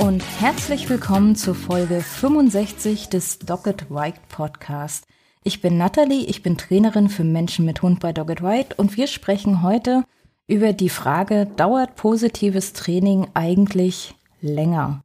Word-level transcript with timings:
Und 0.00 0.22
herzlich 0.40 0.88
willkommen 0.88 1.36
zur 1.36 1.54
Folge 1.54 2.00
65 2.00 3.10
des 3.10 3.38
Dogged 3.38 3.86
Ride 3.90 4.18
Podcast. 4.30 5.06
Ich 5.44 5.60
bin 5.60 5.76
Natalie, 5.76 6.24
ich 6.24 6.42
bin 6.42 6.56
Trainerin 6.56 7.10
für 7.10 7.22
Menschen 7.22 7.66
mit 7.66 7.82
Hund 7.82 8.00
bei 8.00 8.10
Dogged 8.14 8.42
Ride 8.42 8.74
und 8.78 8.96
wir 8.96 9.06
sprechen 9.06 9.62
heute 9.62 10.04
über 10.46 10.72
die 10.72 10.88
Frage, 10.88 11.46
dauert 11.54 11.96
positives 11.96 12.72
Training 12.72 13.28
eigentlich 13.34 14.14
länger? 14.40 15.02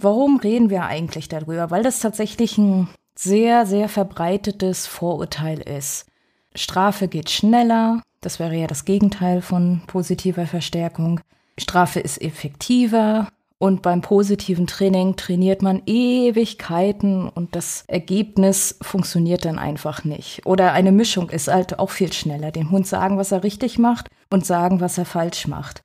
Warum 0.00 0.38
reden 0.38 0.70
wir 0.70 0.84
eigentlich 0.84 1.28
darüber? 1.28 1.72
Weil 1.72 1.82
das 1.82 1.98
tatsächlich 1.98 2.56
ein 2.56 2.88
sehr, 3.18 3.66
sehr 3.66 3.88
verbreitetes 3.88 4.86
Vorurteil 4.86 5.58
ist. 5.58 6.06
Strafe 6.54 7.08
geht 7.08 7.30
schneller, 7.30 8.00
das 8.20 8.38
wäre 8.38 8.54
ja 8.54 8.68
das 8.68 8.84
Gegenteil 8.84 9.42
von 9.42 9.82
positiver 9.88 10.46
Verstärkung. 10.46 11.20
Strafe 11.58 11.98
ist 11.98 12.22
effektiver, 12.22 13.28
und 13.58 13.82
beim 13.82 14.00
positiven 14.00 14.66
Training 14.66 15.16
trainiert 15.16 15.62
man 15.62 15.82
Ewigkeiten 15.86 17.28
und 17.28 17.54
das 17.54 17.84
Ergebnis 17.86 18.76
funktioniert 18.82 19.44
dann 19.44 19.58
einfach 19.58 20.04
nicht. 20.04 20.44
Oder 20.44 20.72
eine 20.72 20.92
Mischung 20.92 21.30
ist 21.30 21.48
halt 21.48 21.78
auch 21.78 21.90
viel 21.90 22.12
schneller. 22.12 22.50
Dem 22.50 22.70
Hund 22.70 22.86
sagen, 22.86 23.16
was 23.16 23.32
er 23.32 23.44
richtig 23.44 23.78
macht 23.78 24.08
und 24.30 24.44
sagen, 24.44 24.80
was 24.80 24.98
er 24.98 25.04
falsch 25.04 25.46
macht. 25.46 25.82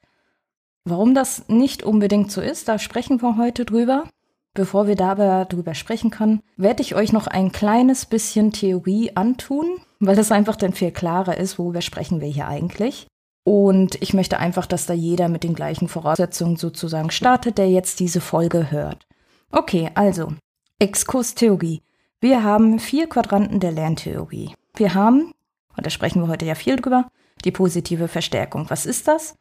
Warum 0.84 1.14
das 1.14 1.48
nicht 1.48 1.84
unbedingt 1.84 2.32
so 2.32 2.42
ist, 2.42 2.68
da 2.68 2.80
sprechen 2.80 3.22
wir 3.22 3.38
heute 3.38 3.66
drüber. 3.66 4.06
Bevor 4.56 4.88
wir 4.88 4.96
dabei 4.96 5.46
drüber 5.46 5.76
sprechen 5.76 6.10
können, 6.10 6.42
werde 6.58 6.82
ich 6.82 6.96
euch 6.96 7.14
noch 7.14 7.28
ein 7.28 7.52
kleines 7.52 8.08
bisschen 8.08 8.52
Theorie 8.52 9.12
antun, 9.16 9.78
weil 10.00 10.18
es 10.18 10.32
einfach 10.32 10.56
dann 10.56 10.74
viel 10.74 10.92
klarer 10.92 11.38
ist, 11.38 11.60
worüber 11.60 11.82
sprechen 11.82 12.20
wir 12.20 12.28
hier 12.28 12.48
eigentlich. 12.48 13.08
Und 13.50 14.00
ich 14.00 14.14
möchte 14.14 14.38
einfach, 14.38 14.68
dass 14.68 14.86
da 14.86 14.94
jeder 14.94 15.28
mit 15.28 15.44
den 15.44 15.56
gleichen 15.56 15.88
Voraussetzungen 15.88 16.56
sozusagen 16.56 17.10
startet, 17.10 17.58
der 17.58 17.68
jetzt 17.68 18.00
diese 18.00 18.22
Folge 18.22 18.70
hört. 18.70 19.08
Okay, 19.50 19.90
also, 19.96 20.34
Exkurstheorie. 20.78 21.82
Wir 22.22 22.44
haben 22.44 22.78
vier 22.78 23.10
Quadranten 23.10 23.60
der 23.60 23.72
Lerntheorie. 23.72 24.54
Wir 24.76 24.94
haben, 24.94 25.34
und 25.76 25.84
da 25.84 25.90
sprechen 25.90 26.22
wir 26.22 26.28
heute 26.28 26.46
ja 26.46 26.54
viel 26.54 26.76
drüber, 26.76 27.08
die 27.44 27.50
positive 27.50 28.08
Verstärkung. 28.08 28.70
Was 28.70 28.86
ist 28.86 29.08
das? 29.08 29.34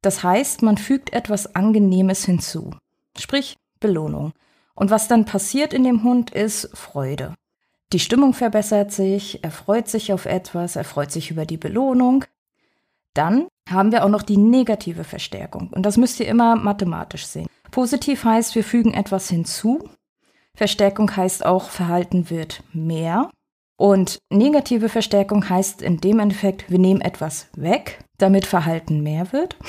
Das 0.00 0.22
heißt, 0.22 0.62
man 0.62 0.78
fügt 0.78 1.12
etwas 1.12 1.54
Angenehmes 1.54 2.24
hinzu. 2.24 2.70
Sprich, 3.18 3.58
Belohnung. 3.78 4.32
Und 4.74 4.90
was 4.90 5.06
dann 5.06 5.26
passiert 5.26 5.74
in 5.74 5.84
dem 5.84 6.02
Hund 6.02 6.30
ist 6.30 6.70
Freude. 6.72 7.34
Die 7.92 8.00
Stimmung 8.00 8.32
verbessert 8.32 8.90
sich, 8.90 9.44
er 9.44 9.50
freut 9.50 9.86
sich 9.86 10.14
auf 10.14 10.24
etwas, 10.24 10.76
er 10.76 10.84
freut 10.84 11.12
sich 11.12 11.30
über 11.30 11.44
die 11.44 11.58
Belohnung, 11.58 12.24
dann 13.14 13.48
haben 13.68 13.92
wir 13.92 14.04
auch 14.04 14.08
noch 14.08 14.22
die 14.22 14.36
negative 14.36 15.04
Verstärkung. 15.04 15.68
Und 15.72 15.84
das 15.84 15.96
müsst 15.96 16.20
ihr 16.20 16.28
immer 16.28 16.56
mathematisch 16.56 17.26
sehen. 17.26 17.46
Positiv 17.70 18.24
heißt, 18.24 18.54
wir 18.54 18.64
fügen 18.64 18.94
etwas 18.94 19.28
hinzu. 19.28 19.88
Verstärkung 20.56 21.14
heißt 21.14 21.46
auch, 21.46 21.70
Verhalten 21.70 22.30
wird 22.30 22.62
mehr. 22.72 23.30
Und 23.78 24.18
negative 24.30 24.88
Verstärkung 24.88 25.48
heißt 25.48 25.80
in 25.80 25.98
dem 25.98 26.18
Endeffekt, 26.18 26.70
wir 26.70 26.78
nehmen 26.78 27.00
etwas 27.00 27.48
weg, 27.56 28.04
damit 28.18 28.46
Verhalten 28.46 29.02
mehr 29.02 29.32
wird. 29.32 29.56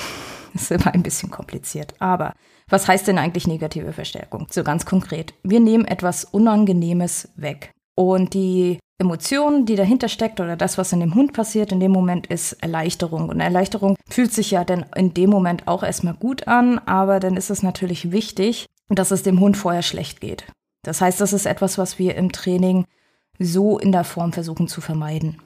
Das 0.54 0.64
ist 0.64 0.70
immer 0.70 0.92
ein 0.92 1.02
bisschen 1.02 1.30
kompliziert. 1.30 1.94
Aber 1.98 2.34
was 2.68 2.86
heißt 2.86 3.08
denn 3.08 3.16
eigentlich 3.16 3.46
negative 3.46 3.94
Verstärkung? 3.94 4.48
So 4.50 4.62
ganz 4.64 4.84
konkret. 4.84 5.32
Wir 5.42 5.60
nehmen 5.60 5.86
etwas 5.86 6.26
Unangenehmes 6.26 7.30
weg. 7.36 7.72
Und 7.94 8.34
die 8.34 8.78
Emotion, 8.98 9.66
die 9.66 9.76
dahinter 9.76 10.08
steckt 10.08 10.40
oder 10.40 10.56
das, 10.56 10.78
was 10.78 10.92
in 10.92 11.00
dem 11.00 11.14
Hund 11.14 11.32
passiert 11.32 11.72
in 11.72 11.80
dem 11.80 11.90
Moment, 11.90 12.28
ist 12.28 12.52
Erleichterung. 12.62 13.28
Und 13.28 13.40
Erleichterung 13.40 13.96
fühlt 14.08 14.32
sich 14.32 14.52
ja 14.52 14.64
dann 14.64 14.86
in 14.94 15.12
dem 15.12 15.30
Moment 15.30 15.66
auch 15.66 15.82
erstmal 15.82 16.14
gut 16.14 16.46
an, 16.46 16.78
aber 16.78 17.20
dann 17.20 17.36
ist 17.36 17.50
es 17.50 17.62
natürlich 17.62 18.12
wichtig, 18.12 18.66
dass 18.88 19.10
es 19.10 19.22
dem 19.22 19.40
Hund 19.40 19.56
vorher 19.56 19.82
schlecht 19.82 20.20
geht. 20.20 20.46
Das 20.82 21.00
heißt, 21.00 21.20
das 21.20 21.32
ist 21.32 21.46
etwas, 21.46 21.78
was 21.78 21.98
wir 21.98 22.14
im 22.14 22.32
Training 22.32 22.86
so 23.38 23.78
in 23.78 23.92
der 23.92 24.04
Form 24.04 24.32
versuchen 24.32 24.68
zu 24.68 24.80
vermeiden. 24.80 25.42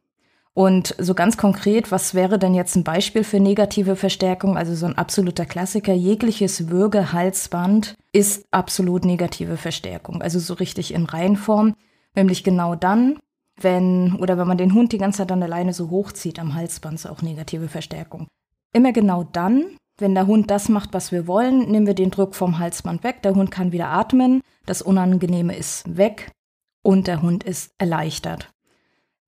Und 0.53 0.95
so 0.99 1.13
ganz 1.13 1.37
konkret, 1.37 1.93
was 1.93 2.15
wäre 2.15 2.39
denn 2.39 2.55
jetzt 2.55 2.77
ein 2.77 2.85
Beispiel 2.85 3.25
für 3.25 3.41
negative 3.41 3.95
Verstärkung? 3.95 4.57
Also 4.57 4.75
so 4.75 4.87
ein 4.87 4.97
absoluter 4.97 5.45
Klassiker, 5.45 5.93
jegliches 5.93 6.71
Würgehalsband 6.71 7.95
ist 8.13 8.47
absolut 8.53 9.05
negative 9.05 9.59
Verstärkung. 9.59 10.23
Also 10.23 10.39
so 10.39 10.55
richtig 10.55 10.95
in 10.95 11.05
Reihenform. 11.05 11.75
Nämlich 12.17 12.43
genau 12.43 12.75
dann, 12.75 13.19
wenn 13.61 14.17
oder 14.17 14.37
wenn 14.39 14.49
man 14.49 14.59
den 14.59 14.75
Hund 14.75 14.93
die 14.93 14.99
ganze 14.99 15.19
Zeit 15.19 15.33
an 15.33 15.41
der 15.41 15.49
Leine 15.49 15.73
so 15.73 15.91
hochzieht 15.91 16.39
am 16.41 16.55
Halsband, 16.55 16.95
ist 16.95 17.07
auch 17.07 17.23
negative 17.23 17.69
Verstärkung. 17.69 18.27
Immer 18.73 18.93
genau 18.93 19.25
dann, 19.25 19.77
wenn 19.99 20.15
der 20.15 20.27
Hund 20.27 20.51
das 20.51 20.69
macht, 20.69 20.93
was 20.93 21.13
wir 21.13 21.27
wollen, 21.27 21.71
nehmen 21.71 21.87
wir 21.87 21.95
den 21.95 22.11
Druck 22.11 22.35
vom 22.35 22.59
Halsband 22.59 23.05
weg, 23.05 23.23
der 23.23 23.35
Hund 23.35 23.51
kann 23.51 23.73
wieder 23.73 23.89
atmen, 23.89 24.43
das 24.67 24.83
Unangenehme 24.83 25.57
ist 25.57 25.97
weg 25.97 26.33
und 26.83 27.07
der 27.07 27.23
Hund 27.23 27.45
ist 27.45 27.71
erleichtert. 27.79 28.53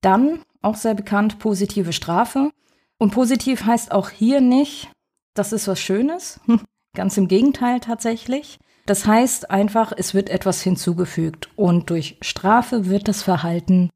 Dann, 0.01 0.41
auch 0.61 0.75
sehr 0.75 0.93
bekannt, 0.93 1.39
positive 1.39 1.93
Strafe. 1.93 2.51
Und 2.97 3.11
positiv 3.11 3.65
heißt 3.65 3.91
auch 3.91 4.09
hier 4.09 4.41
nicht, 4.41 4.89
das 5.33 5.53
ist 5.53 5.67
was 5.67 5.79
Schönes, 5.79 6.39
ganz 6.95 7.17
im 7.17 7.27
Gegenteil 7.27 7.79
tatsächlich. 7.79 8.59
Das 8.89 9.05
heißt 9.05 9.51
einfach, 9.51 9.93
es 9.95 10.15
wird 10.15 10.31
etwas 10.31 10.63
hinzugefügt 10.63 11.49
und 11.55 11.91
durch 11.91 12.17
Strafe 12.21 12.87
wird 12.87 13.07
das 13.07 13.21
Verhalten 13.21 13.91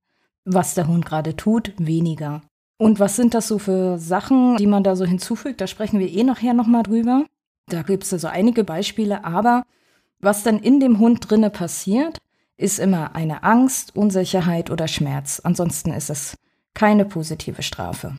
was 0.45 0.75
der 0.75 0.87
Hund 0.87 1.03
gerade 1.03 1.35
tut, 1.35 1.73
weniger. 1.77 2.41
Und 2.77 2.99
was 2.99 3.15
sind 3.15 3.33
das 3.33 3.47
so 3.47 3.57
für 3.57 3.97
Sachen, 3.97 4.57
die 4.57 4.67
man 4.67 4.83
da 4.83 4.95
so 4.95 5.03
hinzufügt? 5.05 5.61
Da 5.61 5.67
sprechen 5.67 5.99
wir 5.99 6.11
eh 6.11 6.23
nachher 6.23 6.53
nochmal 6.53 6.83
drüber. 6.83 7.25
Da 7.69 7.81
gibt 7.81 8.03
es 8.03 8.13
also 8.13 8.27
einige 8.27 8.63
Beispiele, 8.63 9.25
aber 9.25 9.63
was 10.19 10.43
dann 10.43 10.59
in 10.59 10.79
dem 10.79 10.99
Hund 10.99 11.27
drinne 11.27 11.49
passiert, 11.49 12.19
ist 12.57 12.77
immer 12.77 13.15
eine 13.15 13.41
Angst, 13.41 13.95
Unsicherheit 13.95 14.69
oder 14.69 14.87
Schmerz. 14.87 15.41
Ansonsten 15.43 15.91
ist 15.91 16.11
es 16.11 16.37
keine 16.75 17.05
positive 17.05 17.63
Strafe. 17.63 18.17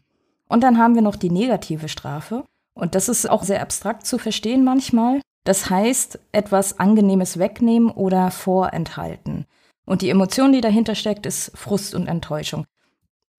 Und 0.49 0.63
dann 0.63 0.79
haben 0.79 0.97
wir 0.97 1.03
noch 1.03 1.17
die 1.17 1.31
negative 1.31 1.89
Strafe. 1.89 2.45
Und 2.75 2.97
das 2.97 3.09
ist 3.09 3.31
auch 3.31 3.45
sehr 3.45 3.63
abstrakt 3.63 4.07
zu 4.07 4.19
verstehen 4.19 4.65
manchmal. 4.65 5.21
Das 5.45 5.69
heißt, 5.69 6.19
etwas 6.33 6.81
Angenehmes 6.81 7.39
wegnehmen 7.39 7.91
oder 7.91 8.31
vorenthalten. 8.31 9.45
Und 9.87 10.01
die 10.01 10.09
Emotion, 10.11 10.53
die 10.53 10.63
dahinter 10.63 10.95
steckt, 10.95 11.27
ist 11.27 11.53
Frust 11.55 11.95
und 11.95 12.07
Enttäuschung. 12.07 12.65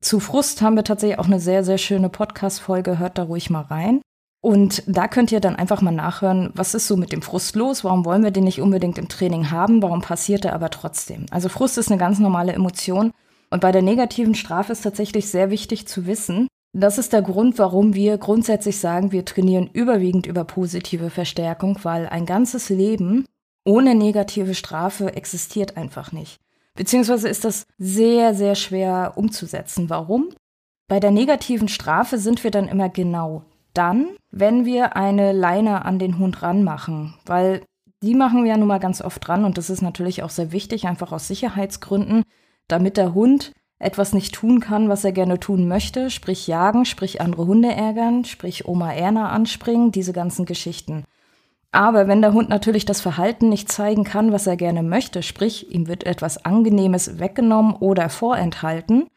Zu 0.02 0.20
Frust 0.20 0.62
haben 0.62 0.76
wir 0.76 0.84
tatsächlich 0.84 1.18
auch 1.18 1.26
eine 1.26 1.40
sehr, 1.40 1.64
sehr 1.64 1.80
schöne 1.80 2.10
Podcast-Folge. 2.10 3.00
Hört 3.00 3.18
da 3.18 3.24
ruhig 3.24 3.50
mal 3.50 3.62
rein. 3.62 4.02
Und 4.40 4.84
da 4.86 5.08
könnt 5.08 5.32
ihr 5.32 5.40
dann 5.40 5.56
einfach 5.56 5.82
mal 5.82 5.90
nachhören, 5.90 6.52
was 6.54 6.76
ist 6.76 6.86
so 6.86 6.98
mit 6.98 7.12
dem 7.12 7.24
Frust 7.24 7.56
los? 7.56 7.84
Warum 7.84 8.06
wollen 8.06 8.24
wir 8.24 8.30
den 8.30 8.44
nicht 8.44 8.62
unbedingt 8.62 9.00
im 9.00 9.10
Training 9.10 9.50
haben? 9.50 9.82
Warum 9.82 10.02
passiert 10.02 10.46
er 10.46 10.54
aber 10.54 10.70
trotzdem? 10.70 11.26
Also 11.32 11.50
Frust 11.50 11.80
ist 11.80 11.90
eine 11.90 11.98
ganz 11.98 12.20
normale 12.20 12.54
Emotion. 12.54 13.12
Und 13.50 13.62
bei 13.62 13.72
der 13.72 13.82
negativen 13.82 14.36
Strafe 14.36 14.74
ist 14.74 14.82
tatsächlich 14.84 15.32
sehr 15.32 15.50
wichtig 15.50 15.88
zu 15.88 16.06
wissen, 16.06 16.48
das 16.81 16.97
ist 16.97 17.13
der 17.13 17.22
Grund, 17.22 17.58
warum 17.58 17.94
wir 17.94 18.18
grundsätzlich 18.18 18.80
sagen, 18.80 19.12
wir 19.12 19.24
trainieren 19.24 19.69
überwiegend 19.72 20.25
über 20.25 20.44
positive 20.44 21.10
Verstärkung, 21.10 21.80
weil 21.83 22.07
ein 22.07 22.25
ganzes 22.25 22.69
Leben 22.69 23.25
ohne 23.63 23.95
negative 23.95 24.54
Strafe 24.54 25.16
existiert 25.16 25.77
einfach 25.77 26.12
nicht. 26.12 26.39
Beziehungsweise 26.75 27.30
ist 27.30 27.45
das 27.45 27.66
sehr, 27.77 28.36
sehr 28.36 28.56
schwer 28.56 29.13
umzusetzen. 29.16 29.89
Warum? 29.89 30.30
Bei 30.88 31.00
der 31.00 31.12
negativen 31.12 31.69
Strafe 31.69 32.18
sind 32.18 32.44
wir 32.44 32.51
dann 32.51 32.68
immer 32.68 32.89
genau 32.89 33.44
dann, 33.74 34.10
wenn 34.30 34.66
wir 34.66 34.95
eine 34.95 35.31
Leine 35.31 35.86
an 35.86 35.98
den 35.98 36.19
Hund 36.19 36.42
ranmachen, 36.42 37.16
weil 37.25 37.63
die 38.04 38.16
machen 38.16 38.44
wir 38.44 38.51
ja 38.51 38.57
nun 38.57 38.68
mal 38.68 38.80
ganz 38.80 39.01
oft 39.01 39.25
dran 39.25 39.45
und 39.45 39.57
das 39.57 39.69
ist 39.69 39.81
natürlich 39.81 40.24
auch 40.24 40.30
sehr 40.30 40.51
wichtig, 40.51 40.86
einfach 40.86 41.12
aus 41.12 41.27
Sicherheitsgründen, 41.27 42.24
damit 42.68 42.98
der 42.98 43.13
Hund 43.13 43.54
etwas 43.80 44.13
nicht 44.13 44.33
tun 44.33 44.60
kann, 44.60 44.89
was 44.89 45.04
er 45.04 45.12
gerne 45.12 45.39
tun 45.39 45.68
möchte, 45.68 46.10
sprich 46.10 46.48
jagen, 46.48 46.86
sprich 46.86 47.22
andere 47.22 47.45
Hunde 47.45 47.74
ärgern, 47.74 48.25
sprich 48.25 48.68
Oma 48.68 48.94
Erna 48.94 49.30
anspringen, 49.30 49.92
diese 49.92 50.13
ganzen 50.13 50.45
Geschichten. 50.45 51.04
Aber 51.72 52.07
wenn 52.07 52.22
der 52.22 52.31
Hund 52.31 52.48
natürlich 52.48 52.86
das 52.86 53.01
Verhalten 53.01 53.50
nicht 53.50 53.69
zeigen 53.69 54.06
kann, 54.06 54.31
was 54.31 54.48
er 54.48 54.56
gerne 54.56 54.81
möchte, 54.81 55.22
sprich 55.22 55.72
ihm 55.72 55.88
wird 55.88 56.06
etwas 56.06 56.45
Angenehmes 56.45 57.19
weggenommen 57.19 57.75
oder 57.75 58.07
vorenthalten, 58.10 59.07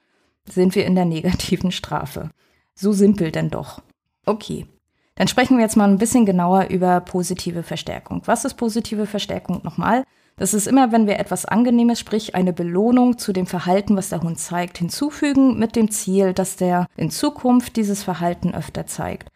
sind 0.44 0.74
wir 0.74 0.84
in 0.84 0.96
der 0.96 1.04
negativen 1.04 1.70
Strafe. 1.70 2.30
So 2.74 2.92
simpel 2.92 3.30
denn 3.30 3.50
doch. 3.50 3.80
Okay. 4.26 4.66
Dann 5.14 5.28
sprechen 5.28 5.56
wir 5.56 5.64
jetzt 5.64 5.76
mal 5.76 5.88
ein 5.88 5.98
bisschen 5.98 6.26
genauer 6.26 6.66
über 6.68 7.00
positive 7.00 7.62
Verstärkung. 7.62 8.22
Was 8.24 8.44
ist 8.44 8.54
positive 8.54 9.06
Verstärkung 9.06 9.60
nochmal? 9.62 10.04
Das 10.38 10.54
ist 10.54 10.68
immer, 10.68 10.92
wenn 10.92 11.08
wir 11.08 11.18
etwas 11.18 11.44
Angenehmes, 11.44 11.98
sprich 11.98 12.36
eine 12.36 12.52
Belohnung 12.52 13.18
zu 13.18 13.32
dem 13.32 13.46
Verhalten, 13.46 13.96
was 13.96 14.10
der 14.10 14.22
Hund 14.22 14.38
zeigt, 14.38 14.78
hinzufügen 14.78 15.58
mit 15.58 15.74
dem 15.74 15.90
Ziel, 15.90 16.32
dass 16.32 16.54
der 16.54 16.86
in 16.96 17.10
Zukunft 17.10 17.76
dieses 17.76 18.04
Verhalten 18.04 18.54
öfter 18.54 18.86
zeigt. 18.86 19.30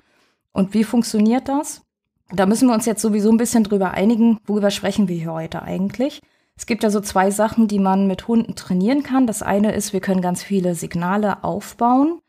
Und 0.52 0.75
wie 0.75 0.84
funktioniert 0.84 1.49
das? 1.49 1.82
Da 2.31 2.46
müssen 2.46 2.69
wir 2.69 2.75
uns 2.75 2.87
jetzt 2.87 3.02
sowieso 3.02 3.31
ein 3.31 3.37
bisschen 3.37 3.64
drüber 3.64 3.90
einigen, 3.90 4.38
worüber 4.46 4.70
sprechen 4.70 5.08
wir 5.08 5.16
hier 5.16 5.32
heute 5.32 5.62
eigentlich. 5.62 6.22
Es 6.56 6.66
gibt 6.66 6.84
ja 6.84 6.90
so 6.90 7.00
zwei 7.00 7.31
Sachen, 7.31 7.66
die 7.66 7.81
man 7.81 8.06
mit 8.06 8.28
Hunden 8.28 8.55
trainieren 8.55 9.02
kann. 9.02 9.26
Das 9.26 9.43
eine 9.43 9.72
ist, 9.72 9.93
wir 9.93 10.00
können 10.00 10.22
ganz 10.22 10.43
viele 10.43 10.75
Signale 10.76 11.43
aufbauen. 11.43 12.20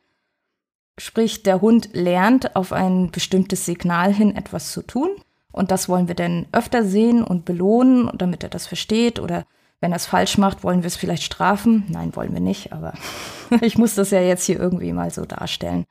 Sprich, 0.98 1.44
der 1.44 1.62
Hund 1.62 1.90
lernt 1.94 2.56
auf 2.56 2.72
ein 2.74 3.12
bestimmtes 3.12 3.66
Signal 3.66 4.14
hin 4.14 4.36
etwas 4.36 4.72
zu 4.72 4.82
tun. 4.82 5.10
Und 5.54 5.72
das 5.72 5.88
wollen 5.88 6.10
wir 6.10 6.16
dann 6.16 6.48
öfter 6.52 6.84
sehen 6.84 7.24
und 7.24 7.46
belohnen, 7.46 8.10
damit 8.18 8.44
er 8.44 8.50
das 8.50 8.68
versteht. 8.68 9.20
Oder 9.20 9.46
wenn 9.80 9.94
er 9.94 9.98
es 9.98 10.08
falsch 10.08 10.38
macht, 10.38 10.64
wollen 10.64 10.82
wir 10.82 10.88
es 10.88 10.98
vielleicht 10.98 11.24
strafen. 11.24 11.86
Nein, 11.88 12.16
wollen 12.16 12.34
wir 12.34 12.42
nicht, 12.42 12.74
aber 12.74 12.94
ich 13.62 13.78
muss 13.78 13.96
das 13.96 14.12
ja 14.12 14.20
jetzt 14.20 14.46
hier 14.46 14.60
irgendwie 14.60 14.92
mal 14.92 15.12
so 15.12 15.24
darstellen. 15.26 15.86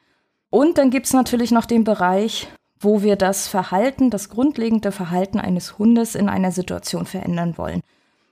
Und 0.50 0.76
dann 0.76 0.90
gibt 0.90 1.06
es 1.06 1.12
natürlich 1.14 1.52
noch 1.52 1.64
den 1.64 1.84
Bereich, 1.84 2.48
wo 2.80 3.02
wir 3.02 3.16
das 3.16 3.46
Verhalten, 3.46 4.10
das 4.10 4.28
grundlegende 4.28 4.90
Verhalten 4.90 5.38
eines 5.38 5.78
Hundes 5.78 6.16
in 6.16 6.28
einer 6.28 6.50
Situation 6.50 7.06
verändern 7.06 7.56
wollen. 7.56 7.80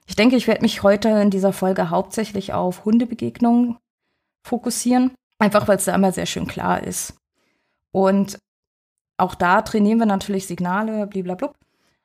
Ich 0.07 0.17
denke, 0.17 0.35
ich 0.35 0.49
werde 0.49 0.63
mich 0.63 0.83
heute 0.83 1.09
in 1.11 1.31
dieser 1.31 1.53
Folge 1.53 1.91
hauptsächlich 1.91 2.53
auf 2.53 2.85
Hundebegegnungen 2.85 3.77
fokussieren, 4.43 5.13
einfach 5.39 5.69
weil 5.69 5.77
es 5.77 5.85
da 5.85 5.95
immer 5.95 6.11
sehr 6.11 6.27
schön 6.27 6.49
klar 6.49 6.83
ist. 6.83 7.15
Und 7.93 8.39
auch 9.21 9.35
da 9.35 9.63
trainieren 9.63 9.99
wir 9.99 10.07
natürlich 10.07 10.47
Signale, 10.47 11.07
blablabla. 11.07 11.53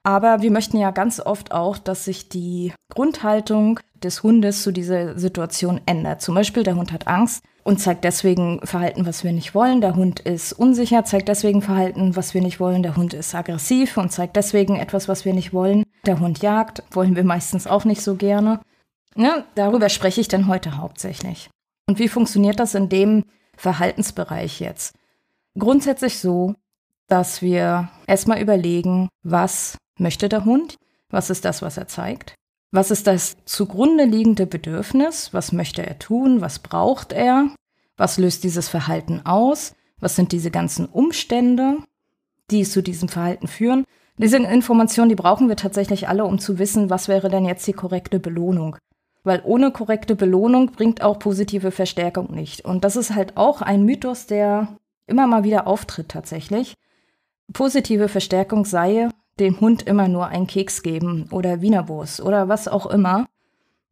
Aber 0.03 0.43
wir 0.43 0.51
möchten 0.51 0.77
ja 0.77 0.91
ganz 0.91 1.19
oft 1.19 1.51
auch, 1.51 1.79
dass 1.79 2.05
sich 2.05 2.29
die 2.29 2.71
Grundhaltung 2.93 3.79
des 3.95 4.21
Hundes 4.21 4.61
zu 4.61 4.71
dieser 4.71 5.17
Situation 5.17 5.81
ändert. 5.87 6.21
Zum 6.21 6.35
Beispiel, 6.35 6.61
der 6.61 6.75
Hund 6.75 6.91
hat 6.91 7.07
Angst 7.07 7.43
und 7.63 7.79
zeigt 7.79 8.03
deswegen 8.03 8.59
Verhalten, 8.63 9.07
was 9.07 9.23
wir 9.23 9.31
nicht 9.31 9.55
wollen. 9.55 9.81
Der 9.81 9.95
Hund 9.95 10.19
ist 10.19 10.53
unsicher, 10.53 11.03
zeigt 11.05 11.27
deswegen 11.27 11.63
Verhalten, 11.63 12.15
was 12.15 12.35
wir 12.35 12.41
nicht 12.41 12.59
wollen. 12.59 12.83
Der 12.83 12.95
Hund 12.95 13.15
ist 13.15 13.33
aggressiv 13.33 13.97
und 13.97 14.11
zeigt 14.11 14.35
deswegen 14.35 14.75
etwas, 14.75 15.07
was 15.07 15.25
wir 15.25 15.33
nicht 15.33 15.53
wollen. 15.53 15.83
Der 16.05 16.19
Hund 16.19 16.43
jagt, 16.43 16.83
wollen 16.91 17.15
wir 17.15 17.23
meistens 17.23 17.65
auch 17.65 17.83
nicht 17.83 18.03
so 18.03 18.13
gerne. 18.15 18.59
Ja, 19.15 19.43
darüber 19.55 19.89
spreche 19.89 20.21
ich 20.21 20.27
dann 20.27 20.47
heute 20.47 20.77
hauptsächlich. 20.77 21.49
Und 21.87 21.97
wie 21.97 22.09
funktioniert 22.09 22.59
das 22.59 22.75
in 22.75 22.89
dem 22.89 23.23
Verhaltensbereich 23.57 24.59
jetzt? 24.59 24.95
Grundsätzlich 25.57 26.19
so, 26.19 26.53
dass 27.07 27.41
wir 27.41 27.89
erstmal 28.07 28.41
überlegen, 28.41 29.09
was 29.23 29.77
möchte 29.99 30.29
der 30.29 30.45
Hund? 30.45 30.77
Was 31.09 31.29
ist 31.29 31.45
das, 31.45 31.61
was 31.61 31.77
er 31.77 31.87
zeigt? 31.87 32.35
Was 32.71 32.91
ist 32.91 33.07
das 33.07 33.37
zugrunde 33.45 34.05
liegende 34.05 34.45
Bedürfnis? 34.45 35.33
Was 35.33 35.51
möchte 35.51 35.85
er 35.85 35.99
tun? 35.99 36.41
Was 36.41 36.59
braucht 36.59 37.13
er? 37.13 37.49
Was 37.95 38.17
löst 38.17 38.43
dieses 38.43 38.67
Verhalten 38.67 39.21
aus? 39.25 39.75
Was 39.99 40.15
sind 40.15 40.31
diese 40.31 40.51
ganzen 40.51 40.85
Umstände, 40.87 41.77
die 42.51 42.63
zu 42.63 42.83
diesem 42.83 43.07
Verhalten 43.07 43.47
führen? 43.47 43.85
Diese 44.17 44.37
Informationen, 44.37 45.09
die 45.09 45.15
brauchen 45.15 45.47
wir 45.47 45.55
tatsächlich 45.55 46.07
alle, 46.09 46.25
um 46.25 46.39
zu 46.39 46.57
wissen, 46.59 46.89
was 46.89 47.07
wäre 47.07 47.29
denn 47.29 47.45
jetzt 47.45 47.67
die 47.67 47.73
korrekte 47.73 48.19
Belohnung. 48.19 48.77
Weil 49.23 49.41
ohne 49.43 49.71
korrekte 49.71 50.15
Belohnung 50.15 50.71
bringt 50.71 51.01
auch 51.01 51.19
positive 51.19 51.71
Verstärkung 51.71 52.33
nicht. 52.33 52.63
Und 52.65 52.83
das 52.83 52.95
ist 52.95 53.15
halt 53.15 53.37
auch 53.37 53.61
ein 53.61 53.83
Mythos, 53.83 54.27
der 54.27 54.75
immer 55.07 55.27
mal 55.27 55.43
wieder 55.43 55.67
auftritt 55.67 56.09
tatsächlich 56.09 56.75
positive 57.53 58.07
Verstärkung 58.07 58.65
sei, 58.65 59.09
dem 59.39 59.59
Hund 59.59 59.83
immer 59.83 60.07
nur 60.07 60.27
einen 60.27 60.47
Keks 60.47 60.81
geben 60.81 61.27
oder 61.31 61.61
Wienerwurst 61.61 62.21
oder 62.21 62.47
was 62.47 62.67
auch 62.67 62.85
immer. 62.85 63.25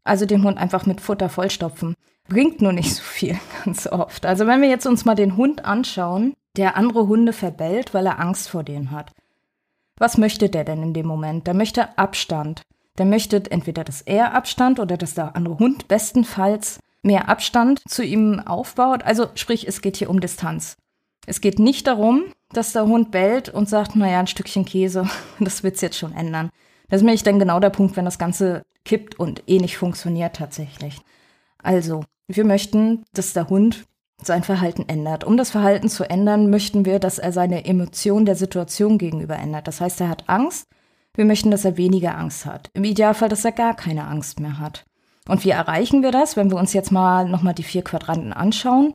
Also 0.03 0.25
den 0.25 0.43
Hund 0.43 0.57
einfach 0.57 0.85
mit 0.85 1.01
Futter 1.01 1.29
vollstopfen. 1.29 1.95
Bringt 2.27 2.61
nur 2.61 2.73
nicht 2.73 2.95
so 2.95 3.03
viel, 3.03 3.37
ganz 3.63 3.87
oft. 3.87 4.25
Also 4.25 4.47
wenn 4.47 4.61
wir 4.61 4.69
jetzt 4.69 4.85
uns 4.85 5.05
mal 5.05 5.15
den 5.15 5.37
Hund 5.37 5.65
anschauen, 5.65 6.33
der 6.55 6.77
andere 6.77 7.07
Hunde 7.07 7.33
verbellt, 7.33 7.93
weil 7.93 8.05
er 8.05 8.19
Angst 8.19 8.49
vor 8.49 8.63
denen 8.63 8.91
hat. 8.91 9.11
Was 9.97 10.17
möchte 10.17 10.49
der 10.49 10.63
denn 10.63 10.83
in 10.83 10.93
dem 10.93 11.07
Moment? 11.07 11.47
Der 11.47 11.53
möchte 11.53 11.97
Abstand. 11.97 12.61
Der 12.97 13.05
möchte 13.05 13.41
entweder, 13.49 13.83
dass 13.83 14.01
er 14.01 14.33
Abstand 14.33 14.79
oder 14.79 14.97
dass 14.97 15.15
der 15.15 15.35
andere 15.35 15.57
Hund 15.57 15.87
bestenfalls 15.87 16.79
mehr 17.01 17.27
Abstand 17.27 17.81
zu 17.87 18.03
ihm 18.03 18.39
aufbaut. 18.39 19.03
Also 19.03 19.27
sprich, 19.35 19.67
es 19.67 19.81
geht 19.81 19.97
hier 19.97 20.09
um 20.09 20.19
Distanz. 20.19 20.77
Es 21.25 21.41
geht 21.41 21.59
nicht 21.59 21.87
darum, 21.87 22.25
dass 22.53 22.73
der 22.73 22.85
Hund 22.85 23.11
bellt 23.11 23.49
und 23.49 23.69
sagt, 23.69 23.95
naja, 23.95 24.19
ein 24.19 24.27
Stückchen 24.27 24.65
Käse, 24.65 25.07
das 25.39 25.63
wird's 25.63 25.81
jetzt 25.81 25.97
schon 25.97 26.13
ändern. 26.13 26.49
Das 26.89 27.01
ist 27.01 27.05
nämlich 27.05 27.23
dann 27.23 27.39
genau 27.39 27.59
der 27.59 27.69
Punkt, 27.69 27.95
wenn 27.97 28.05
das 28.05 28.19
Ganze 28.19 28.63
kippt 28.85 29.19
und 29.19 29.43
eh 29.47 29.59
nicht 29.59 29.77
funktioniert 29.77 30.35
tatsächlich. 30.35 30.99
Also, 31.61 32.03
wir 32.27 32.45
möchten, 32.45 33.03
dass 33.13 33.33
der 33.33 33.49
Hund 33.49 33.85
sein 34.21 34.43
Verhalten 34.43 34.85
ändert. 34.87 35.23
Um 35.23 35.37
das 35.37 35.51
Verhalten 35.51 35.89
zu 35.89 36.09
ändern, 36.09 36.49
möchten 36.49 36.85
wir, 36.85 36.99
dass 36.99 37.19
er 37.19 37.31
seine 37.31 37.65
Emotion 37.65 38.25
der 38.25 38.35
Situation 38.35 38.97
gegenüber 38.97 39.35
ändert. 39.35 39.67
Das 39.67 39.81
heißt, 39.81 39.99
er 40.01 40.09
hat 40.09 40.29
Angst. 40.29 40.67
Wir 41.15 41.25
möchten, 41.25 41.51
dass 41.51 41.65
er 41.65 41.77
weniger 41.77 42.17
Angst 42.17 42.45
hat. 42.45 42.69
Im 42.73 42.83
Idealfall, 42.83 43.29
dass 43.29 43.45
er 43.45 43.51
gar 43.51 43.75
keine 43.75 44.07
Angst 44.07 44.39
mehr 44.39 44.59
hat. 44.59 44.85
Und 45.27 45.45
wie 45.45 45.51
erreichen 45.51 46.03
wir 46.03 46.11
das, 46.11 46.35
wenn 46.35 46.51
wir 46.51 46.57
uns 46.57 46.73
jetzt 46.73 46.91
mal 46.91 47.27
nochmal 47.27 47.53
die 47.53 47.63
vier 47.63 47.83
Quadranten 47.83 48.33
anschauen? 48.33 48.93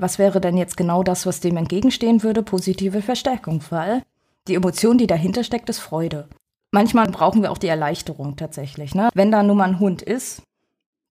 Was 0.00 0.18
wäre 0.18 0.40
denn 0.40 0.56
jetzt 0.56 0.78
genau 0.78 1.02
das, 1.02 1.26
was 1.26 1.40
dem 1.40 1.58
entgegenstehen 1.58 2.22
würde? 2.22 2.42
Positive 2.42 3.02
Verstärkung, 3.02 3.62
weil 3.68 4.02
die 4.48 4.54
Emotion, 4.54 4.96
die 4.96 5.06
dahinter 5.06 5.44
steckt, 5.44 5.68
ist 5.68 5.78
Freude. 5.78 6.26
Manchmal 6.70 7.08
brauchen 7.10 7.42
wir 7.42 7.52
auch 7.52 7.58
die 7.58 7.66
Erleichterung 7.66 8.36
tatsächlich. 8.36 8.94
Ne? 8.94 9.10
Wenn 9.12 9.30
da 9.30 9.42
nun 9.42 9.58
mal 9.58 9.68
ein 9.68 9.78
Hund 9.78 10.00
ist, 10.00 10.42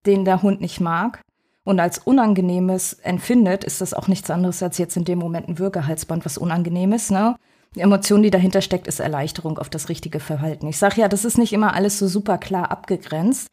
den 0.07 0.25
der 0.25 0.41
Hund 0.41 0.59
nicht 0.59 0.79
mag 0.79 1.21
und 1.65 1.79
als 1.79 1.99
Unangenehmes 1.99 2.93
empfindet, 2.93 3.63
ist 3.63 3.79
das 3.79 3.93
auch 3.93 4.07
nichts 4.07 4.31
anderes 4.31 4.63
als 4.63 4.79
jetzt 4.79 4.97
in 4.97 5.05
dem 5.05 5.19
Moment 5.19 5.47
ein 5.47 5.59
Würgehalsband, 5.59 6.25
was 6.25 6.39
unangenehm 6.39 6.91
ist. 6.91 7.11
Ne? 7.11 7.35
Die 7.75 7.81
Emotion, 7.81 8.23
die 8.23 8.31
dahinter 8.31 8.61
steckt, 8.61 8.87
ist 8.87 8.99
Erleichterung 8.99 9.59
auf 9.59 9.69
das 9.69 9.89
richtige 9.89 10.19
Verhalten. 10.19 10.67
Ich 10.67 10.79
sage 10.79 11.01
ja, 11.01 11.07
das 11.07 11.25
ist 11.25 11.37
nicht 11.37 11.53
immer 11.53 11.75
alles 11.75 11.99
so 11.99 12.07
super 12.07 12.39
klar 12.39 12.71
abgegrenzt. 12.71 13.49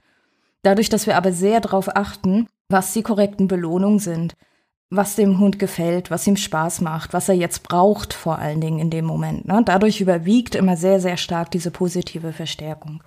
Dadurch, 0.63 0.89
dass 0.89 1.07
wir 1.07 1.19
aber 1.19 1.33
sehr 1.33 1.61
darauf 1.61 1.95
achten, 1.95 2.49
was 2.71 2.95
die 2.95 3.03
korrekten 3.03 3.49
Belohnungen 3.49 3.99
sind, 3.99 4.35
was 4.91 5.17
dem 5.17 5.39
Hund 5.39 5.59
gefällt, 5.59 6.11
was 6.11 6.27
ihm 6.27 6.37
Spaß 6.37 6.81
macht, 6.81 7.13
was 7.13 7.29
er 7.29 7.35
jetzt 7.35 7.63
braucht, 7.63 8.13
vor 8.15 8.39
allen 8.39 8.61
Dingen 8.61 8.79
in 8.79 8.91
dem 8.91 9.05
Moment. 9.05 9.47
Ne? 9.47 9.63
Dadurch 9.65 10.01
überwiegt 10.01 10.55
immer 10.55 10.77
sehr, 10.77 11.01
sehr 11.01 11.17
stark 11.17 11.51
diese 11.51 11.71
positive 11.71 12.33
Verstärkung. 12.33 13.03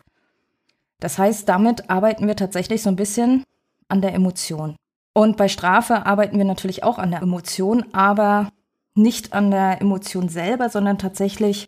Das 0.99 1.17
heißt, 1.17 1.47
damit 1.47 1.89
arbeiten 1.89 2.27
wir 2.27 2.35
tatsächlich 2.35 2.81
so 2.81 2.89
ein 2.89 2.97
bisschen 2.97 3.43
an 3.87 4.01
der 4.01 4.13
Emotion. 4.13 4.75
Und 5.13 5.37
bei 5.37 5.47
Strafe 5.47 6.05
arbeiten 6.05 6.37
wir 6.37 6.45
natürlich 6.45 6.83
auch 6.83 6.97
an 6.97 7.11
der 7.11 7.21
Emotion, 7.21 7.85
aber 7.93 8.49
nicht 8.95 9.33
an 9.33 9.49
der 9.49 9.81
Emotion 9.81 10.29
selber, 10.29 10.69
sondern 10.69 10.97
tatsächlich 10.97 11.67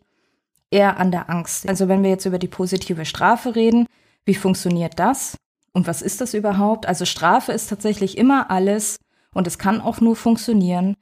eher 0.70 0.98
an 0.98 1.10
der 1.10 1.30
Angst. 1.30 1.68
Also 1.68 1.88
wenn 1.88 2.02
wir 2.02 2.10
jetzt 2.10 2.26
über 2.26 2.38
die 2.38 2.48
positive 2.48 3.04
Strafe 3.04 3.54
reden, 3.56 3.86
wie 4.24 4.34
funktioniert 4.34 4.98
das? 4.98 5.36
Und 5.72 5.86
was 5.86 6.02
ist 6.02 6.20
das 6.20 6.34
überhaupt? 6.34 6.86
Also 6.86 7.06
Strafe 7.06 7.52
ist 7.52 7.68
tatsächlich 7.68 8.18
immer 8.18 8.50
alles, 8.50 8.98
und 9.34 9.46
es 9.46 9.58
kann 9.58 9.80
auch 9.80 10.00
nur 10.00 10.16
funktionieren, 10.16 10.96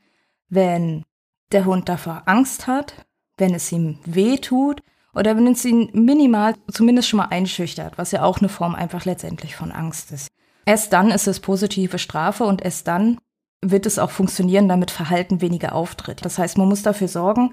wenn 0.48 1.04
der 1.52 1.64
Hund 1.64 1.88
davor 1.88 2.22
Angst 2.26 2.66
hat, 2.66 3.06
wenn 3.36 3.54
es 3.54 3.70
ihm 3.72 3.98
weh 4.04 4.36
tut 4.36 4.82
oder 5.14 5.36
wenn 5.36 5.46
es 5.48 5.64
ihn 5.64 5.90
minimal 5.92 6.54
zumindest 6.70 7.08
schon 7.08 7.18
mal 7.18 7.26
einschüchtert, 7.26 7.98
was 7.98 8.12
ja 8.12 8.22
auch 8.22 8.38
eine 8.38 8.48
Form 8.48 8.74
einfach 8.74 9.04
letztendlich 9.04 9.56
von 9.56 9.72
Angst 9.72 10.12
ist. 10.12 10.28
Erst 10.66 10.92
dann 10.92 11.10
ist 11.10 11.26
es 11.26 11.40
positive 11.40 11.98
Strafe 11.98 12.44
und 12.44 12.62
erst 12.62 12.86
dann 12.86 13.18
wird 13.62 13.86
es 13.86 13.98
auch 13.98 14.10
funktionieren, 14.10 14.68
damit 14.68 14.90
Verhalten 14.90 15.40
weniger 15.40 15.74
auftritt. 15.74 16.24
Das 16.24 16.38
heißt, 16.38 16.58
man 16.58 16.68
muss 16.68 16.82
dafür 16.82 17.08
sorgen, 17.08 17.52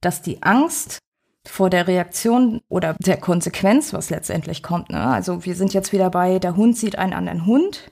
dass 0.00 0.22
die 0.22 0.42
Angst 0.42 0.98
vor 1.46 1.70
der 1.70 1.86
Reaktion 1.86 2.60
oder 2.68 2.96
der 2.98 3.18
Konsequenz, 3.18 3.92
was 3.92 4.10
letztendlich 4.10 4.62
kommt. 4.62 4.90
Ne? 4.90 5.06
Also 5.06 5.44
wir 5.44 5.54
sind 5.54 5.74
jetzt 5.74 5.92
wieder 5.92 6.10
bei, 6.10 6.38
der 6.38 6.56
Hund 6.56 6.76
sieht 6.76 6.98
einen 6.98 7.12
anderen 7.12 7.46
Hund 7.46 7.90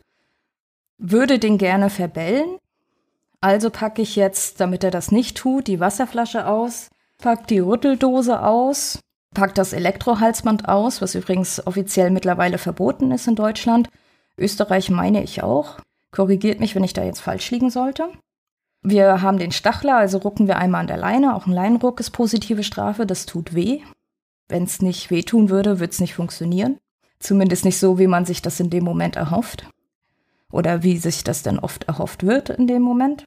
würde 0.99 1.39
den 1.39 1.59
gerne 1.59 1.91
verbellen. 1.91 2.59
Also 3.41 3.71
packe 3.71 4.03
ich 4.03 4.17
jetzt, 4.17 4.61
damit 4.61 4.85
er 4.85 4.91
das 4.91 5.13
nicht 5.13 5.37
tut, 5.37 5.67
die 5.67 5.81
Wasserflasche 5.81 6.47
aus, 6.47 6.89
pack 7.19 7.47
die 7.47 7.59
Rütteldose 7.59 8.43
aus, 8.43 9.01
pack 9.35 9.55
das 9.55 9.73
Elektrohalsband 9.73 10.69
aus, 10.69 11.03
was 11.03 11.15
übrigens 11.15 11.67
offiziell 11.67 12.11
mittlerweile 12.11 12.59
verboten 12.59 13.11
ist 13.11 13.29
in 13.29 13.35
Deutschland. 13.35 13.91
Österreich 14.39 14.91
meine 14.91 15.23
ich 15.23 15.43
auch. 15.43 15.79
Korrigiert 16.11 16.61
mich, 16.61 16.75
wenn 16.75 16.85
ich 16.85 16.93
da 16.93 17.05
jetzt 17.05 17.21
falsch 17.21 17.51
liegen 17.51 17.71
sollte. 17.71 18.09
Wir 18.83 19.21
haben 19.21 19.39
den 19.39 19.53
Stachler, 19.53 19.97
also 19.97 20.19
rucken 20.19 20.47
wir 20.47 20.59
einmal 20.59 20.83
an 20.83 20.87
der 20.87 20.97
Leine. 20.97 21.35
Auch 21.35 21.47
ein 21.47 21.53
Leinenruck 21.53 22.01
ist 22.01 22.11
positive 22.11 22.63
Strafe, 22.63 23.07
das 23.07 23.27
tut 23.27 23.55
weh. 23.55 23.81
Wenn 24.49 24.65
es 24.65 24.81
nicht 24.81 25.11
wehtun 25.11 25.49
würde, 25.51 25.81
wird 25.81 25.93
es 25.93 26.01
nicht 26.01 26.15
funktionieren. 26.15 26.79
Zumindest 27.19 27.65
nicht 27.65 27.79
so, 27.79 27.99
wie 27.99 28.07
man 28.07 28.27
sich 28.27 28.43
das 28.43 28.61
in 28.61 28.71
dem 28.71 28.85
Moment 28.85 29.17
erhofft 29.17 29.67
oder 30.55 30.85
wie 30.85 30.99
sich 30.99 31.25
das 31.25 31.43
denn 31.43 31.59
oft 31.59 31.85
erhofft 31.85 32.25
wird 32.25 32.49
in 32.49 32.69
dem 32.69 32.81
Moment. 32.81 33.25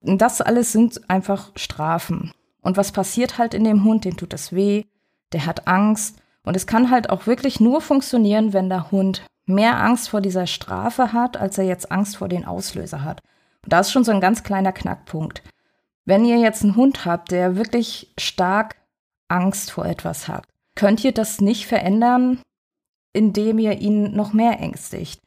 Und 0.00 0.22
das 0.22 0.40
alles 0.40 0.70
sind 0.70 1.10
einfach 1.10 1.50
Strafen. 1.56 2.32
Und 2.60 2.76
was 2.76 2.92
passiert 2.92 3.36
halt 3.36 3.52
in 3.52 3.64
dem 3.64 3.82
Hund? 3.82 4.04
Dem 4.04 4.16
tut 4.16 4.32
es 4.32 4.52
weh, 4.52 4.84
der 5.32 5.44
hat 5.44 5.66
Angst. 5.66 6.22
Und 6.44 6.56
es 6.56 6.68
kann 6.68 6.90
halt 6.90 7.10
auch 7.10 7.26
wirklich 7.26 7.58
nur 7.58 7.80
funktionieren, 7.80 8.52
wenn 8.52 8.68
der 8.68 8.92
Hund 8.92 9.26
mehr 9.44 9.80
Angst 9.80 10.08
vor 10.10 10.20
dieser 10.20 10.46
Strafe 10.46 11.12
hat, 11.12 11.36
als 11.36 11.58
er 11.58 11.64
jetzt 11.64 11.90
Angst 11.90 12.16
vor 12.16 12.28
den 12.28 12.44
Auslöser 12.44 13.02
hat. 13.02 13.22
Und 13.64 13.72
da 13.72 13.80
ist 13.80 13.90
schon 13.90 14.04
so 14.04 14.12
ein 14.12 14.20
ganz 14.20 14.44
kleiner 14.44 14.72
Knackpunkt. 14.72 15.42
Wenn 16.04 16.24
ihr 16.24 16.38
jetzt 16.38 16.62
einen 16.62 16.76
Hund 16.76 17.04
habt, 17.04 17.32
der 17.32 17.56
wirklich 17.56 18.12
stark 18.18 18.76
Angst 19.26 19.72
vor 19.72 19.86
etwas 19.86 20.28
hat, 20.28 20.46
könnt 20.76 21.02
ihr 21.02 21.12
das 21.12 21.40
nicht 21.40 21.66
verändern, 21.66 22.40
indem 23.12 23.58
ihr 23.58 23.80
ihn 23.80 24.14
noch 24.14 24.32
mehr 24.32 24.60
ängstigt. 24.60 25.20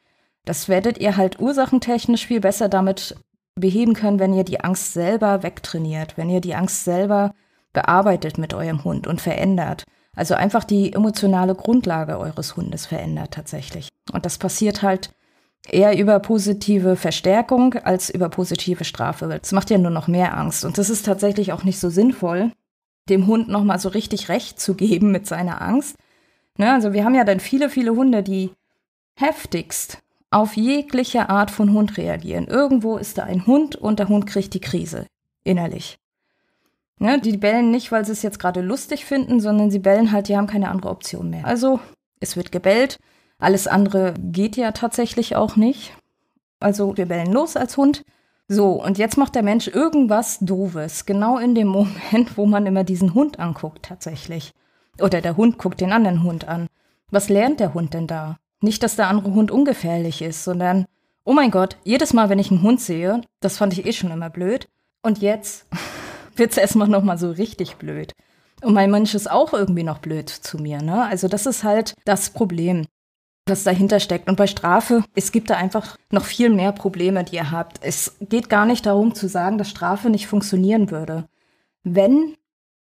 Das 0.46 0.70
werdet 0.70 1.00
ihr 1.00 1.18
halt 1.18 1.40
ursachentechnisch 1.40 2.28
viel 2.28 2.40
besser 2.40 2.70
damit 2.70 3.16
beheben 3.56 3.94
können, 3.94 4.20
wenn 4.20 4.34
ihr 4.34 4.44
die 4.44 4.60
Angst 4.60 4.94
selber 4.94 5.44
wegtrainiert, 5.44 6.18
wenn 6.18 6.30
ihr 6.30 6.42
die 6.42 6.56
Angst 6.56 6.84
selber 6.84 7.34
bearbeitet 7.74 8.38
mit 8.38 8.54
eurem 8.54 8.84
Hund 8.84 9.08
und 9.08 9.22
verändert. 9.22 9.84
Also 10.16 10.34
einfach 10.36 10.64
die 10.64 10.94
emotionale 10.94 11.56
Grundlage 11.56 12.18
eures 12.18 12.56
Hundes 12.56 12.86
verändert 12.86 13.32
tatsächlich. 13.32 13.90
Und 14.14 14.26
das 14.26 14.38
passiert 14.38 14.82
halt 14.82 15.10
eher 15.68 15.98
über 15.98 16.20
positive 16.20 16.96
Verstärkung 16.96 17.74
als 17.74 18.10
über 18.10 18.30
positive 18.30 18.86
Strafe. 18.86 19.28
Das 19.28 19.52
macht 19.52 19.70
ja 19.70 19.78
nur 19.78 19.92
noch 19.92 20.08
mehr 20.08 20.38
Angst. 20.38 20.64
Und 20.64 20.78
das 20.78 20.90
ist 20.90 21.06
tatsächlich 21.06 21.52
auch 21.52 21.64
nicht 21.64 21.80
so 21.80 21.90
sinnvoll, 21.90 22.52
dem 23.10 23.28
Hund 23.28 23.50
nochmal 23.50 23.80
so 23.80 23.90
richtig 23.90 24.30
recht 24.30 24.60
zu 24.60 24.76
geben 24.76 25.12
mit 25.12 25.28
seiner 25.28 25.62
Angst. 25.62 25.98
Ne, 26.58 26.72
also 26.72 26.94
wir 26.94 27.04
haben 27.04 27.16
ja 27.16 27.26
dann 27.26 27.40
viele, 27.40 27.70
viele 27.70 27.96
Hunde, 27.96 28.24
die 28.24 28.52
heftigst 29.16 30.00
auf 30.32 30.56
jegliche 30.56 31.30
Art 31.30 31.52
von 31.52 31.74
Hund 31.74 31.98
reagieren. 31.98 32.48
Irgendwo 32.48 32.98
ist 32.98 33.18
da 33.18 33.24
ein 33.24 33.46
Hund 33.46 33.76
und 33.76 34.00
der 34.00 34.10
Hund 34.10 34.26
kriegt 34.28 34.54
die 34.54 34.60
Krise 34.62 35.06
innerlich. 35.44 35.98
Ne, 36.98 37.20
die 37.20 37.38
bellen 37.38 37.72
nicht, 37.72 37.92
weil 37.92 38.06
sie 38.06 38.14
es 38.14 38.22
jetzt 38.22 38.40
gerade 38.40 38.62
lustig 38.62 39.06
finden, 39.06 39.40
sondern 39.40 39.70
sie 39.70 39.80
bellen 39.80 40.12
halt, 40.12 40.30
die 40.30 40.38
haben 40.38 40.48
keine 40.48 40.70
andere 40.70 40.90
Option 40.92 41.30
mehr. 41.30 41.46
Also 41.46 41.80
es 42.20 42.38
wird 42.38 42.52
gebellt. 42.52 43.00
Alles 43.38 43.68
andere 43.68 44.14
geht 44.18 44.56
ja 44.56 44.72
tatsächlich 44.72 45.36
auch 45.36 45.58
nicht. 45.58 45.92
Also 46.60 46.96
wir 46.96 47.06
bellen 47.06 47.34
los 47.34 47.58
als 47.58 47.76
Hund. 47.76 48.04
So, 48.48 48.82
und 48.82 48.98
jetzt 48.98 49.18
macht 49.18 49.36
der 49.36 49.44
Mensch 49.44 49.68
irgendwas 49.68 50.40
Doofes, 50.40 51.06
genau 51.06 51.38
in 51.38 51.54
dem 51.54 51.68
Moment, 52.12 52.38
wo 52.38 52.46
man 52.46 52.66
immer 52.66 52.84
diesen 52.84 53.14
Hund 53.14 53.40
anguckt 53.40 53.84
tatsächlich. 53.84 54.54
Oder 55.02 55.22
der 55.22 55.36
Hund 55.36 55.58
guckt 55.58 55.82
den 55.82 55.92
anderen 55.92 56.24
Hund 56.24 56.48
an. 56.48 56.68
Was 57.12 57.28
lernt 57.28 57.60
der 57.60 57.74
Hund 57.74 57.94
denn 57.94 58.08
da? 58.08 58.38
Nicht, 58.66 58.82
dass 58.82 58.96
der 58.96 59.10
andere 59.10 59.32
Hund 59.32 59.52
ungefährlich 59.52 60.24
ist, 60.24 60.44
sondern, 60.44 60.86
oh 61.24 61.34
mein 61.34 61.52
Gott, 61.52 61.78
jedes 61.84 62.14
Mal, 62.14 62.30
wenn 62.30 62.40
ich 62.40 62.50
einen 62.50 62.64
Hund 62.64 62.82
sehe, 62.82 63.22
das 63.40 63.58
fand 63.58 63.74
ich 63.74 63.86
eh 63.86 63.94
schon 63.94 64.10
immer 64.10 64.32
blöd. 64.32 64.68
Und 65.04 65.20
jetzt 65.20 65.68
wird's 66.36 66.58
erstmal 66.58 66.88
nochmal 66.88 67.20
so 67.20 67.30
richtig 67.30 67.76
blöd. 67.76 68.14
Und 68.64 68.74
mein 68.74 68.90
Mensch 68.90 69.14
ist 69.14 69.30
auch 69.30 69.54
irgendwie 69.54 69.84
noch 69.84 70.00
blöd 70.00 70.30
zu 70.30 70.58
mir, 70.58 70.82
ne? 70.82 71.04
Also 71.06 71.28
das 71.28 71.46
ist 71.46 71.64
halt 71.64 71.94
das 72.06 72.32
Problem, 72.32 72.88
was 73.46 73.64
dahinter 73.64 74.00
steckt. 74.00 74.28
Und 74.28 74.36
bei 74.36 74.48
Strafe, 74.48 75.04
es 75.14 75.32
gibt 75.32 75.52
da 75.52 75.58
einfach 75.58 75.96
noch 76.10 76.26
viel 76.26 76.50
mehr 76.50 76.72
Probleme, 76.72 77.24
die 77.24 77.36
ihr 77.36 77.52
habt. 77.52 77.78
Es 77.84 78.16
geht 78.20 78.50
gar 78.50 78.66
nicht 78.66 78.88
darum 78.88 79.14
zu 79.14 79.28
sagen, 79.28 79.60
dass 79.60 79.70
Strafe 79.70 80.10
nicht 80.10 80.26
funktionieren 80.26 80.90
würde, 80.90 81.28
wenn 81.84 82.36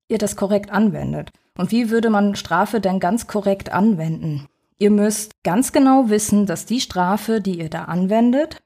ihr 0.07 0.19
das 0.19 0.37
korrekt 0.37 0.71
anwendet. 0.71 1.33
Und 1.59 1.73
wie 1.73 1.91
würde 1.91 2.09
man 2.09 2.37
Strafe 2.37 2.81
denn 2.81 3.01
ganz 3.01 3.27
korrekt 3.27 3.73
anwenden? 3.73 4.47
Ihr 4.83 4.91
müsst 4.91 5.45
ganz 5.45 5.71
genau 5.71 6.09
wissen, 6.09 6.45
dass 6.45 6.67
die 6.67 6.81
Strafe, 6.81 7.41
die 7.41 7.61
ihr 7.61 7.71
da 7.71 7.85
anwendet, 7.85 8.65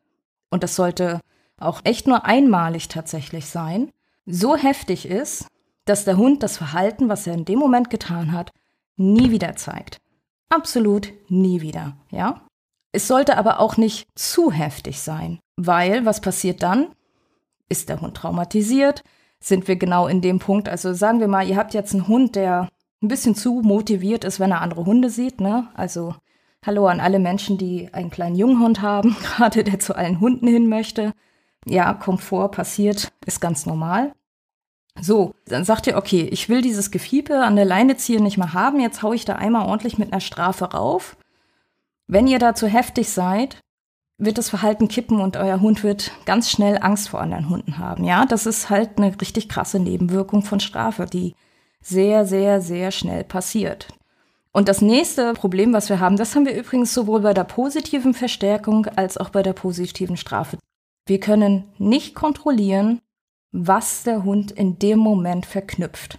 und 0.48 0.62
das 0.62 0.74
sollte 0.74 1.20
auch 1.58 1.82
echt 1.84 2.06
nur 2.06 2.24
einmalig 2.24 2.88
tatsächlich 2.88 3.44
sein, 3.44 3.90
so 4.24 4.56
heftig 4.56 5.06
ist, 5.06 5.48
dass 5.84 6.06
der 6.06 6.16
Hund 6.16 6.42
das 6.42 6.56
Verhalten, 6.56 7.10
was 7.10 7.26
er 7.26 7.34
in 7.34 7.44
dem 7.44 7.58
Moment 7.58 7.90
getan 7.90 8.32
hat, 8.32 8.50
nie 8.96 9.30
wieder 9.30 9.56
zeigt. 9.56 9.98
Absolut 10.48 11.12
nie 11.28 11.60
wieder, 11.60 11.98
ja? 12.10 12.40
Es 12.92 13.08
sollte 13.08 13.36
aber 13.36 13.60
auch 13.60 13.76
nicht 13.76 14.08
zu 14.14 14.50
heftig 14.50 15.02
sein, 15.02 15.38
weil 15.56 16.06
was 16.06 16.22
passiert 16.22 16.62
dann? 16.62 16.94
Ist 17.68 17.90
der 17.90 18.00
Hund 18.00 18.16
traumatisiert? 18.16 19.04
Sind 19.38 19.68
wir 19.68 19.76
genau 19.76 20.06
in 20.06 20.22
dem 20.22 20.38
Punkt? 20.38 20.66
Also 20.66 20.94
sagen 20.94 21.20
wir 21.20 21.28
mal, 21.28 21.46
ihr 21.46 21.58
habt 21.58 21.74
jetzt 21.74 21.92
einen 21.92 22.08
Hund, 22.08 22.36
der 22.36 22.70
ein 23.02 23.08
bisschen 23.08 23.34
zu 23.34 23.60
motiviert 23.62 24.24
ist, 24.24 24.40
wenn 24.40 24.50
er 24.50 24.62
andere 24.62 24.86
Hunde 24.86 25.10
sieht. 25.10 25.40
Ne? 25.40 25.68
Also 25.74 26.14
hallo 26.64 26.86
an 26.86 27.00
alle 27.00 27.18
Menschen, 27.18 27.58
die 27.58 27.92
einen 27.92 28.10
kleinen 28.10 28.36
Junghund 28.36 28.82
haben, 28.82 29.16
gerade 29.22 29.64
der 29.64 29.78
zu 29.78 29.94
allen 29.94 30.20
Hunden 30.20 30.46
hin 30.46 30.68
möchte. 30.68 31.12
Ja, 31.64 31.94
Komfort 31.94 32.50
passiert, 32.50 33.12
ist 33.24 33.40
ganz 33.40 33.66
normal. 33.66 34.14
So, 35.00 35.34
dann 35.46 35.64
sagt 35.64 35.86
ihr, 35.86 35.96
okay, 35.96 36.22
ich 36.22 36.48
will 36.48 36.62
dieses 36.62 36.90
Gefiepe 36.90 37.44
an 37.44 37.56
der 37.56 37.64
Leine 37.66 37.96
ziehen 37.96 38.22
nicht 38.22 38.38
mehr 38.38 38.54
haben, 38.54 38.80
jetzt 38.80 39.02
hau 39.02 39.12
ich 39.12 39.24
da 39.24 39.34
einmal 39.34 39.66
ordentlich 39.66 39.98
mit 39.98 40.12
einer 40.12 40.20
Strafe 40.20 40.64
rauf. 40.72 41.16
Wenn 42.06 42.26
ihr 42.26 42.38
da 42.38 42.54
zu 42.54 42.66
heftig 42.66 43.10
seid, 43.10 43.60
wird 44.18 44.38
das 44.38 44.48
Verhalten 44.48 44.88
kippen 44.88 45.20
und 45.20 45.36
euer 45.36 45.60
Hund 45.60 45.82
wird 45.82 46.12
ganz 46.24 46.50
schnell 46.50 46.78
Angst 46.80 47.10
vor 47.10 47.20
anderen 47.20 47.50
Hunden 47.50 47.78
haben. 47.78 48.04
Ja, 48.04 48.24
das 48.24 48.46
ist 48.46 48.70
halt 48.70 48.96
eine 48.96 49.20
richtig 49.20 49.48
krasse 49.48 49.78
Nebenwirkung 49.78 50.42
von 50.42 50.60
Strafe, 50.60 51.04
die 51.04 51.34
sehr, 51.86 52.26
sehr, 52.26 52.60
sehr 52.60 52.90
schnell 52.90 53.22
passiert. 53.22 53.88
Und 54.50 54.68
das 54.68 54.80
nächste 54.80 55.34
Problem, 55.34 55.72
was 55.72 55.88
wir 55.88 56.00
haben, 56.00 56.16
das 56.16 56.34
haben 56.34 56.46
wir 56.46 56.56
übrigens 56.56 56.92
sowohl 56.92 57.20
bei 57.20 57.32
der 57.32 57.44
positiven 57.44 58.12
Verstärkung 58.12 58.86
als 58.86 59.18
auch 59.18 59.28
bei 59.28 59.42
der 59.42 59.52
positiven 59.52 60.16
Strafe. 60.16 60.58
Wir 61.06 61.20
können 61.20 61.64
nicht 61.78 62.14
kontrollieren, 62.14 63.00
was 63.52 64.02
der 64.02 64.24
Hund 64.24 64.50
in 64.50 64.78
dem 64.78 64.98
Moment 64.98 65.46
verknüpft. 65.46 66.18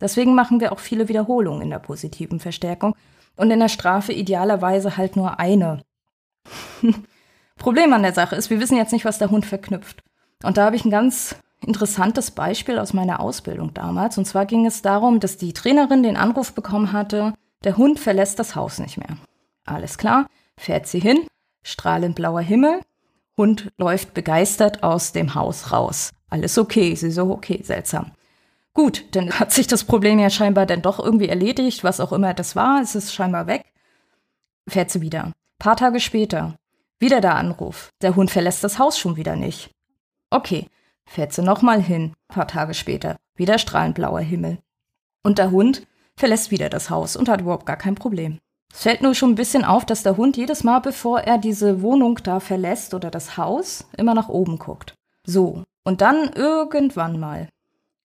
Deswegen 0.00 0.34
machen 0.34 0.58
wir 0.58 0.72
auch 0.72 0.80
viele 0.80 1.08
Wiederholungen 1.08 1.62
in 1.62 1.70
der 1.70 1.78
positiven 1.78 2.40
Verstärkung 2.40 2.96
und 3.36 3.50
in 3.50 3.60
der 3.60 3.68
Strafe 3.68 4.12
idealerweise 4.12 4.96
halt 4.96 5.14
nur 5.14 5.38
eine. 5.38 5.82
Problem 7.56 7.92
an 7.92 8.02
der 8.02 8.14
Sache 8.14 8.34
ist, 8.34 8.50
wir 8.50 8.58
wissen 8.58 8.76
jetzt 8.76 8.92
nicht, 8.92 9.04
was 9.04 9.18
der 9.18 9.30
Hund 9.30 9.46
verknüpft. 9.46 10.02
Und 10.42 10.56
da 10.56 10.64
habe 10.64 10.76
ich 10.76 10.84
ein 10.84 10.90
ganz 10.90 11.36
interessantes 11.64 12.30
Beispiel 12.30 12.78
aus 12.78 12.92
meiner 12.92 13.20
Ausbildung 13.20 13.74
damals. 13.74 14.18
Und 14.18 14.24
zwar 14.26 14.46
ging 14.46 14.66
es 14.66 14.82
darum, 14.82 15.20
dass 15.20 15.36
die 15.36 15.52
Trainerin 15.52 16.02
den 16.02 16.16
Anruf 16.16 16.52
bekommen 16.52 16.92
hatte, 16.92 17.34
der 17.64 17.76
Hund 17.76 18.00
verlässt 18.00 18.38
das 18.38 18.56
Haus 18.56 18.78
nicht 18.78 18.96
mehr. 18.96 19.16
Alles 19.64 19.98
klar, 19.98 20.26
fährt 20.56 20.86
sie 20.86 21.00
hin, 21.00 21.26
strahlend 21.62 22.16
blauer 22.16 22.40
Himmel, 22.40 22.80
Hund 23.36 23.72
läuft 23.78 24.14
begeistert 24.14 24.82
aus 24.82 25.12
dem 25.12 25.34
Haus 25.34 25.72
raus. 25.72 26.12
Alles 26.28 26.58
okay, 26.58 26.94
sie 26.94 27.10
so, 27.10 27.30
okay, 27.30 27.60
seltsam. 27.62 28.12
Gut, 28.72 29.04
dann 29.12 29.32
hat 29.38 29.52
sich 29.52 29.66
das 29.66 29.84
Problem 29.84 30.18
ja 30.18 30.30
scheinbar 30.30 30.66
dann 30.66 30.82
doch 30.82 30.98
irgendwie 30.98 31.28
erledigt, 31.28 31.84
was 31.84 32.00
auch 32.00 32.12
immer 32.12 32.34
das 32.34 32.56
war, 32.56 32.80
es 32.80 32.94
ist 32.94 33.14
scheinbar 33.14 33.46
weg. 33.46 33.64
Fährt 34.68 34.90
sie 34.90 35.00
wieder. 35.00 35.32
Paar 35.58 35.76
Tage 35.76 36.00
später, 36.00 36.54
wieder 36.98 37.20
der 37.20 37.36
Anruf. 37.36 37.90
Der 38.02 38.16
Hund 38.16 38.30
verlässt 38.30 38.64
das 38.64 38.78
Haus 38.78 38.98
schon 38.98 39.16
wieder 39.16 39.36
nicht. 39.36 39.70
Okay, 40.30 40.68
fährt 41.10 41.32
sie 41.32 41.42
nochmal 41.42 41.82
hin, 41.82 42.14
paar 42.28 42.46
Tage 42.46 42.72
später, 42.72 43.16
wieder 43.34 43.58
strahlend 43.58 43.96
blauer 43.96 44.20
Himmel. 44.20 44.58
Und 45.24 45.38
der 45.38 45.50
Hund 45.50 45.86
verlässt 46.16 46.52
wieder 46.52 46.68
das 46.68 46.88
Haus 46.88 47.16
und 47.16 47.28
hat 47.28 47.40
überhaupt 47.40 47.66
gar 47.66 47.76
kein 47.76 47.96
Problem. 47.96 48.38
Es 48.72 48.82
fällt 48.82 49.02
nur 49.02 49.16
schon 49.16 49.32
ein 49.32 49.36
bisschen 49.36 49.64
auf, 49.64 49.84
dass 49.84 50.04
der 50.04 50.16
Hund 50.16 50.36
jedes 50.36 50.62
Mal, 50.62 50.78
bevor 50.78 51.20
er 51.20 51.38
diese 51.38 51.82
Wohnung 51.82 52.20
da 52.22 52.38
verlässt 52.38 52.94
oder 52.94 53.10
das 53.10 53.36
Haus, 53.36 53.88
immer 53.96 54.14
nach 54.14 54.28
oben 54.28 54.58
guckt. 54.58 54.94
So, 55.26 55.64
und 55.82 56.00
dann 56.00 56.30
irgendwann 56.32 57.18
mal 57.18 57.48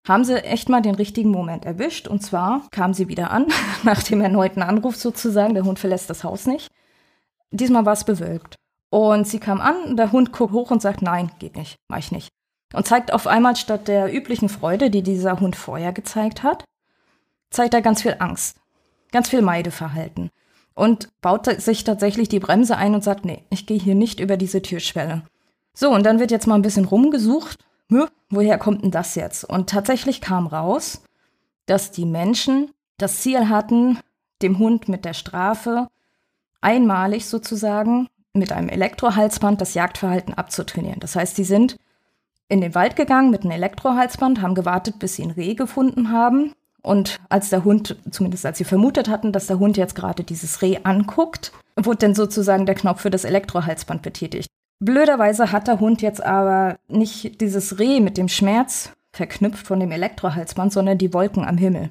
haben 0.07 0.23
sie 0.23 0.43
echt 0.43 0.69
mal 0.69 0.81
den 0.81 0.95
richtigen 0.95 1.29
Moment 1.29 1.65
erwischt. 1.65 2.07
Und 2.07 2.23
zwar 2.23 2.67
kam 2.71 2.95
sie 2.95 3.07
wieder 3.07 3.29
an, 3.29 3.45
nach 3.83 4.01
dem 4.01 4.21
erneuten 4.21 4.63
Anruf 4.63 4.95
sozusagen, 4.95 5.53
der 5.53 5.63
Hund 5.63 5.77
verlässt 5.77 6.09
das 6.09 6.23
Haus 6.23 6.47
nicht. 6.47 6.71
Diesmal 7.51 7.85
war 7.85 7.93
es 7.93 8.03
bewölkt. 8.03 8.55
Und 8.89 9.27
sie 9.27 9.39
kam 9.39 9.61
an, 9.61 9.95
der 9.95 10.11
Hund 10.11 10.31
guckt 10.31 10.53
hoch 10.53 10.71
und 10.71 10.81
sagt, 10.81 11.03
nein, 11.03 11.31
geht 11.37 11.55
nicht, 11.55 11.77
mach 11.87 11.99
ich 11.99 12.11
nicht 12.11 12.29
und 12.75 12.87
zeigt 12.87 13.13
auf 13.13 13.27
einmal 13.27 13.55
statt 13.55 13.87
der 13.87 14.13
üblichen 14.13 14.49
Freude, 14.49 14.89
die 14.89 15.01
dieser 15.01 15.39
Hund 15.39 15.55
vorher 15.55 15.93
gezeigt 15.93 16.43
hat, 16.43 16.65
zeigt 17.49 17.73
er 17.73 17.81
ganz 17.81 18.01
viel 18.01 18.15
Angst, 18.19 18.57
ganz 19.11 19.29
viel 19.29 19.41
Meideverhalten 19.41 20.29
und 20.73 21.09
baut 21.21 21.45
sich 21.61 21.83
tatsächlich 21.83 22.29
die 22.29 22.39
Bremse 22.39 22.77
ein 22.77 22.93
und 22.93 23.03
sagt, 23.03 23.25
nee, 23.25 23.43
ich 23.49 23.65
gehe 23.65 23.79
hier 23.79 23.95
nicht 23.95 24.19
über 24.19 24.37
diese 24.37 24.61
Türschwelle. 24.61 25.23
So, 25.73 25.89
und 25.89 26.05
dann 26.05 26.19
wird 26.19 26.31
jetzt 26.31 26.47
mal 26.47 26.55
ein 26.55 26.61
bisschen 26.61 26.85
rumgesucht, 26.85 27.63
woher 28.29 28.57
kommt 28.57 28.83
denn 28.83 28.91
das 28.91 29.15
jetzt? 29.15 29.43
Und 29.45 29.69
tatsächlich 29.69 30.21
kam 30.21 30.47
raus, 30.47 31.01
dass 31.65 31.91
die 31.91 32.05
Menschen 32.05 32.71
das 32.97 33.21
Ziel 33.21 33.49
hatten, 33.49 33.99
dem 34.41 34.59
Hund 34.59 34.89
mit 34.89 35.05
der 35.05 35.13
Strafe 35.13 35.87
einmalig 36.61 37.25
sozusagen 37.25 38.07
mit 38.33 38.51
einem 38.51 38.69
Elektrohalsband 38.69 39.61
das 39.61 39.75
Jagdverhalten 39.75 40.33
abzutrainieren. 40.33 40.99
Das 40.99 41.15
heißt, 41.15 41.35
sie 41.35 41.43
sind 41.45 41.77
in 42.47 42.61
den 42.61 42.75
Wald 42.75 42.95
gegangen 42.95 43.31
mit 43.31 43.41
einem 43.41 43.51
Elektrohalsband, 43.51 44.41
haben 44.41 44.55
gewartet, 44.55 44.99
bis 44.99 45.15
sie 45.15 45.23
ein 45.23 45.31
Reh 45.31 45.55
gefunden 45.55 46.11
haben. 46.11 46.53
Und 46.81 47.19
als 47.29 47.49
der 47.49 47.63
Hund, 47.63 47.97
zumindest 48.11 48.45
als 48.45 48.59
sie 48.59 48.63
vermutet 48.63 49.09
hatten, 49.09 49.31
dass 49.31 49.47
der 49.47 49.57
Hund 49.57 49.75
jetzt 49.75 49.95
gerade 49.95 50.23
dieses 50.23 50.61
Reh 50.61 50.79
anguckt, 50.83 51.51
wurde 51.75 51.97
dann 51.97 52.15
sozusagen 52.15 52.65
der 52.65 52.75
Knopf 52.75 53.01
für 53.01 53.09
das 53.09 53.23
Elektrohalsband 53.23 54.03
betätigt. 54.03 54.47
Blöderweise 54.79 55.51
hat 55.51 55.67
der 55.67 55.79
Hund 55.79 56.01
jetzt 56.01 56.23
aber 56.23 56.77
nicht 56.87 57.41
dieses 57.41 57.79
Reh 57.79 57.99
mit 57.99 58.17
dem 58.17 58.27
Schmerz 58.27 58.91
verknüpft 59.13 59.65
von 59.65 59.79
dem 59.79 59.91
Elektrohalsband, 59.91 60.73
sondern 60.73 60.97
die 60.97 61.13
Wolken 61.13 61.45
am 61.45 61.57
Himmel. 61.57 61.89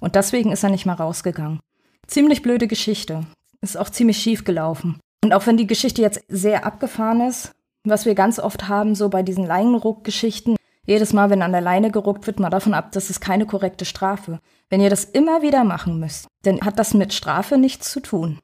Und 0.00 0.16
deswegen 0.16 0.52
ist 0.52 0.62
er 0.62 0.70
nicht 0.70 0.84
mal 0.84 0.94
rausgegangen. 0.94 1.60
Ziemlich 2.06 2.42
blöde 2.42 2.66
Geschichte. 2.66 3.24
Ist 3.62 3.78
auch 3.78 3.88
ziemlich 3.88 4.18
schief 4.18 4.44
gelaufen. 4.44 5.00
Und 5.24 5.32
auch 5.32 5.46
wenn 5.46 5.56
die 5.56 5.66
Geschichte 5.66 6.02
jetzt 6.02 6.22
sehr 6.28 6.66
abgefahren 6.66 7.20
ist, 7.22 7.52
was 7.90 8.06
wir 8.06 8.14
ganz 8.14 8.38
oft 8.38 8.68
haben, 8.68 8.94
so 8.94 9.08
bei 9.08 9.22
diesen 9.22 9.46
Leinenruck-Geschichten, 9.46 10.56
jedes 10.86 11.12
Mal, 11.12 11.30
wenn 11.30 11.42
an 11.42 11.52
der 11.52 11.60
Leine 11.60 11.90
geruckt 11.90 12.26
wird, 12.26 12.38
mal 12.38 12.50
davon 12.50 12.74
ab, 12.74 12.92
das 12.92 13.10
ist 13.10 13.20
keine 13.20 13.46
korrekte 13.46 13.84
Strafe. 13.84 14.40
Wenn 14.68 14.80
ihr 14.80 14.90
das 14.90 15.04
immer 15.04 15.42
wieder 15.42 15.64
machen 15.64 15.98
müsst, 15.98 16.28
dann 16.42 16.60
hat 16.60 16.78
das 16.78 16.94
mit 16.94 17.12
Strafe 17.12 17.58
nichts 17.58 17.90
zu 17.90 18.00
tun. 18.00 18.38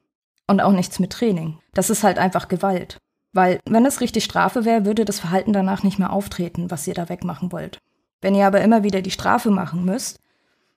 Und 0.45 0.59
auch 0.59 0.73
nichts 0.73 0.99
mit 0.99 1.11
Training. 1.11 1.59
Das 1.73 1.89
ist 1.89 2.03
halt 2.03 2.17
einfach 2.17 2.49
Gewalt. 2.49 2.97
Weil, 3.31 3.59
wenn 3.65 3.85
es 3.85 4.01
richtig 4.01 4.25
Strafe 4.25 4.65
wäre, 4.65 4.85
würde 4.85 5.05
das 5.05 5.21
Verhalten 5.21 5.53
danach 5.53 5.83
nicht 5.83 5.99
mehr 5.99 6.11
auftreten, 6.11 6.69
was 6.69 6.85
ihr 6.85 6.93
da 6.93 7.07
wegmachen 7.07 7.51
wollt. 7.51 7.79
Wenn 8.21 8.35
ihr 8.35 8.45
aber 8.45 8.61
immer 8.61 8.83
wieder 8.83 9.01
die 9.01 9.11
Strafe 9.11 9.49
machen 9.49 9.85
müsst, 9.85 10.19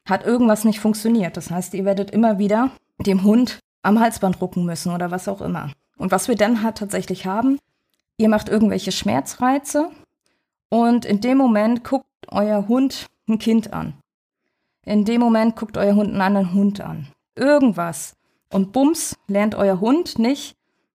hat 0.06 0.24
irgendwas 0.24 0.64
nicht 0.64 0.80
funktioniert. 0.80 1.36
Das 1.36 1.50
heißt, 1.50 1.74
ihr 1.74 1.84
werdet 1.84 2.12
immer 2.12 2.38
wieder 2.38 2.70
dem 2.98 3.24
Hund 3.24 3.58
am 3.82 4.00
Halsband 4.00 4.40
rucken 4.40 4.64
müssen 4.64 4.92
oder 4.92 5.10
was 5.10 5.28
auch 5.28 5.40
immer. 5.40 5.70
Und 5.98 6.12
was 6.12 6.28
wir 6.28 6.36
dann 6.36 6.62
halt 6.62 6.78
tatsächlich 6.78 7.26
haben, 7.26 7.58
ihr 8.18 8.28
macht 8.28 8.48
irgendwelche 8.48 8.92
Schmerzreize 8.92 9.90
und 10.68 11.04
in 11.04 11.20
dem 11.20 11.38
Moment 11.38 11.84
guckt 11.84 12.06
euer 12.28 12.68
Hund 12.68 13.06
ein 13.28 13.38
Kind 13.38 13.72
an. 13.72 13.94
In 14.84 15.04
dem 15.04 15.20
Moment 15.20 15.56
guckt 15.56 15.76
euer 15.76 15.94
Hund 15.94 16.10
einen 16.10 16.20
anderen 16.20 16.54
Hund 16.54 16.80
an. 16.80 17.08
Irgendwas. 17.34 18.14
Und 18.52 18.72
bums, 18.72 19.16
lernt 19.26 19.54
euer 19.54 19.80
Hund 19.80 20.18
nicht, 20.18 20.54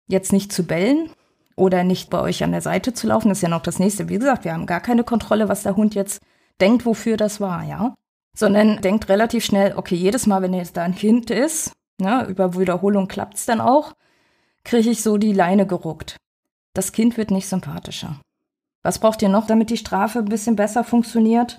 jetzt 0.08 0.34
nicht 0.34 0.52
zu 0.52 0.64
bellen 0.64 1.10
oder 1.56 1.84
nicht 1.84 2.10
bei 2.10 2.20
euch 2.20 2.44
an 2.44 2.52
der 2.52 2.62
Seite 2.62 2.94
zu 2.94 3.08
laufen. 3.08 3.30
Das 3.30 3.40
ist 3.40 3.44
ja 3.44 3.50
noch 3.50 3.62
das 3.62 3.80
nächste. 3.80 4.10
Wie 4.10 4.20
gesagt, 4.20 4.44
wir 4.44 4.54
haben 4.54 4.66
gar 4.66 4.82
keine 4.82 5.04
Kontrolle, 5.04 5.48
was 5.48 5.64
der 5.64 5.76
Hund 5.76 5.96
jetzt 5.96 6.22
denkt, 6.60 6.86
wofür 6.86 7.18
das 7.18 7.40
war, 7.40 7.64
ja. 7.64 7.96
Sondern 8.36 8.82
denkt 8.82 9.10
relativ 9.10 9.46
schnell, 9.46 9.74
okay, 9.76 9.96
jedes 9.96 10.28
Mal, 10.28 10.42
wenn 10.42 10.54
jetzt 10.54 10.78
da 10.78 10.84
ein 10.84 10.96
Kind 10.96 11.32
ist, 11.32 11.72
ne, 12.00 12.26
über 12.28 12.58
Wiederholung 12.58 13.08
klappt's 13.08 13.46
dann 13.46 13.62
auch, 13.62 13.94
kriege 14.64 14.90
ich 14.90 15.02
so 15.02 15.18
die 15.18 15.34
Leine 15.34 15.66
geruckt. 15.66 16.18
Das 16.78 16.92
Kind 16.92 17.18
wird 17.18 17.32
nicht 17.32 17.48
sympathischer. 17.48 18.22
Was 18.84 19.00
braucht 19.00 19.24
ihr 19.24 19.30
noch, 19.30 19.48
damit 19.48 19.72
die 19.72 19.78
Strafe 19.78 20.20
ein 20.20 20.26
bisschen 20.26 20.56
besser 20.56 20.84
funktioniert? 20.84 21.58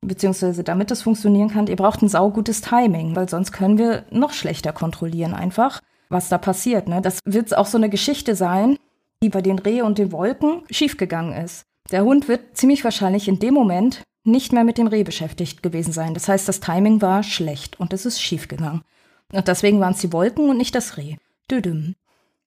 Beziehungsweise 0.00 0.64
damit 0.64 0.90
es 0.90 1.02
funktionieren 1.02 1.50
kann, 1.50 1.66
ihr 1.66 1.76
braucht 1.76 2.00
ein 2.00 2.08
saugutes 2.08 2.62
Timing, 2.62 3.14
weil 3.14 3.28
sonst 3.28 3.52
können 3.52 3.76
wir 3.76 4.06
noch 4.10 4.32
schlechter 4.32 4.72
kontrollieren 4.72 5.34
einfach, 5.34 5.82
was 6.08 6.30
da 6.30 6.38
passiert. 6.38 6.88
Ne? 6.88 7.02
Das 7.02 7.20
wird 7.26 7.54
auch 7.54 7.66
so 7.66 7.76
eine 7.76 7.90
Geschichte 7.90 8.34
sein, 8.34 8.78
die 9.22 9.28
bei 9.28 9.42
den 9.42 9.58
Reh 9.58 9.82
und 9.82 9.98
den 9.98 10.12
Wolken 10.12 10.62
schiefgegangen 10.70 11.34
ist. 11.44 11.64
Der 11.90 12.02
Hund 12.02 12.26
wird 12.26 12.56
ziemlich 12.56 12.84
wahrscheinlich 12.84 13.28
in 13.28 13.40
dem 13.40 13.52
Moment 13.52 14.02
nicht 14.24 14.54
mehr 14.54 14.64
mit 14.64 14.78
dem 14.78 14.86
Reh 14.86 15.04
beschäftigt 15.04 15.62
gewesen 15.62 15.92
sein. 15.92 16.14
Das 16.14 16.26
heißt, 16.26 16.48
das 16.48 16.60
Timing 16.60 17.02
war 17.02 17.22
schlecht 17.22 17.78
und 17.78 17.92
es 17.92 18.06
ist 18.06 18.22
schiefgegangen. 18.22 18.80
Und 19.30 19.46
deswegen 19.46 19.78
waren 19.80 19.92
es 19.92 20.00
die 20.00 20.14
Wolken 20.14 20.48
und 20.48 20.56
nicht 20.56 20.74
das 20.74 20.96
Reh. 20.96 21.16
Düdüm. 21.50 21.96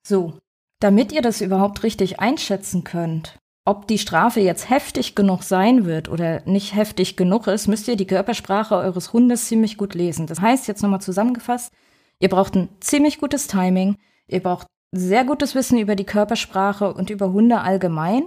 So, 0.02 0.40
damit 0.80 1.12
ihr 1.12 1.22
das 1.22 1.42
überhaupt 1.42 1.84
richtig 1.84 2.20
einschätzen 2.20 2.84
könnt, 2.84 3.38
ob 3.66 3.88
die 3.88 3.98
Strafe 3.98 4.40
jetzt 4.40 4.70
heftig 4.70 5.14
genug 5.14 5.44
sein 5.44 5.86
wird 5.86 6.08
oder 6.08 6.42
nicht 6.46 6.74
heftig 6.74 7.18
genug 7.18 7.48
ist, 7.48 7.68
müsst 7.68 7.88
ihr 7.90 7.98
die 7.98 8.08
Körpersprache 8.08 8.76
eures 8.76 9.12
Hundes 9.12 9.48
ziemlich 9.48 9.78
gut 9.78 9.94
lesen. 9.94 10.26
Das 10.26 10.40
heißt, 10.40 10.68
jetzt 10.68 10.82
nochmal 10.82 11.02
zusammengefasst, 11.02 11.74
ihr 12.20 12.30
braucht 12.30 12.56
ein 12.56 12.70
ziemlich 12.80 13.20
gutes 13.20 13.48
Timing, 13.48 13.98
ihr 14.28 14.42
braucht 14.42 14.68
sehr 14.94 15.26
gutes 15.26 15.54
Wissen 15.54 15.78
über 15.80 15.96
die 15.96 16.06
Körpersprache 16.06 16.94
und 16.94 17.10
über 17.10 17.34
Hunde 17.34 17.60
allgemein. 17.60 18.24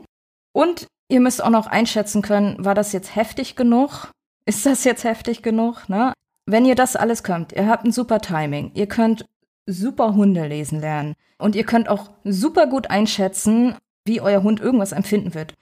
Und 0.53 0.89
ihr 1.09 1.21
müsst 1.21 1.43
auch 1.43 1.51
noch 1.51 1.67
einschätzen 1.67 2.21
können, 2.21 2.63
war 2.63 2.75
das 2.75 2.93
jetzt 2.93 3.17
heftig 3.17 3.57
genug? 3.57 4.11
Ist 4.45 4.67
das 4.67 4.85
jetzt 4.85 5.05
heftig 5.05 5.43
genug? 5.43 5.89
Ne? 5.89 6.13
Wenn 6.45 6.67
ihr 6.67 6.75
das 6.75 6.97
alles 6.97 7.23
könnt, 7.23 7.53
ihr 7.53 7.67
habt 7.67 7.87
ein 7.87 7.93
super 7.93 8.21
Timing, 8.21 8.73
ihr 8.75 8.89
könnt 8.89 9.25
super 9.73 10.15
Hunde 10.15 10.47
lesen 10.47 10.81
lernen 10.81 11.15
und 11.39 11.55
ihr 11.55 11.65
könnt 11.65 11.89
auch 11.89 12.11
super 12.25 12.67
gut 12.67 12.91
einschätzen, 12.91 13.77
wie 14.05 14.21
euer 14.21 14.43
Hund 14.43 14.61
irgendwas 14.61 14.93
empfinden 14.93 15.35
wird. 15.35 15.55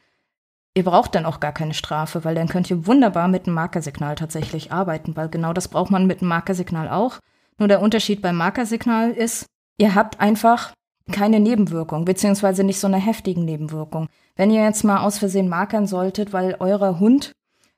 Ihr 0.75 0.85
braucht 0.85 1.14
dann 1.14 1.27
auch 1.27 1.40
gar 1.40 1.53
keine 1.53 1.75
Strafe, 1.75 2.25
weil 2.25 2.35
dann 2.35 2.49
könnt 2.49 2.71
ihr 2.71 2.87
wunderbar 2.87 3.29
mit 3.29 3.47
einem 3.47 3.55
Markersignal 3.55 4.14
tatsächlich 4.14 4.71
arbeiten, 4.71 5.16
weil 5.16 5.29
genau 5.29 5.53
das 5.53 5.68
braucht 5.68 5.90
man 5.90 6.07
mit 6.07 6.21
einem 6.21 6.29
Markersignal 6.29 6.88
auch. 6.88 7.18
Nur 7.59 7.68
der 7.68 7.83
Unterschied 7.83 8.23
beim 8.23 8.37
Markersignal 8.37 9.11
ist, 9.11 9.47
ihr 9.77 9.94
habt 9.94 10.21
einfach 10.21 10.73
keine 11.11 11.40
Nebenwirkung, 11.40 12.05
beziehungsweise 12.05 12.64
nicht 12.64 12.79
so 12.79 12.87
eine 12.87 12.99
heftigen 12.99 13.44
Nebenwirkung. 13.44 14.09
Wenn 14.37 14.51
ihr 14.51 14.62
jetzt 14.62 14.85
mal 14.85 15.01
aus 15.01 15.18
Versehen 15.18 15.49
markern 15.49 15.87
solltet, 15.87 16.33
weil 16.33 16.57
euer 16.61 17.01
Hund 17.01 17.33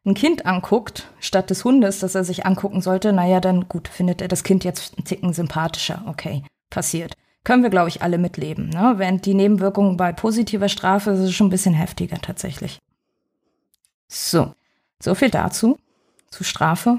ein 0.04 0.14
Kind 0.14 0.46
anguckt, 0.46 1.08
statt 1.20 1.50
des 1.50 1.64
Hundes, 1.64 1.98
das 1.98 2.14
er 2.14 2.24
sich 2.24 2.46
angucken 2.46 2.80
sollte, 2.80 3.12
naja, 3.12 3.40
dann 3.40 3.68
gut, 3.68 3.88
findet 3.88 4.22
er 4.22 4.28
das 4.28 4.44
Kind 4.44 4.64
jetzt 4.64 4.96
einen 4.96 5.04
Ticken 5.04 5.32
sympathischer. 5.32 6.02
Okay, 6.06 6.42
passiert. 6.70 7.14
Können 7.44 7.62
wir, 7.62 7.70
glaube 7.70 7.88
ich, 7.88 8.02
alle 8.02 8.18
mitleben. 8.18 8.68
Ne? 8.68 8.94
Während 8.96 9.24
die 9.26 9.34
Nebenwirkungen 9.34 9.96
bei 9.96 10.12
positiver 10.12 10.68
Strafe 10.68 11.10
ist 11.12 11.32
schon 11.32 11.48
ein 11.48 11.50
bisschen 11.50 11.74
heftiger 11.74 12.18
tatsächlich. 12.18 12.78
So, 14.08 14.54
so 15.02 15.14
viel 15.14 15.30
dazu, 15.30 15.78
zu 16.28 16.44
Strafe. 16.44 16.98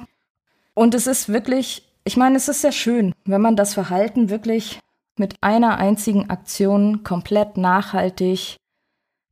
Und 0.73 0.95
es 0.95 1.07
ist 1.07 1.29
wirklich, 1.29 1.87
ich 2.03 2.17
meine, 2.17 2.37
es 2.37 2.47
ist 2.47 2.61
sehr 2.61 2.71
schön, 2.71 3.13
wenn 3.25 3.41
man 3.41 3.55
das 3.55 3.73
Verhalten 3.73 4.29
wirklich 4.29 4.79
mit 5.17 5.35
einer 5.41 5.77
einzigen 5.77 6.29
Aktion 6.29 7.03
komplett 7.03 7.57
nachhaltig 7.57 8.57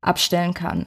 abstellen 0.01 0.53
kann. 0.53 0.85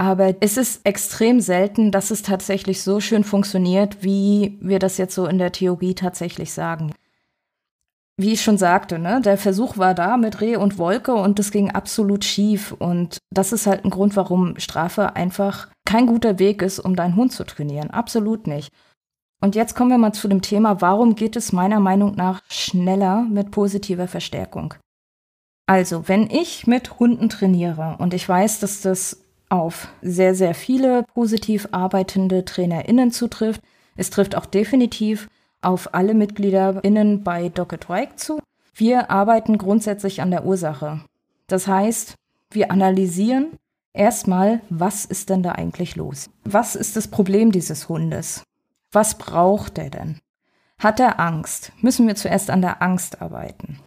Aber 0.00 0.34
es 0.40 0.56
ist 0.56 0.86
extrem 0.86 1.42
selten, 1.42 1.90
dass 1.92 2.10
es 2.10 2.22
tatsächlich 2.22 2.82
so 2.82 3.00
schön 3.00 3.22
funktioniert, 3.22 4.02
wie 4.02 4.56
wir 4.62 4.78
das 4.78 4.96
jetzt 4.96 5.14
so 5.14 5.26
in 5.26 5.36
der 5.36 5.52
Theorie 5.52 5.94
tatsächlich 5.94 6.54
sagen. 6.54 6.94
Wie 8.16 8.32
ich 8.32 8.40
schon 8.40 8.56
sagte, 8.56 8.98
ne, 8.98 9.20
der 9.20 9.36
Versuch 9.36 9.76
war 9.76 9.92
da 9.92 10.16
mit 10.16 10.40
Reh 10.40 10.56
und 10.56 10.78
Wolke 10.78 11.12
und 11.12 11.38
das 11.38 11.50
ging 11.50 11.70
absolut 11.70 12.24
schief. 12.24 12.72
Und 12.72 13.18
das 13.30 13.52
ist 13.52 13.66
halt 13.66 13.84
ein 13.84 13.90
Grund, 13.90 14.16
warum 14.16 14.58
Strafe 14.58 15.16
einfach 15.16 15.68
kein 15.84 16.06
guter 16.06 16.38
Weg 16.38 16.62
ist, 16.62 16.78
um 16.78 16.96
deinen 16.96 17.16
Hund 17.16 17.32
zu 17.32 17.44
trainieren. 17.44 17.90
Absolut 17.90 18.46
nicht. 18.46 18.72
Und 19.42 19.54
jetzt 19.54 19.74
kommen 19.74 19.90
wir 19.90 19.98
mal 19.98 20.14
zu 20.14 20.28
dem 20.28 20.40
Thema, 20.40 20.80
warum 20.80 21.14
geht 21.14 21.36
es 21.36 21.52
meiner 21.52 21.78
Meinung 21.78 22.14
nach 22.14 22.40
schneller 22.48 23.26
mit 23.28 23.50
positiver 23.50 24.08
Verstärkung? 24.08 24.72
Also, 25.66 26.08
wenn 26.08 26.30
ich 26.30 26.66
mit 26.66 26.98
Hunden 26.98 27.28
trainiere 27.28 27.96
und 27.98 28.14
ich 28.14 28.26
weiß, 28.26 28.60
dass 28.60 28.80
das 28.80 29.29
auf 29.50 29.88
sehr, 30.00 30.34
sehr 30.34 30.54
viele 30.54 31.02
positiv 31.14 31.68
arbeitende 31.72 32.44
TrainerInnen 32.44 33.12
zutrifft, 33.12 33.60
es 33.96 34.10
trifft 34.10 34.36
auch 34.36 34.46
definitiv 34.46 35.28
auf 35.60 35.94
alle 35.94 36.14
MitgliederInnen 36.14 37.22
bei 37.22 37.50
Docket 37.50 37.88
Wike 37.88 38.18
zu. 38.18 38.40
Wir 38.74 39.10
arbeiten 39.10 39.58
grundsätzlich 39.58 40.22
an 40.22 40.30
der 40.30 40.46
Ursache. 40.46 41.00
Das 41.48 41.66
heißt, 41.66 42.14
wir 42.50 42.70
analysieren 42.70 43.58
erstmal, 43.92 44.60
was 44.70 45.04
ist 45.04 45.28
denn 45.28 45.42
da 45.42 45.52
eigentlich 45.52 45.96
los? 45.96 46.30
Was 46.44 46.76
ist 46.76 46.96
das 46.96 47.08
Problem 47.08 47.52
dieses 47.52 47.88
Hundes? 47.88 48.42
Was 48.92 49.18
braucht 49.18 49.78
er 49.78 49.90
denn? 49.90 50.18
Hat 50.78 50.98
er 50.98 51.20
Angst? 51.20 51.72
Müssen 51.80 52.06
wir 52.06 52.14
zuerst 52.14 52.48
an 52.48 52.62
der 52.62 52.80
Angst 52.80 53.20
arbeiten. 53.20 53.80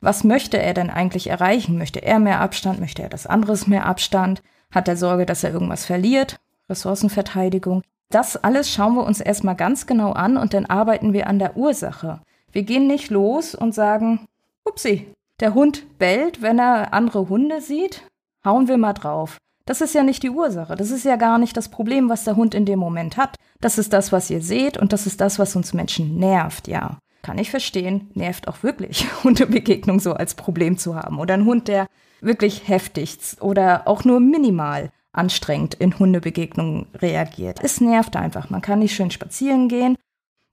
Was 0.00 0.24
möchte 0.24 0.58
er 0.58 0.74
denn 0.74 0.90
eigentlich 0.90 1.28
erreichen? 1.28 1.78
Möchte 1.78 2.02
er 2.02 2.18
mehr 2.18 2.40
Abstand? 2.40 2.80
Möchte 2.80 3.02
er 3.02 3.08
das 3.08 3.26
anderes 3.26 3.66
mehr 3.66 3.86
Abstand? 3.86 4.42
Hat 4.70 4.88
er 4.88 4.96
Sorge, 4.96 5.26
dass 5.26 5.44
er 5.44 5.52
irgendwas 5.52 5.84
verliert? 5.84 6.38
Ressourcenverteidigung? 6.68 7.82
Das 8.10 8.36
alles 8.36 8.70
schauen 8.70 8.94
wir 8.94 9.04
uns 9.04 9.20
erstmal 9.20 9.56
ganz 9.56 9.86
genau 9.86 10.12
an 10.12 10.36
und 10.36 10.54
dann 10.54 10.66
arbeiten 10.66 11.12
wir 11.12 11.26
an 11.28 11.38
der 11.38 11.56
Ursache. 11.56 12.20
Wir 12.52 12.62
gehen 12.64 12.86
nicht 12.86 13.10
los 13.10 13.54
und 13.54 13.74
sagen, 13.74 14.26
upsi, 14.64 15.06
der 15.38 15.54
Hund 15.54 15.98
bellt, 15.98 16.42
wenn 16.42 16.58
er 16.58 16.92
andere 16.92 17.28
Hunde 17.28 17.60
sieht, 17.60 18.02
hauen 18.44 18.68
wir 18.68 18.78
mal 18.78 18.92
drauf. 18.92 19.38
Das 19.66 19.80
ist 19.80 19.94
ja 19.94 20.02
nicht 20.02 20.22
die 20.22 20.30
Ursache. 20.30 20.74
Das 20.74 20.90
ist 20.90 21.04
ja 21.04 21.14
gar 21.16 21.38
nicht 21.38 21.56
das 21.56 21.68
Problem, 21.68 22.08
was 22.08 22.24
der 22.24 22.34
Hund 22.34 22.54
in 22.54 22.66
dem 22.66 22.78
Moment 22.78 23.16
hat. 23.16 23.36
Das 23.60 23.78
ist 23.78 23.92
das, 23.92 24.10
was 24.10 24.28
ihr 24.30 24.42
seht 24.42 24.76
und 24.76 24.92
das 24.92 25.06
ist 25.06 25.20
das, 25.20 25.38
was 25.38 25.54
uns 25.54 25.72
Menschen 25.72 26.18
nervt, 26.18 26.66
ja. 26.66 26.98
Kann 27.22 27.38
ich 27.38 27.50
verstehen, 27.50 28.10
nervt 28.14 28.48
auch 28.48 28.62
wirklich, 28.62 29.06
Hundebegegnung 29.24 30.00
so 30.00 30.14
als 30.14 30.34
Problem 30.34 30.78
zu 30.78 30.96
haben. 30.96 31.20
Oder 31.20 31.34
ein 31.34 31.44
Hund, 31.44 31.68
der 31.68 31.86
wirklich 32.20 32.68
heftig 32.68 33.18
oder 33.40 33.86
auch 33.86 34.04
nur 34.04 34.20
minimal 34.20 34.90
anstrengend 35.12 35.74
in 35.74 35.98
Hundebegegnungen 35.98 36.86
reagiert. 36.94 37.58
Es 37.62 37.80
nervt 37.80 38.16
einfach. 38.16 38.50
Man 38.50 38.62
kann 38.62 38.78
nicht 38.78 38.94
schön 38.94 39.10
spazieren 39.10 39.68
gehen. 39.68 39.96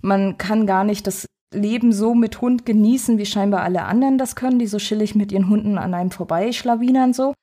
Man 0.02 0.38
kann 0.38 0.66
gar 0.66 0.84
nicht 0.84 1.08
das 1.08 1.28
Leben 1.54 1.94
so 1.94 2.14
mit 2.14 2.42
Hund 2.42 2.66
genießen, 2.66 3.18
wie 3.18 3.26
scheinbar 3.26 3.62
alle 3.62 3.84
anderen 3.84 4.18
das 4.18 4.36
können, 4.36 4.60
die 4.60 4.68
so 4.68 4.78
chillig 4.78 5.16
mit 5.16 5.32
ihren 5.32 5.50
Hunden 5.50 5.78
an 5.78 5.94
einem 5.94 6.12
vorbeischlawinern 6.12 7.14
so. 7.14 7.34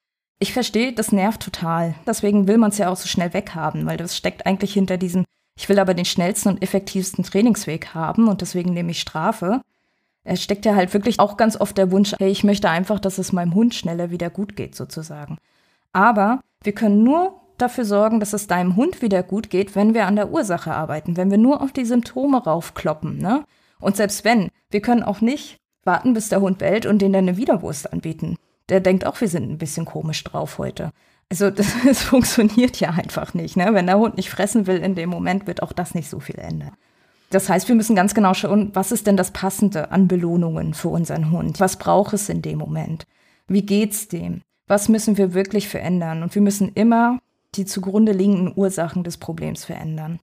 Ich 0.40 0.52
verstehe, 0.52 0.92
das 0.92 1.12
nervt 1.12 1.42
total. 1.42 1.94
Deswegen 2.06 2.46
will 2.46 2.58
man 2.58 2.70
es 2.70 2.78
ja 2.78 2.90
auch 2.90 2.96
so 2.96 3.08
schnell 3.08 3.32
weghaben, 3.32 3.86
weil 3.86 3.96
das 3.96 4.16
steckt 4.16 4.46
eigentlich 4.46 4.74
hinter 4.74 4.96
diesem, 4.98 5.24
ich 5.58 5.68
will 5.68 5.78
aber 5.78 5.94
den 5.94 6.04
schnellsten 6.04 6.50
und 6.50 6.62
effektivsten 6.62 7.24
Trainingsweg 7.24 7.94
haben 7.94 8.28
und 8.28 8.40
deswegen 8.40 8.74
nehme 8.74 8.90
ich 8.90 9.00
Strafe. 9.00 9.62
Es 10.24 10.42
steckt 10.42 10.64
ja 10.64 10.74
halt 10.74 10.92
wirklich 10.94 11.20
auch 11.20 11.36
ganz 11.36 11.60
oft 11.60 11.76
der 11.76 11.92
Wunsch, 11.92 12.14
hey, 12.18 12.30
ich 12.30 12.44
möchte 12.44 12.70
einfach, 12.70 12.98
dass 12.98 13.18
es 13.18 13.32
meinem 13.32 13.54
Hund 13.54 13.74
schneller 13.74 14.10
wieder 14.10 14.30
gut 14.30 14.56
geht, 14.56 14.74
sozusagen. 14.74 15.38
Aber 15.92 16.40
wir 16.62 16.72
können 16.72 17.04
nur 17.04 17.40
dafür 17.58 17.84
sorgen, 17.84 18.20
dass 18.20 18.32
es 18.32 18.46
deinem 18.46 18.76
Hund 18.76 19.02
wieder 19.02 19.22
gut 19.22 19.50
geht, 19.50 19.76
wenn 19.76 19.94
wir 19.94 20.06
an 20.06 20.16
der 20.16 20.30
Ursache 20.30 20.72
arbeiten, 20.72 21.16
wenn 21.16 21.30
wir 21.30 21.38
nur 21.38 21.62
auf 21.62 21.72
die 21.72 21.84
Symptome 21.84 22.42
raufkloppen. 22.42 23.18
Ne? 23.18 23.44
Und 23.80 23.96
selbst 23.96 24.24
wenn, 24.24 24.48
wir 24.70 24.80
können 24.80 25.02
auch 25.02 25.20
nicht 25.20 25.58
warten, 25.84 26.14
bis 26.14 26.30
der 26.30 26.40
Hund 26.40 26.58
bellt 26.58 26.86
und 26.86 27.00
den 27.00 27.12
dann 27.12 27.28
eine 27.28 27.36
Widerwurst 27.36 27.92
anbieten. 27.92 28.36
Der 28.70 28.80
denkt 28.80 29.06
auch, 29.06 29.20
wir 29.20 29.28
sind 29.28 29.50
ein 29.50 29.58
bisschen 29.58 29.84
komisch 29.84 30.24
drauf 30.24 30.58
heute. 30.58 30.90
Also 31.30 31.50
das, 31.50 31.74
das 31.84 32.02
funktioniert 32.02 32.80
ja 32.80 32.90
einfach 32.90 33.34
nicht. 33.34 33.56
Ne? 33.56 33.68
Wenn 33.72 33.86
der 33.86 33.98
Hund 33.98 34.16
nicht 34.16 34.30
fressen 34.30 34.66
will 34.66 34.78
in 34.78 34.94
dem 34.94 35.10
Moment, 35.10 35.46
wird 35.46 35.62
auch 35.62 35.72
das 35.72 35.94
nicht 35.94 36.08
so 36.08 36.20
viel 36.20 36.38
ändern. 36.38 36.72
Das 37.34 37.48
heißt, 37.48 37.66
wir 37.66 37.74
müssen 37.74 37.96
ganz 37.96 38.14
genau 38.14 38.32
schauen, 38.32 38.70
was 38.74 38.92
ist 38.92 39.08
denn 39.08 39.16
das 39.16 39.32
Passende 39.32 39.90
an 39.90 40.06
Belohnungen 40.06 40.72
für 40.72 40.86
unseren 40.86 41.32
Hund? 41.32 41.58
Was 41.58 41.76
braucht 41.76 42.14
es 42.14 42.28
in 42.28 42.42
dem 42.42 42.58
Moment? 42.58 43.08
Wie 43.48 43.66
geht's 43.66 44.06
dem? 44.06 44.42
Was 44.68 44.88
müssen 44.88 45.16
wir 45.16 45.34
wirklich 45.34 45.68
verändern? 45.68 46.22
Und 46.22 46.32
wir 46.36 46.42
müssen 46.42 46.70
immer 46.74 47.18
die 47.56 47.64
zugrunde 47.64 48.12
liegenden 48.12 48.52
Ursachen 48.54 49.02
des 49.02 49.16
Problems 49.16 49.64
verändern. 49.64 50.20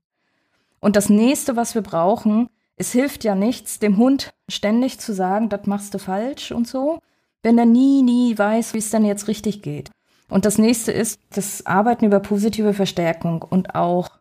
Und 0.80 0.96
das 0.96 1.10
nächste, 1.10 1.58
was 1.58 1.76
wir 1.76 1.82
brauchen, 1.82 2.50
es 2.78 2.94
hilft 2.94 3.26
ja 3.26 3.36
nichts, 3.36 3.80
dem 3.80 3.98
Hund 3.98 4.34
ständig 4.48 4.98
zu 5.02 5.14
sagen, 5.14 5.50
das 5.50 5.66
machst 5.66 5.94
du 5.94 5.98
falsch 5.98 6.54
und 6.54 6.66
so, 6.66 7.00
wenn 7.44 7.58
er 7.58 7.66
nie, 7.66 8.04
nie 8.04 8.38
weiß, 8.38 8.74
wie 8.74 8.78
es 8.80 8.90
dann 8.90 9.04
jetzt 9.04 9.28
richtig 9.28 9.62
geht. 9.62 9.92
Und 10.30 10.46
das 10.46 10.58
nächste 10.58 10.94
ist 10.94 11.20
das 11.32 11.66
Arbeiten 11.66 12.06
über 12.06 12.22
positive 12.22 12.74
Verstärkung 12.74 13.42
und 13.42 13.76
auch 13.76 14.12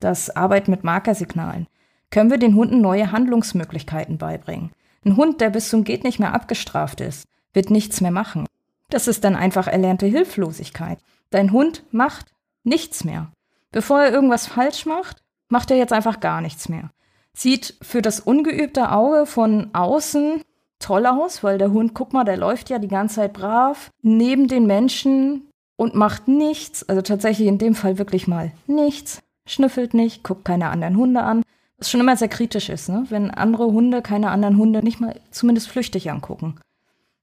das 0.00 0.34
Arbeiten 0.34 0.70
mit 0.70 0.82
Markersignalen 0.82 1.66
können 2.10 2.30
wir 2.30 2.38
den 2.38 2.54
Hunden 2.54 2.80
neue 2.80 3.12
Handlungsmöglichkeiten 3.12 4.18
beibringen. 4.18 4.70
Ein 5.04 5.16
Hund, 5.16 5.40
der 5.40 5.50
bis 5.50 5.68
zum 5.68 5.84
Geht 5.84 6.04
nicht 6.04 6.18
mehr 6.18 6.34
abgestraft 6.34 7.00
ist, 7.00 7.26
wird 7.52 7.70
nichts 7.70 8.00
mehr 8.00 8.10
machen. 8.10 8.46
Das 8.90 9.08
ist 9.08 9.24
dann 9.24 9.36
einfach 9.36 9.66
erlernte 9.66 10.06
Hilflosigkeit. 10.06 10.98
Dein 11.30 11.52
Hund 11.52 11.84
macht 11.90 12.32
nichts 12.64 13.04
mehr. 13.04 13.30
Bevor 13.70 14.00
er 14.00 14.12
irgendwas 14.12 14.46
falsch 14.46 14.86
macht, 14.86 15.22
macht 15.48 15.70
er 15.70 15.76
jetzt 15.76 15.92
einfach 15.92 16.20
gar 16.20 16.40
nichts 16.40 16.68
mehr. 16.68 16.90
Sieht 17.34 17.76
für 17.82 18.02
das 18.02 18.20
ungeübte 18.20 18.90
Auge 18.90 19.26
von 19.26 19.70
außen 19.74 20.42
toll 20.78 21.06
aus, 21.06 21.42
weil 21.44 21.58
der 21.58 21.72
Hund, 21.72 21.94
guck 21.94 22.12
mal, 22.12 22.24
der 22.24 22.36
läuft 22.36 22.70
ja 22.70 22.78
die 22.78 22.88
ganze 22.88 23.16
Zeit 23.16 23.32
brav 23.32 23.90
neben 24.02 24.48
den 24.48 24.66
Menschen 24.66 25.48
und 25.76 25.94
macht 25.94 26.28
nichts. 26.28 26.88
Also 26.88 27.02
tatsächlich 27.02 27.48
in 27.48 27.58
dem 27.58 27.74
Fall 27.74 27.98
wirklich 27.98 28.26
mal 28.26 28.52
nichts. 28.66 29.22
Schnüffelt 29.46 29.94
nicht, 29.94 30.24
guckt 30.24 30.44
keine 30.44 30.68
anderen 30.68 30.96
Hunde 30.96 31.22
an, 31.22 31.42
was 31.78 31.90
schon 31.90 32.00
immer 32.00 32.16
sehr 32.16 32.28
kritisch 32.28 32.68
ist, 32.68 32.88
ne? 32.88 33.06
wenn 33.08 33.30
andere 33.30 33.66
Hunde 33.66 34.02
keine 34.02 34.30
anderen 34.30 34.58
Hunde 34.58 34.82
nicht 34.82 35.00
mal 35.00 35.18
zumindest 35.30 35.68
flüchtig 35.68 36.10
angucken. 36.10 36.58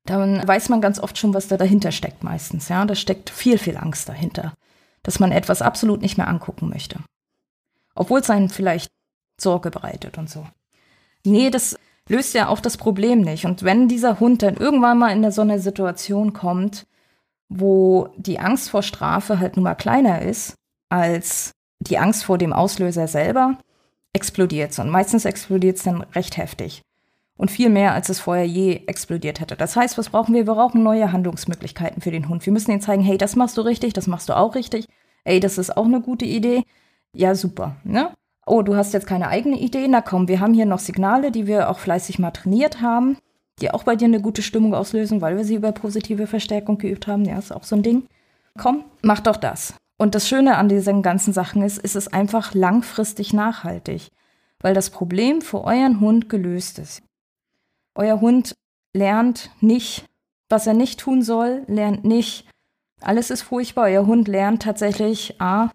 Dann 0.05 0.47
weiß 0.47 0.69
man 0.69 0.81
ganz 0.81 0.99
oft 0.99 1.17
schon, 1.17 1.33
was 1.33 1.47
da 1.47 1.57
dahinter 1.57 1.91
steckt 1.91 2.23
meistens. 2.23 2.69
Ja, 2.69 2.85
da 2.85 2.95
steckt 2.95 3.29
viel, 3.29 3.57
viel 3.57 3.75
Angst 3.75 4.07
dahinter, 4.07 4.53
dass 5.03 5.19
man 5.19 5.31
etwas 5.31 5.61
absolut 5.61 6.01
nicht 6.01 6.17
mehr 6.17 6.27
angucken 6.27 6.69
möchte. 6.69 6.99
Obwohl 7.95 8.19
es 8.19 8.29
einen 8.29 8.49
vielleicht 8.49 8.89
Sorge 9.41 9.71
bereitet 9.71 10.17
und 10.17 10.29
so. 10.29 10.45
Nee, 11.25 11.49
das 11.49 11.77
löst 12.07 12.33
ja 12.35 12.47
auch 12.47 12.59
das 12.59 12.77
Problem 12.77 13.21
nicht. 13.21 13.45
Und 13.45 13.63
wenn 13.63 13.87
dieser 13.87 14.19
Hund 14.19 14.43
dann 14.43 14.55
irgendwann 14.55 14.99
mal 14.99 15.11
in 15.11 15.29
so 15.31 15.41
eine 15.41 15.59
Situation 15.59 16.33
kommt, 16.33 16.85
wo 17.49 18.09
die 18.17 18.39
Angst 18.39 18.69
vor 18.69 18.83
Strafe 18.83 19.39
halt 19.39 19.55
nun 19.55 19.63
mal 19.63 19.75
kleiner 19.75 20.21
ist 20.21 20.55
als 20.89 21.51
die 21.79 21.97
Angst 21.97 22.23
vor 22.23 22.37
dem 22.37 22.53
Auslöser 22.53 23.07
selber, 23.07 23.57
explodiert 24.15 24.71
es. 24.71 24.79
Und 24.79 24.89
meistens 24.89 25.25
explodiert 25.25 25.77
es 25.77 25.83
dann 25.83 26.01
recht 26.15 26.37
heftig. 26.37 26.81
Und 27.37 27.51
viel 27.51 27.69
mehr, 27.69 27.93
als 27.93 28.07
es 28.07 28.21
vorher 28.21 28.47
je 28.47 28.83
explodiert 28.87 29.41
hätte. 29.41 29.57
Das 29.57 29.75
heißt, 29.75 29.97
was 29.97 30.09
brauchen 30.09 30.33
wir? 30.33 30.47
Wir 30.47 30.53
brauchen 30.53 30.83
neue 30.83 31.11
Handlungsmöglichkeiten 31.11 32.01
für 32.01 32.11
den 32.11 32.29
Hund. 32.29 32.45
Wir 32.45 32.53
müssen 32.53 32.71
ihm 32.71 32.79
zeigen, 32.79 33.03
hey, 33.03 33.17
das 33.17 33.35
machst 33.35 33.57
du 33.57 33.61
richtig, 33.61 33.91
das 33.93 34.07
machst 34.07 34.29
du 34.29 34.37
auch 34.37 34.55
richtig. 34.55 34.87
Ey, 35.25 35.41
das 35.41 35.57
ist 35.57 35.75
auch 35.75 35.85
eine 35.85 35.99
gute 35.99 36.23
Idee. 36.23 36.63
Ja, 37.13 37.35
super. 37.35 37.75
Ne? 37.83 38.11
Oh, 38.45 38.61
du 38.61 38.75
hast 38.75 38.93
jetzt 38.93 39.07
keine 39.07 39.27
eigene 39.27 39.59
Idee? 39.59 39.87
Na 39.89 39.99
komm, 40.01 40.29
wir 40.29 40.39
haben 40.39 40.53
hier 40.53 40.65
noch 40.65 40.79
Signale, 40.79 41.31
die 41.31 41.45
wir 41.45 41.69
auch 41.69 41.79
fleißig 41.79 42.19
mal 42.19 42.31
trainiert 42.31 42.81
haben, 42.81 43.17
die 43.59 43.71
auch 43.71 43.83
bei 43.83 43.97
dir 43.97 44.05
eine 44.05 44.21
gute 44.21 44.41
Stimmung 44.41 44.73
auslösen, 44.73 45.19
weil 45.19 45.35
wir 45.35 45.43
sie 45.43 45.55
über 45.55 45.73
positive 45.73 46.27
Verstärkung 46.27 46.77
geübt 46.77 47.07
haben. 47.07 47.25
Ja, 47.25 47.37
ist 47.37 47.51
auch 47.51 47.63
so 47.63 47.75
ein 47.75 47.83
Ding. 47.83 48.03
Komm, 48.57 48.85
mach 49.01 49.19
doch 49.19 49.35
das. 49.35 49.73
Und 49.97 50.15
das 50.15 50.27
Schöne 50.27 50.57
an 50.57 50.69
diesen 50.69 51.01
ganzen 51.01 51.33
Sachen 51.33 51.63
ist, 51.63 51.77
ist 51.77 51.95
es 51.95 52.07
einfach 52.07 52.53
langfristig 52.53 53.33
nachhaltig, 53.33 54.09
weil 54.59 54.73
das 54.73 54.89
Problem 54.89 55.41
für 55.41 55.63
euren 55.63 55.99
Hund 55.99 56.29
gelöst 56.29 56.79
ist. 56.79 57.01
Euer 57.95 58.19
Hund 58.19 58.55
lernt 58.93 59.51
nicht, 59.61 60.05
was 60.49 60.67
er 60.67 60.73
nicht 60.73 60.99
tun 60.99 61.21
soll, 61.21 61.63
lernt 61.67 62.03
nicht, 62.03 62.45
alles 63.01 63.29
ist 63.29 63.43
furchtbar. 63.43 63.85
Euer 63.85 64.05
Hund 64.05 64.27
lernt 64.27 64.63
tatsächlich, 64.63 65.39
a, 65.39 65.69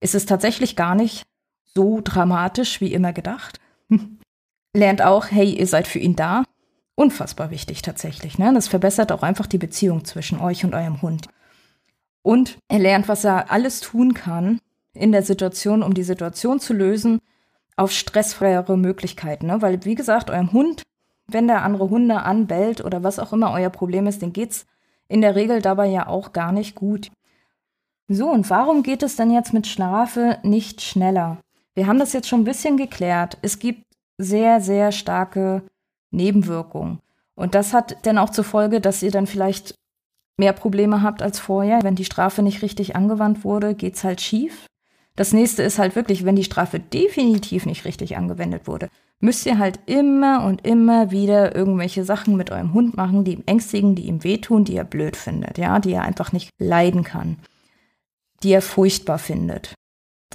ist 0.00 0.14
es 0.14 0.26
tatsächlich 0.26 0.76
gar 0.76 0.94
nicht 0.94 1.24
so 1.74 2.00
dramatisch 2.02 2.80
wie 2.80 2.92
immer 2.92 3.12
gedacht. 3.12 3.60
lernt 4.74 5.02
auch, 5.02 5.26
hey, 5.30 5.54
ihr 5.54 5.66
seid 5.66 5.86
für 5.86 5.98
ihn 5.98 6.16
da. 6.16 6.44
Unfassbar 6.94 7.50
wichtig 7.50 7.82
tatsächlich. 7.82 8.38
Ne? 8.38 8.52
Das 8.52 8.68
verbessert 8.68 9.12
auch 9.12 9.22
einfach 9.22 9.46
die 9.46 9.58
Beziehung 9.58 10.04
zwischen 10.04 10.38
euch 10.40 10.64
und 10.64 10.74
eurem 10.74 11.00
Hund. 11.00 11.28
Und 12.22 12.58
er 12.68 12.78
lernt, 12.78 13.08
was 13.08 13.24
er 13.24 13.50
alles 13.50 13.80
tun 13.80 14.14
kann 14.14 14.60
in 14.94 15.12
der 15.12 15.22
Situation, 15.22 15.82
um 15.82 15.94
die 15.94 16.02
Situation 16.02 16.60
zu 16.60 16.72
lösen, 16.72 17.20
auf 17.76 17.90
stressfreiere 17.90 18.76
Möglichkeiten. 18.76 19.46
Ne? 19.46 19.62
Weil, 19.62 19.84
wie 19.84 19.94
gesagt, 19.94 20.30
eurem 20.30 20.52
Hund, 20.52 20.82
wenn 21.26 21.46
der 21.46 21.62
andere 21.62 21.90
Hunde 21.90 22.22
anbellt 22.22 22.84
oder 22.84 23.02
was 23.02 23.18
auch 23.18 23.32
immer 23.32 23.52
euer 23.52 23.70
Problem 23.70 24.06
ist, 24.06 24.22
den 24.22 24.32
geht's 24.32 24.66
in 25.08 25.20
der 25.20 25.34
Regel 25.34 25.60
dabei 25.60 25.86
ja 25.86 26.06
auch 26.06 26.32
gar 26.32 26.52
nicht 26.52 26.74
gut. 26.74 27.10
So, 28.08 28.30
und 28.30 28.50
warum 28.50 28.82
geht 28.82 29.02
es 29.02 29.16
denn 29.16 29.30
jetzt 29.30 29.52
mit 29.52 29.66
Schlafe 29.66 30.38
nicht 30.42 30.82
schneller? 30.82 31.38
Wir 31.74 31.86
haben 31.86 31.98
das 31.98 32.12
jetzt 32.12 32.28
schon 32.28 32.42
ein 32.42 32.44
bisschen 32.44 32.76
geklärt. 32.76 33.38
Es 33.42 33.58
gibt 33.58 33.86
sehr, 34.18 34.60
sehr 34.60 34.92
starke 34.92 35.62
Nebenwirkungen. 36.10 37.00
Und 37.34 37.54
das 37.54 37.72
hat 37.72 38.06
dann 38.06 38.18
auch 38.18 38.30
zur 38.30 38.44
Folge, 38.44 38.80
dass 38.80 39.02
ihr 39.02 39.10
dann 39.10 39.26
vielleicht 39.26 39.74
mehr 40.36 40.52
Probleme 40.52 41.02
habt 41.02 41.22
als 41.22 41.38
vorher. 41.38 41.82
Wenn 41.82 41.94
die 41.94 42.04
Strafe 42.04 42.42
nicht 42.42 42.62
richtig 42.62 42.96
angewandt 42.96 43.44
wurde, 43.44 43.74
geht's 43.74 44.04
halt 44.04 44.20
schief. 44.20 44.66
Das 45.14 45.32
nächste 45.32 45.62
ist 45.62 45.78
halt 45.78 45.94
wirklich, 45.94 46.24
wenn 46.24 46.36
die 46.36 46.44
Strafe 46.44 46.80
definitiv 46.80 47.66
nicht 47.66 47.84
richtig 47.84 48.16
angewendet 48.16 48.66
wurde, 48.66 48.88
müsst 49.20 49.44
ihr 49.46 49.58
halt 49.58 49.78
immer 49.86 50.44
und 50.44 50.66
immer 50.66 51.10
wieder 51.10 51.54
irgendwelche 51.54 52.04
Sachen 52.04 52.36
mit 52.36 52.50
eurem 52.50 52.72
Hund 52.72 52.96
machen, 52.96 53.24
die 53.24 53.34
ihm 53.34 53.44
ängstigen, 53.46 53.94
die 53.94 54.06
ihm 54.06 54.24
wehtun, 54.24 54.64
die 54.64 54.76
er 54.76 54.84
blöd 54.84 55.16
findet, 55.16 55.58
ja, 55.58 55.78
die 55.78 55.92
er 55.92 56.02
einfach 56.02 56.32
nicht 56.32 56.50
leiden 56.58 57.04
kann, 57.04 57.36
die 58.42 58.52
er 58.52 58.62
furchtbar 58.62 59.18
findet. 59.18 59.74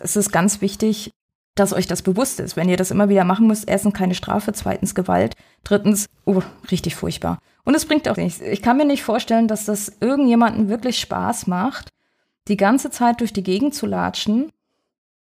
Es 0.01 0.15
ist 0.15 0.31
ganz 0.31 0.61
wichtig, 0.61 1.11
dass 1.59 1.73
euch 1.73 1.87
das 1.87 2.01
bewusst 2.01 2.39
ist. 2.39 2.55
Wenn 2.55 2.69
ihr 2.69 2.77
das 2.77 2.91
immer 2.91 3.09
wieder 3.09 3.23
machen 3.23 3.47
müsst, 3.47 3.67
erstens 3.67 3.93
keine 3.93 4.15
Strafe, 4.15 4.53
zweitens 4.53 4.95
Gewalt, 4.95 5.35
drittens, 5.63 6.07
oh, 6.25 6.41
richtig 6.71 6.95
furchtbar. 6.95 7.39
Und 7.63 7.75
es 7.75 7.85
bringt 7.85 8.07
auch 8.07 8.17
nichts. 8.17 8.41
Ich 8.41 8.61
kann 8.61 8.77
mir 8.77 8.85
nicht 8.85 9.03
vorstellen, 9.03 9.47
dass 9.47 9.65
das 9.65 9.97
irgendjemanden 9.99 10.69
wirklich 10.69 10.99
Spaß 10.99 11.47
macht, 11.47 11.89
die 12.47 12.57
ganze 12.57 12.91
Zeit 12.91 13.19
durch 13.19 13.33
die 13.33 13.43
Gegend 13.43 13.75
zu 13.75 13.85
latschen 13.85 14.51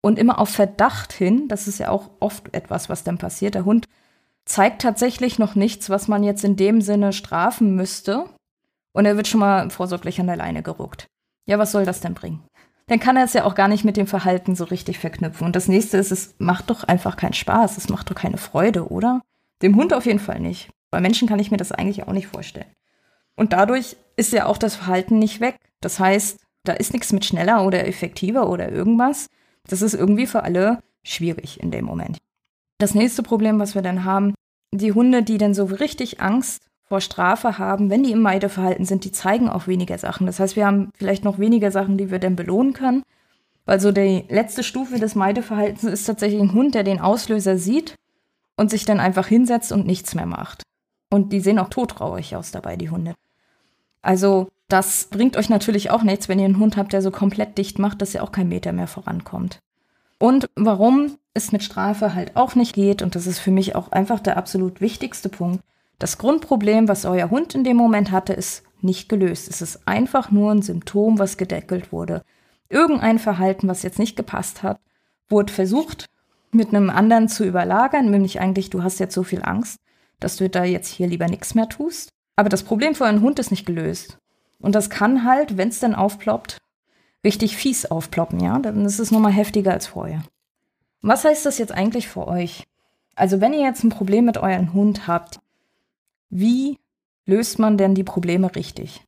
und 0.01 0.19
immer 0.19 0.39
auf 0.39 0.51
Verdacht 0.51 1.13
hin. 1.13 1.49
Das 1.49 1.67
ist 1.67 1.79
ja 1.79 1.91
auch 1.91 2.11
oft 2.21 2.55
etwas, 2.55 2.89
was 2.89 3.03
dann 3.03 3.19
passiert. 3.19 3.55
Der 3.55 3.65
Hund 3.65 3.87
zeigt 4.45 4.83
tatsächlich 4.83 5.39
noch 5.39 5.55
nichts, 5.55 5.91
was 5.91 6.07
man 6.07 6.23
jetzt 6.23 6.45
in 6.45 6.57
dem 6.57 6.81
Sinne 6.81 7.13
strafen 7.13 7.75
müsste. 7.75 8.27
Und 8.93 9.07
er 9.07 9.17
wird 9.17 9.27
schon 9.27 9.41
mal 9.41 9.69
vorsorglich 9.71 10.21
an 10.21 10.29
der 10.29 10.37
Leine 10.37 10.63
geruckt. 10.63 11.07
Ja, 11.47 11.59
was 11.59 11.73
soll 11.73 11.85
das 11.85 12.01
denn 12.01 12.15
bringen? 12.15 12.43
Dann 12.89 13.01
kann 13.01 13.17
er 13.17 13.25
es 13.25 13.33
ja 13.33 13.45
auch 13.45 13.55
gar 13.55 13.69
nicht 13.69 13.85
mit 13.85 13.97
dem 13.97 14.07
Verhalten 14.07 14.55
so 14.55 14.65
richtig 14.65 14.99
verknüpfen. 14.99 15.45
Und 15.47 15.57
das 15.57 15.69
nächste 15.69 15.97
ist, 15.97 16.13
es 16.13 16.37
macht 16.39 16.71
doch 16.71 16.85
einfach 16.85 17.17
keinen 17.17 17.33
Spaß. 17.33 17.77
Es 17.77 17.89
macht 17.89 18.11
doch 18.11 18.15
keine 18.15 18.39
Freude, 18.39 18.89
oder? 18.91 19.23
Dem 19.63 19.75
Hund 19.75 19.93
auf 19.93 20.07
jeden 20.07 20.21
Fall 20.21 20.39
nicht. 20.39 20.71
Bei 20.91 21.01
Menschen 21.01 21.29
kann 21.29 21.41
ich 21.41 21.51
mir 21.51 21.57
das 21.57 21.73
eigentlich 21.73 22.07
auch 22.07 22.13
nicht 22.13 22.29
vorstellen. 22.29 22.71
Und 23.35 23.53
dadurch 23.53 23.97
ist 24.17 24.33
ja 24.33 24.47
auch 24.47 24.59
das 24.59 24.77
Verhalten 24.77 25.19
nicht 25.19 25.41
weg. 25.41 25.59
Das 25.81 25.99
heißt, 25.99 26.39
da 26.65 26.73
ist 26.73 26.93
nichts 26.93 27.13
mit 27.13 27.25
schneller 27.25 27.65
oder 27.65 27.87
effektiver 27.87 28.49
oder 28.49 28.71
irgendwas. 28.71 29.29
Das 29.69 29.83
ist 29.83 29.95
irgendwie 29.95 30.27
für 30.27 30.45
alle 30.45 30.83
schwierig 31.03 31.61
in 31.61 31.71
dem 31.71 31.85
Moment. 31.85 32.19
Das 32.79 32.95
nächste 32.95 33.23
Problem, 33.23 33.59
was 33.59 33.75
wir 33.75 33.83
dann 33.83 34.05
haben, 34.05 34.35
die 34.73 34.93
Hunde, 34.93 35.23
die 35.23 35.39
dann 35.39 35.55
so 35.55 35.65
richtig 35.65 36.21
Angst 36.21 36.67
vor 36.89 37.01
Strafe 37.01 37.59
haben, 37.59 37.91
wenn 37.91 38.05
die 38.05 38.13
im 38.13 38.21
Meideverhalten 38.21 38.85
sind, 38.85 39.05
die 39.05 39.13
zeigen 39.13 39.49
auch 39.49 39.67
weniger 39.67 39.99
Sachen. 39.99 40.27
Das 40.27 40.39
heißt, 40.39 40.57
wir 40.57 40.67
haben 40.67 40.91
vielleicht 40.97 41.25
noch 41.25 41.39
weniger 41.39 41.71
Sachen, 41.71 41.99
die 41.99 42.11
wir 42.11 42.19
dann 42.19 42.37
belohnen 42.37 42.73
können. 42.73 43.03
Weil 43.65 43.81
so 43.81 43.91
die 43.91 44.25
letzte 44.29 44.63
Stufe 44.63 45.01
des 45.01 45.17
Meideverhaltens 45.17 45.83
ist 45.83 46.05
tatsächlich 46.05 46.41
ein 46.41 46.53
Hund, 46.53 46.77
der 46.77 46.85
den 46.85 47.01
Auslöser 47.01 47.59
sieht 47.59 47.97
und 48.57 48.71
sich 48.71 48.85
dann 48.85 49.01
einfach 49.01 49.27
hinsetzt 49.27 49.73
und 49.73 49.87
nichts 49.87 50.15
mehr 50.15 50.27
macht. 50.27 50.63
Und 51.11 51.33
die 51.33 51.41
sehen 51.41 51.59
auch 51.59 51.69
todtraurig 51.69 52.37
aus 52.37 52.53
dabei, 52.53 52.77
die 52.77 52.91
Hunde. 52.91 53.15
Also 54.03 54.49
das 54.69 55.07
bringt 55.07 55.37
euch 55.37 55.49
natürlich 55.49 55.91
auch 55.91 56.03
nichts, 56.03 56.29
wenn 56.29 56.39
ihr 56.39 56.45
einen 56.45 56.61
Hund 56.61 56.77
habt, 56.77 56.93
der 56.93 57.03
so 57.03 57.11
komplett 57.11 57.59
dicht 57.59 57.81
macht, 57.81 58.01
dass 58.01 58.15
ihr 58.15 58.23
auch 58.23 58.33
kein 58.33 58.49
Meter 58.49 58.73
mehr 58.73 58.87
vorankommt. 58.87 59.59
Und 60.19 60.49
warum 60.55 61.17
es 61.35 61.53
mit 61.53 61.63
Strafe 61.63 62.15
halt 62.15 62.37
auch 62.37 62.55
nicht 62.55 62.75
geht, 62.75 63.03
und 63.03 63.17
das 63.17 63.27
ist 63.27 63.41
für 63.41 63.51
mich 63.51 63.75
auch 63.75 63.93
einfach 63.93 64.21
der 64.21 64.37
absolut 64.37 64.81
wichtigste 64.81 65.29
Punkt, 65.29 65.61
das 65.99 66.19
Grundproblem, 66.19 66.89
was 66.89 67.05
euer 67.05 67.31
Hund 67.31 67.55
in 67.55 67.65
dem 67.65 67.77
Moment 67.77 68.11
hatte, 68.11 68.33
ist 68.33 68.65
nicht 68.81 69.09
gelöst. 69.09 69.49
Es 69.49 69.63
ist 69.63 69.87
einfach 69.89 70.31
nur 70.31 70.53
ein 70.53 70.63
Symptom, 70.63 71.19
was 71.19 71.37
gedeckelt 71.37 71.93
wurde. 71.93 72.23
Irgendein 72.69 73.19
Verhalten, 73.19 73.69
was 73.69 73.83
jetzt 73.83 73.99
nicht 73.99 74.17
gepasst 74.17 74.63
hat, 74.63 74.79
wurde 75.29 75.53
versucht, 75.53 76.07
mit 76.53 76.69
einem 76.69 76.91
anderen 76.91 77.29
zu 77.29 77.45
überlagern, 77.45 78.11
nämlich 78.11 78.41
eigentlich, 78.41 78.71
du 78.71 78.83
hast 78.83 78.99
jetzt 78.99 79.15
so 79.15 79.23
viel 79.23 79.43
Angst, 79.43 79.79
dass 80.21 80.37
du 80.37 80.49
da 80.49 80.65
jetzt 80.65 80.89
hier 80.89 81.07
lieber 81.07 81.27
nichts 81.27 81.55
mehr 81.55 81.69
tust. 81.69 82.11
Aber 82.37 82.49
das 82.49 82.63
Problem 82.63 82.95
für 82.95 83.07
einen 83.07 83.23
Hund 83.23 83.39
ist 83.39 83.51
nicht 83.51 83.67
gelöst. 83.67 84.19
Und 84.61 84.75
das 84.75 84.91
kann 84.91 85.25
halt, 85.25 85.57
wenn 85.57 85.69
es 85.69 85.81
dann 85.81 85.95
aufploppt, 85.95 86.59
richtig 87.25 87.57
fies 87.57 87.87
aufploppen, 87.87 88.41
ja? 88.41 88.59
Dann 88.59 88.85
ist 88.85 88.99
es 88.99 89.11
nochmal 89.11 89.33
heftiger 89.33 89.73
als 89.73 89.87
vorher. 89.87 90.23
Was 91.03 91.25
heißt 91.25 91.47
das 91.47 91.59
jetzt 91.59 91.73
eigentlich 91.73 92.09
für 92.09 92.27
euch? 92.27 92.65
Also, 93.15 93.41
wenn 93.41 93.53
ihr 93.53 93.61
jetzt 93.61 93.85
ein 93.85 93.91
Problem 93.91 94.25
mit 94.25 94.39
eurem 94.39 94.73
Hund 94.73 95.07
habt, 95.07 95.39
wie 96.31 96.79
löst 97.25 97.59
man 97.59 97.79
denn 97.79 97.95
die 97.95 98.05
Probleme 98.05 98.55
richtig? 98.55 99.05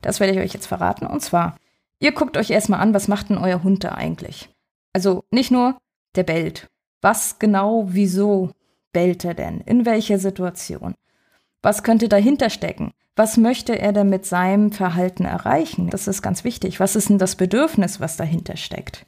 Das 0.00 0.20
werde 0.20 0.34
ich 0.34 0.40
euch 0.40 0.52
jetzt 0.52 0.66
verraten. 0.66 1.06
Und 1.06 1.20
zwar, 1.20 1.56
ihr 1.98 2.12
guckt 2.12 2.36
euch 2.36 2.50
erstmal 2.50 2.80
an, 2.80 2.94
was 2.94 3.08
macht 3.08 3.30
denn 3.30 3.38
euer 3.38 3.62
Hund 3.62 3.84
da 3.84 3.92
eigentlich? 3.92 4.48
Also 4.92 5.24
nicht 5.30 5.50
nur, 5.50 5.78
der 6.14 6.22
bellt. 6.22 6.68
Was 7.00 7.38
genau, 7.38 7.86
wieso 7.88 8.50
bellt 8.92 9.24
er 9.24 9.34
denn? 9.34 9.60
In 9.60 9.86
welcher 9.86 10.18
Situation? 10.18 10.94
Was 11.62 11.82
könnte 11.82 12.08
dahinter 12.08 12.50
stecken? 12.50 12.92
Was 13.16 13.36
möchte 13.36 13.76
er 13.76 13.92
denn 13.92 14.08
mit 14.08 14.26
seinem 14.26 14.70
Verhalten 14.70 15.24
erreichen? 15.24 15.90
Das 15.90 16.06
ist 16.06 16.22
ganz 16.22 16.44
wichtig. 16.44 16.78
Was 16.78 16.94
ist 16.94 17.08
denn 17.08 17.18
das 17.18 17.34
Bedürfnis, 17.34 17.98
was 17.98 18.16
dahinter 18.16 18.56
steckt? 18.56 19.06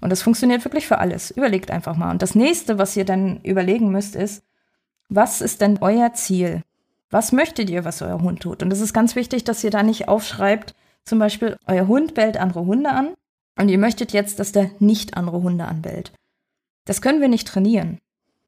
Und 0.00 0.10
das 0.10 0.22
funktioniert 0.22 0.64
wirklich 0.64 0.86
für 0.86 0.98
alles. 0.98 1.30
Überlegt 1.30 1.70
einfach 1.70 1.96
mal. 1.96 2.10
Und 2.10 2.22
das 2.22 2.34
nächste, 2.34 2.78
was 2.78 2.96
ihr 2.96 3.04
dann 3.04 3.40
überlegen 3.42 3.90
müsst, 3.90 4.16
ist, 4.16 4.42
was 5.08 5.40
ist 5.40 5.60
denn 5.60 5.78
euer 5.80 6.12
Ziel? 6.14 6.62
Was 7.10 7.32
möchtet 7.32 7.70
ihr, 7.70 7.84
was 7.84 8.02
euer 8.02 8.20
Hund 8.20 8.40
tut? 8.40 8.62
Und 8.62 8.72
es 8.72 8.80
ist 8.80 8.92
ganz 8.92 9.14
wichtig, 9.14 9.44
dass 9.44 9.62
ihr 9.62 9.70
da 9.70 9.82
nicht 9.82 10.08
aufschreibt, 10.08 10.74
zum 11.04 11.18
Beispiel, 11.18 11.56
euer 11.66 11.86
Hund 11.86 12.14
bellt 12.14 12.36
andere 12.36 12.64
Hunde 12.64 12.90
an 12.90 13.14
und 13.58 13.68
ihr 13.68 13.78
möchtet 13.78 14.12
jetzt, 14.12 14.38
dass 14.38 14.52
der 14.52 14.70
nicht 14.78 15.16
andere 15.16 15.42
Hunde 15.42 15.66
anbellt. 15.66 16.12
Das 16.86 17.02
können 17.02 17.20
wir 17.20 17.28
nicht 17.28 17.46
trainieren, 17.46 17.98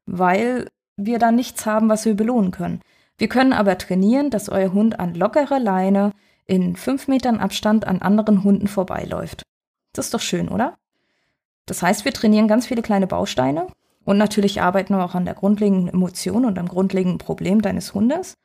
weil 0.05 0.67
wir 0.95 1.19
da 1.19 1.31
nichts 1.31 1.65
haben, 1.65 1.89
was 1.89 2.05
wir 2.05 2.15
belohnen 2.15 2.51
können. 2.51 2.81
Wir 3.17 3.29
können 3.29 3.53
aber 3.53 3.77
trainieren, 3.77 4.29
dass 4.29 4.49
euer 4.49 4.73
Hund 4.73 4.99
an 4.99 5.15
lockerer 5.15 5.59
Leine 5.59 6.13
in 6.45 6.75
fünf 6.75 7.07
Metern 7.07 7.39
Abstand 7.39 7.85
an 7.85 8.01
anderen 8.01 8.43
Hunden 8.43 8.67
vorbeiläuft. 8.67 9.43
Das 9.93 10.05
ist 10.05 10.13
doch 10.13 10.21
schön, 10.21 10.49
oder? 10.49 10.77
Das 11.65 11.81
heißt, 11.81 12.05
wir 12.05 12.13
trainieren 12.13 12.47
ganz 12.47 12.67
viele 12.67 12.81
kleine 12.81 13.07
Bausteine 13.07 13.67
und 14.05 14.17
natürlich 14.17 14.61
arbeiten 14.61 14.95
wir 14.95 15.03
auch 15.03 15.15
an 15.15 15.25
der 15.25 15.33
grundlegenden 15.33 15.89
Emotion 15.89 16.45
und 16.45 16.57
am 16.57 16.67
grundlegenden 16.67 17.17
Problem 17.17 17.61
deines 17.61 17.93
Hundes, 17.93 18.35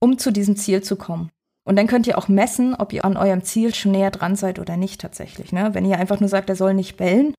um 0.00 0.18
zu 0.18 0.30
diesem 0.30 0.56
Ziel 0.56 0.82
zu 0.82 0.96
kommen. 0.96 1.30
Und 1.64 1.76
dann 1.76 1.86
könnt 1.86 2.06
ihr 2.06 2.16
auch 2.16 2.28
messen, 2.28 2.74
ob 2.74 2.92
ihr 2.92 3.04
an 3.04 3.16
eurem 3.16 3.44
Ziel 3.44 3.74
schon 3.74 3.92
näher 3.92 4.10
dran 4.10 4.36
seid 4.36 4.58
oder 4.58 4.76
nicht 4.76 5.00
tatsächlich. 5.00 5.52
Ne? 5.52 5.74
Wenn 5.74 5.84
ihr 5.84 5.98
einfach 5.98 6.18
nur 6.18 6.28
sagt, 6.28 6.48
er 6.48 6.56
soll 6.56 6.74
nicht 6.74 6.96
bellen. 6.96 7.34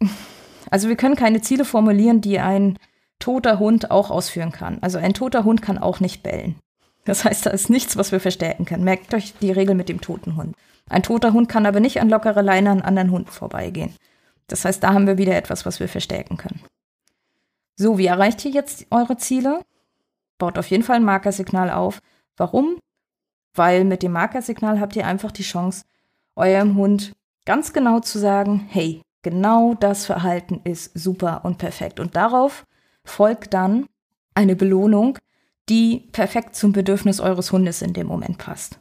Also 0.70 0.88
wir 0.88 0.96
können 0.96 1.16
keine 1.16 1.42
Ziele 1.42 1.66
formulieren, 1.66 2.22
die 2.22 2.38
ein 2.38 2.78
toter 3.18 3.58
Hund 3.58 3.90
auch 3.90 4.10
ausführen 4.10 4.52
kann. 4.52 4.78
Also 4.80 4.96
ein 4.96 5.12
toter 5.12 5.44
Hund 5.44 5.60
kann 5.60 5.76
auch 5.76 6.00
nicht 6.00 6.22
bellen. 6.22 6.54
Das 7.04 7.26
heißt, 7.26 7.44
da 7.44 7.50
ist 7.50 7.68
nichts, 7.68 7.98
was 7.98 8.10
wir 8.10 8.20
verstärken 8.20 8.64
können. 8.64 8.84
Merkt 8.84 9.12
euch 9.12 9.34
die 9.42 9.50
Regel 9.50 9.74
mit 9.74 9.90
dem 9.90 10.00
toten 10.00 10.36
Hund. 10.36 10.56
Ein 10.88 11.02
toter 11.02 11.32
Hund 11.34 11.48
kann 11.48 11.66
aber 11.66 11.80
nicht 11.80 12.00
an 12.00 12.08
lockere 12.08 12.40
Leine 12.40 12.70
an 12.70 12.80
anderen 12.80 13.10
Hunden 13.10 13.30
vorbeigehen. 13.30 13.94
Das 14.46 14.64
heißt, 14.64 14.82
da 14.82 14.94
haben 14.94 15.06
wir 15.06 15.18
wieder 15.18 15.36
etwas, 15.36 15.66
was 15.66 15.80
wir 15.80 15.88
verstärken 15.88 16.36
können. 16.36 16.60
So, 17.76 17.98
wie 17.98 18.06
erreicht 18.06 18.44
ihr 18.44 18.50
jetzt 18.50 18.86
eure 18.90 19.16
Ziele? 19.16 19.62
Baut 20.42 20.58
auf 20.58 20.66
jeden 20.70 20.82
Fall 20.82 20.96
ein 20.96 21.04
Markersignal 21.04 21.70
auf. 21.70 22.00
Warum? 22.36 22.76
Weil 23.54 23.84
mit 23.84 24.02
dem 24.02 24.10
Markersignal 24.10 24.80
habt 24.80 24.96
ihr 24.96 25.06
einfach 25.06 25.30
die 25.30 25.44
Chance, 25.44 25.84
eurem 26.34 26.74
Hund 26.74 27.12
ganz 27.44 27.72
genau 27.72 28.00
zu 28.00 28.18
sagen, 28.18 28.66
hey, 28.68 29.02
genau 29.22 29.74
das 29.74 30.04
Verhalten 30.04 30.60
ist 30.64 30.98
super 30.98 31.42
und 31.44 31.58
perfekt. 31.58 32.00
Und 32.00 32.16
darauf 32.16 32.64
folgt 33.04 33.54
dann 33.54 33.86
eine 34.34 34.56
Belohnung, 34.56 35.16
die 35.68 36.08
perfekt 36.10 36.56
zum 36.56 36.72
Bedürfnis 36.72 37.20
eures 37.20 37.52
Hundes 37.52 37.80
in 37.80 37.92
dem 37.92 38.08
Moment 38.08 38.38
passt. 38.38 38.80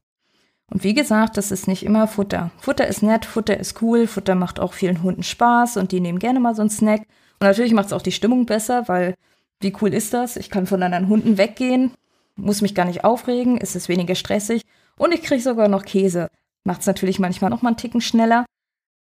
Und 0.66 0.84
wie 0.84 0.96
gesagt, 0.96 1.38
das 1.38 1.52
ist 1.52 1.68
nicht 1.68 1.86
immer 1.86 2.08
Futter. 2.08 2.50
Futter 2.58 2.88
ist 2.88 3.04
nett, 3.04 3.24
Futter 3.24 3.60
ist 3.60 3.84
cool, 3.84 4.08
Futter 4.08 4.34
macht 4.34 4.60
auch 4.60 4.74
vielen 4.74 5.04
Hunden 5.04 5.22
Spaß 5.22 5.78
und 5.78 5.92
die 5.92 6.00
nehmen 6.00 6.18
gerne 6.18 6.40
mal 6.40 6.56
so 6.56 6.62
einen 6.64 6.72
Snack. 6.72 7.02
Und 7.40 7.46
natürlich 7.46 7.74
macht 7.74 7.86
es 7.86 7.94
auch 7.94 8.02
die 8.02 8.12
Stimmung 8.12 8.48
besser, 8.48 8.88
weil 8.88 9.14
wie 9.62 9.74
cool 9.82 9.94
ist 9.94 10.14
das? 10.14 10.38
Ich 10.38 10.50
kann 10.50 10.68
von 10.68 10.84
anderen 10.84 11.08
Hunden 11.08 11.38
weggehen, 11.38 11.92
muss 12.36 12.62
mich 12.62 12.76
gar 12.76 12.86
nicht 12.86 13.04
aufregen, 13.04 13.58
ist 13.58 13.76
es 13.76 13.90
weniger 13.90 14.16
stressig 14.16 14.64
und 14.98 15.14
ich 15.14 15.24
kriege 15.24 15.42
sogar 15.42 15.68
noch 15.68 15.86
Käse. 15.86 16.28
Macht 16.64 16.82
es 16.82 16.88
natürlich 16.88 17.20
manchmal 17.20 17.50
noch 17.50 17.62
mal 17.62 17.70
einen 17.70 17.78
Ticken 17.78 18.02
schneller, 18.02 18.46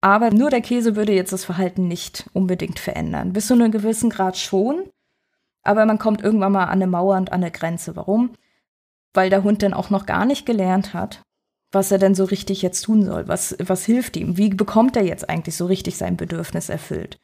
aber 0.02 0.32
nur 0.32 0.50
der 0.50 0.62
Käse 0.62 0.96
würde 0.96 1.14
jetzt 1.14 1.34
das 1.34 1.46
Verhalten 1.46 1.88
nicht 1.88 2.30
unbedingt 2.34 2.80
verändern. 2.80 3.34
Bis 3.34 3.48
zu 3.48 3.54
einem 3.54 3.72
gewissen 3.72 4.10
Grad 4.10 4.38
schon, 4.38 4.90
aber 5.64 5.86
man 5.86 5.98
kommt 5.98 6.22
irgendwann 6.22 6.52
mal 6.52 6.66
an 6.66 6.72
eine 6.72 6.88
Mauer 6.88 7.18
und 7.18 7.32
an 7.32 7.42
eine 7.42 7.52
Grenze. 7.52 7.96
Warum? 7.96 8.32
Weil 9.14 9.30
der 9.30 9.44
Hund 9.44 9.64
dann 9.64 9.74
auch 9.74 9.90
noch 9.90 10.06
gar 10.06 10.26
nicht 10.26 10.46
gelernt 10.46 10.94
hat, 10.94 11.22
was 11.72 11.92
er 11.92 12.00
denn 12.00 12.16
so 12.16 12.26
richtig 12.26 12.62
jetzt 12.62 12.82
tun 12.82 13.06
soll. 13.06 13.28
Was, 13.28 13.56
was 13.60 13.86
hilft 13.86 14.18
ihm? 14.18 14.38
Wie 14.38 14.50
bekommt 14.50 14.96
er 14.96 15.04
jetzt 15.04 15.30
eigentlich 15.30 15.56
so 15.56 15.68
richtig 15.68 15.98
sein 15.98 16.18
Bedürfnis 16.18 16.70
erfüllt? 16.70 17.20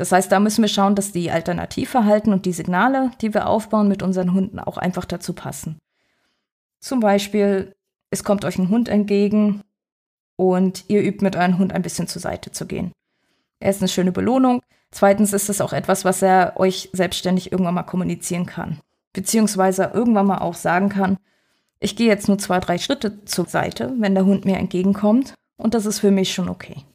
Das 0.00 0.12
heißt, 0.12 0.32
da 0.32 0.40
müssen 0.40 0.62
wir 0.62 0.68
schauen, 0.68 0.94
dass 0.94 1.12
die 1.12 1.30
Alternativverhalten 1.30 2.32
und 2.32 2.46
die 2.46 2.54
Signale, 2.54 3.10
die 3.20 3.34
wir 3.34 3.46
aufbauen 3.46 3.86
mit 3.86 4.02
unseren 4.02 4.32
Hunden, 4.32 4.58
auch 4.58 4.78
einfach 4.78 5.04
dazu 5.04 5.34
passen. 5.34 5.78
Zum 6.80 7.00
Beispiel, 7.00 7.74
es 8.08 8.24
kommt 8.24 8.46
euch 8.46 8.56
ein 8.56 8.70
Hund 8.70 8.88
entgegen 8.88 9.60
und 10.36 10.86
ihr 10.88 11.02
übt 11.02 11.22
mit 11.22 11.36
eurem 11.36 11.58
Hund 11.58 11.74
ein 11.74 11.82
bisschen 11.82 12.08
zur 12.08 12.22
Seite 12.22 12.50
zu 12.50 12.64
gehen. 12.64 12.92
Erst 13.60 13.82
eine 13.82 13.88
schöne 13.88 14.10
Belohnung. 14.10 14.62
Zweitens 14.90 15.34
ist 15.34 15.50
es 15.50 15.60
auch 15.60 15.74
etwas, 15.74 16.06
was 16.06 16.22
er 16.22 16.54
euch 16.56 16.88
selbstständig 16.94 17.52
irgendwann 17.52 17.74
mal 17.74 17.82
kommunizieren 17.82 18.46
kann. 18.46 18.80
Beziehungsweise 19.12 19.90
irgendwann 19.92 20.28
mal 20.28 20.38
auch 20.38 20.54
sagen 20.54 20.88
kann, 20.88 21.18
ich 21.78 21.94
gehe 21.94 22.08
jetzt 22.08 22.26
nur 22.26 22.38
zwei, 22.38 22.58
drei 22.58 22.78
Schritte 22.78 23.22
zur 23.26 23.44
Seite, 23.44 23.92
wenn 23.98 24.14
der 24.14 24.24
Hund 24.24 24.46
mir 24.46 24.56
entgegenkommt 24.56 25.34
und 25.58 25.74
das 25.74 25.84
ist 25.84 25.98
für 25.98 26.10
mich 26.10 26.32
schon 26.32 26.48
okay. 26.48 26.86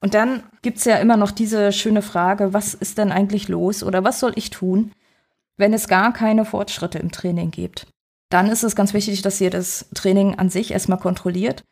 Und 0.00 0.14
dann 0.14 0.42
gibt's 0.62 0.84
ja 0.86 0.96
immer 0.96 1.16
noch 1.16 1.30
diese 1.30 1.72
schöne 1.72 2.02
Frage, 2.02 2.54
was 2.54 2.74
ist 2.74 2.98
denn 2.98 3.12
eigentlich 3.12 3.48
los 3.48 3.82
oder 3.82 4.02
was 4.02 4.18
soll 4.18 4.32
ich 4.36 4.50
tun, 4.50 4.92
wenn 5.56 5.74
es 5.74 5.88
gar 5.88 6.12
keine 6.12 6.44
Fortschritte 6.44 6.98
im 6.98 7.12
Training 7.12 7.50
gibt? 7.50 7.86
Dann 8.30 8.48
ist 8.48 8.62
es 8.62 8.76
ganz 8.76 8.94
wichtig, 8.94 9.22
dass 9.22 9.40
ihr 9.40 9.50
das 9.50 9.86
Training 9.94 10.38
an 10.38 10.48
sich 10.48 10.70
erstmal 10.70 10.98
kontrolliert. 10.98 11.64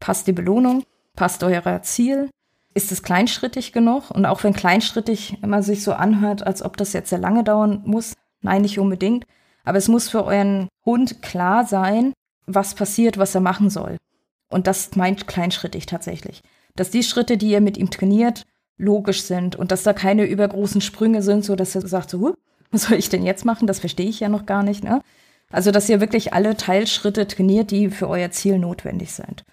Passt 0.00 0.26
die 0.26 0.32
Belohnung? 0.32 0.84
Passt 1.14 1.42
euer 1.42 1.82
Ziel? 1.82 2.30
Ist 2.72 2.92
es 2.92 3.02
kleinschrittig 3.02 3.72
genug? 3.72 4.10
Und 4.10 4.24
auch 4.24 4.44
wenn 4.44 4.54
kleinschrittig 4.54 5.42
immer 5.42 5.62
sich 5.62 5.82
so 5.82 5.92
anhört, 5.92 6.46
als 6.46 6.62
ob 6.62 6.76
das 6.76 6.92
jetzt 6.92 7.10
sehr 7.10 7.18
lange 7.18 7.44
dauern 7.44 7.82
muss, 7.84 8.14
nein, 8.40 8.62
nicht 8.62 8.78
unbedingt. 8.78 9.24
Aber 9.64 9.76
es 9.76 9.88
muss 9.88 10.08
für 10.08 10.24
euren 10.24 10.68
Hund 10.86 11.20
klar 11.20 11.66
sein, 11.66 12.14
was 12.46 12.74
passiert, 12.74 13.18
was 13.18 13.34
er 13.34 13.40
machen 13.42 13.68
soll. 13.68 13.98
Und 14.48 14.66
das 14.66 14.96
meint 14.96 15.26
kleinschrittig 15.26 15.84
tatsächlich 15.84 16.42
dass 16.80 16.90
die 16.90 17.02
Schritte, 17.02 17.36
die 17.36 17.50
ihr 17.50 17.60
mit 17.60 17.76
ihm 17.76 17.90
trainiert, 17.90 18.44
logisch 18.76 19.22
sind 19.22 19.56
und 19.56 19.72
dass 19.72 19.82
da 19.82 19.92
keine 19.92 20.24
übergroßen 20.24 20.80
Sprünge 20.80 21.22
sind, 21.22 21.44
so 21.44 21.56
dass 21.56 21.74
er 21.74 21.86
sagt, 21.86 22.10
so, 22.10 22.34
was 22.70 22.82
soll 22.82 22.98
ich 22.98 23.08
denn 23.08 23.24
jetzt 23.24 23.44
machen? 23.44 23.66
Das 23.66 23.80
verstehe 23.80 24.08
ich 24.08 24.20
ja 24.20 24.28
noch 24.28 24.46
gar 24.46 24.62
nicht. 24.62 24.84
Ne? 24.84 25.00
Also, 25.50 25.70
dass 25.70 25.88
ihr 25.88 26.00
wirklich 26.00 26.32
alle 26.32 26.56
Teilschritte 26.56 27.26
trainiert, 27.26 27.70
die 27.70 27.90
für 27.90 28.08
euer 28.08 28.30
Ziel 28.30 28.58
notwendig 28.58 29.12
sind. 29.12 29.44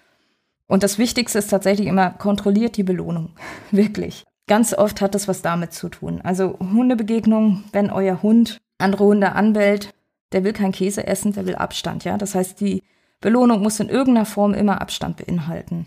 Und 0.68 0.82
das 0.82 0.98
Wichtigste 0.98 1.38
ist 1.38 1.48
tatsächlich 1.48 1.86
immer, 1.86 2.10
kontrolliert 2.10 2.76
die 2.76 2.82
Belohnung. 2.82 3.30
wirklich. 3.70 4.24
Ganz 4.48 4.74
oft 4.74 5.00
hat 5.00 5.14
das 5.14 5.26
was 5.26 5.42
damit 5.42 5.72
zu 5.72 5.88
tun. 5.88 6.20
Also 6.22 6.58
Hundebegegnung, 6.60 7.64
wenn 7.72 7.90
euer 7.90 8.22
Hund 8.22 8.58
andere 8.78 9.04
Hunde 9.04 9.32
anbellt, 9.32 9.92
der 10.32 10.44
will 10.44 10.52
kein 10.52 10.72
Käse 10.72 11.06
essen, 11.06 11.32
der 11.32 11.46
will 11.46 11.56
Abstand, 11.56 12.04
ja. 12.04 12.16
Das 12.16 12.34
heißt, 12.34 12.60
die 12.60 12.82
Belohnung 13.20 13.62
muss 13.62 13.80
in 13.80 13.88
irgendeiner 13.88 14.26
Form 14.26 14.54
immer 14.54 14.80
Abstand 14.80 15.16
beinhalten. 15.16 15.86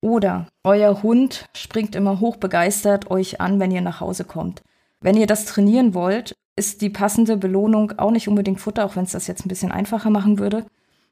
Oder 0.00 0.46
euer 0.64 1.02
Hund 1.02 1.46
springt 1.54 1.94
immer 1.94 2.20
hochbegeistert 2.20 3.10
euch 3.10 3.40
an, 3.40 3.60
wenn 3.60 3.70
ihr 3.70 3.82
nach 3.82 4.00
Hause 4.00 4.24
kommt. 4.24 4.62
Wenn 5.00 5.16
ihr 5.16 5.26
das 5.26 5.44
trainieren 5.44 5.94
wollt, 5.94 6.36
ist 6.56 6.82
die 6.82 6.90
passende 6.90 7.36
Belohnung 7.36 7.92
auch 7.98 8.10
nicht 8.10 8.28
unbedingt 8.28 8.60
Futter, 8.60 8.84
auch 8.84 8.96
wenn 8.96 9.04
es 9.04 9.12
das 9.12 9.26
jetzt 9.26 9.44
ein 9.44 9.48
bisschen 9.48 9.72
einfacher 9.72 10.10
machen 10.10 10.38
würde. 10.38 10.64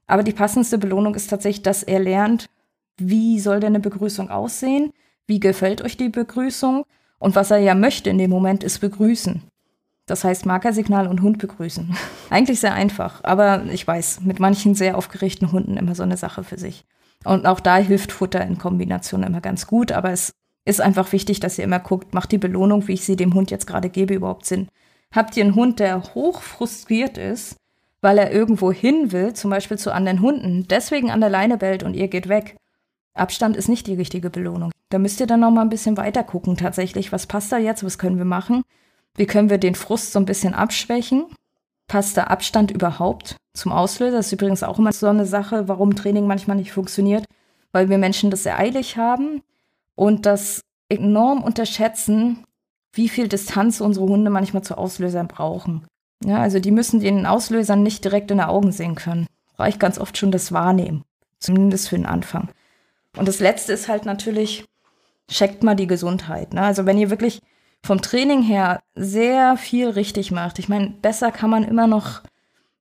Aber 0.07 0.23
die 0.23 0.33
passendste 0.33 0.79
Belohnung 0.79 1.15
ist 1.15 1.29
tatsächlich, 1.29 1.63
dass 1.63 1.83
er 1.83 2.01
lernt, 2.01 2.49
wie 2.97 3.39
soll 3.39 3.61
denn 3.61 3.75
eine 3.75 3.81
Begrüßung 3.81 4.31
aussehen? 4.31 4.93
Wie 5.27 5.41
gefällt 5.41 5.83
euch 5.83 5.97
die 5.97 6.09
Begrüßung? 6.09 6.85
Und 7.19 7.37
was 7.37 7.51
er 7.51 7.59
ja 7.59 7.75
möchte 7.75 8.11
in 8.11 8.19
dem 8.19 8.31
Moment 8.31 8.65
ist 8.65 8.79
begrüßen. 8.79 9.43
Das 10.07 10.25
heißt 10.25 10.47
Markersignal 10.47 11.07
und 11.07 11.21
Hund 11.21 11.39
begrüßen. 11.39 11.95
Eigentlich 12.31 12.61
sehr 12.61 12.73
einfach, 12.73 13.23
aber 13.25 13.65
ich 13.67 13.87
weiß, 13.87 14.21
mit 14.23 14.41
manchen 14.41 14.75
sehr 14.75 14.97
aufgeregten 14.97 15.53
Hunden 15.53 15.77
immer 15.77 15.95
so 15.95 16.03
eine 16.03 16.17
Sache 16.17 16.45
für 16.45 16.59
sich. 16.59 16.85
Und 17.25 17.47
auch 17.47 17.61
da 17.61 17.77
hilft 17.77 18.13
Futter 18.13 18.45
in 18.45 18.59
Kombination 18.59 19.23
immer 19.23 19.41
ganz 19.41 19.67
gut. 19.67 19.93
Aber 19.93 20.11
es 20.11 20.33
ist 20.65 20.81
einfach 20.81 21.13
wichtig, 21.13 21.41
dass 21.41 21.59
ihr 21.59 21.65
immer 21.65 21.81
guckt, 21.81 22.15
macht 22.15 22.33
die 22.33 22.39
Belohnung, 22.39 22.87
wie 22.89 22.95
ich 22.95 23.05
sie 23.05 23.17
dem 23.17 23.35
Hund 23.35 23.51
jetzt 23.51 23.67
gerade 23.67 23.89
gebe, 23.89 24.15
überhaupt 24.15 24.45
Sinn? 24.45 24.69
Habt 25.13 25.37
ihr 25.37 25.45
einen 25.45 25.55
Hund, 25.55 25.81
der 25.81 26.15
hoch 26.15 26.43
frustriert 26.43 27.17
ist, 27.17 27.57
weil 28.03 28.19
er 28.19 28.31
irgendwo 28.31 28.71
hin 28.71 29.11
will, 29.11 29.33
zum 29.33 29.51
Beispiel 29.51 29.79
zu 29.79 29.93
anderen 29.93 30.21
Hunden, 30.21 30.67
deswegen 30.69 31.11
an 31.11 31.21
der 31.21 31.31
Leine 31.31 31.57
bellt 31.57 31.83
und 31.83 31.95
ihr 31.95 32.09
geht 32.09 32.29
weg? 32.29 32.57
Abstand 33.15 33.57
ist 33.57 33.69
nicht 33.69 33.87
die 33.87 33.95
richtige 33.95 34.31
Belohnung. 34.31 34.71
Da 34.91 34.99
müsst 34.99 35.21
ihr 35.21 35.27
dann 35.27 35.41
noch 35.41 35.51
mal 35.51 35.63
ein 35.63 35.71
bisschen 35.71 35.97
weiter 35.97 36.23
gucken, 36.23 36.57
tatsächlich, 36.57 37.13
was 37.13 37.27
passt 37.27 37.51
da 37.51 37.59
jetzt, 37.59 37.83
was 37.83 37.99
können 37.99 38.19
wir 38.19 38.25
machen? 38.25 38.63
Wie 39.17 39.27
können 39.27 39.51
wir 39.51 39.59
den 39.59 39.75
Frust 39.75 40.13
so 40.13 40.19
ein 40.19 40.27
bisschen 40.27 40.55
abschwächen? 40.55 41.27
Passt 41.89 42.17
der 42.17 42.31
Abstand 42.31 42.71
überhaupt 42.71 43.37
zum 43.55 43.73
Auslöser? 43.73 44.19
Das 44.19 44.27
ist 44.27 44.33
übrigens 44.33 44.63
auch 44.63 44.79
immer 44.79 44.93
so 44.93 45.07
eine 45.07 45.27
Sache, 45.27 45.69
warum 45.69 45.97
Training 45.97 46.27
manchmal 46.27 46.59
nicht 46.59 46.73
funktioniert, 46.73 47.25
weil 47.73 47.89
wir 47.89 47.99
Menschen 47.99 48.31
das 48.31 48.43
sehr 48.43 48.59
eilig 48.59 48.97
haben 48.97 49.43
und 49.95 50.27
das 50.27 50.61
enorm 50.89 51.43
unterschätzen, 51.43 52.45
wie 52.93 53.09
viel 53.09 53.29
Distanz 53.29 53.81
unsere 53.81 54.07
Hunde 54.07 54.31
manchmal 54.31 54.63
zu 54.63 54.77
Auslösern 54.77 55.29
brauchen. 55.29 55.87
Ja, 56.25 56.39
also 56.41 56.59
die 56.61 56.71
müssen 56.71 57.01
den 57.01 57.27
Auslösern 57.27 57.83
nicht 57.83 58.05
direkt 58.05 58.31
in 58.31 58.39
den 58.39 58.47
Augen 58.47 58.73
sehen 58.73 58.95
können. 58.95 59.27
Reicht 59.57 59.81
ganz 59.81 59.99
oft 59.99 60.17
schon 60.17 60.31
das 60.31 60.53
Wahrnehmen, 60.53 61.05
zumindest 61.39 61.89
für 61.89 61.97
den 61.97 62.07
Anfang. 62.07 62.49
Und 63.17 63.29
das 63.29 63.41
Letzte 63.41 63.73
ist 63.73 63.89
halt 63.89 64.05
natürlich, 64.05 64.65
checkt 65.29 65.63
mal 65.63 65.75
die 65.75 65.87
Gesundheit. 65.87 66.55
Ne? 66.55 66.63
Also 66.63 66.87
wenn 66.87 66.99
ihr 66.99 67.11
wirklich 67.11 67.41
vom 67.85 68.03
Training 68.03 68.43
her 68.43 68.83
sehr 68.95 69.57
viel 69.57 69.89
richtig 69.89 70.31
macht, 70.31 70.59
ich 70.59 70.69
meine, 70.69 70.91
besser 70.91 71.31
kann 71.33 71.51
man 71.51 71.65
immer 71.65 71.87
noch 71.87 72.23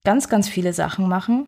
ganz, 0.03 0.29
ganz 0.29 0.47
viele 0.47 0.73
Sachen 0.73 1.07
machen. 1.07 1.47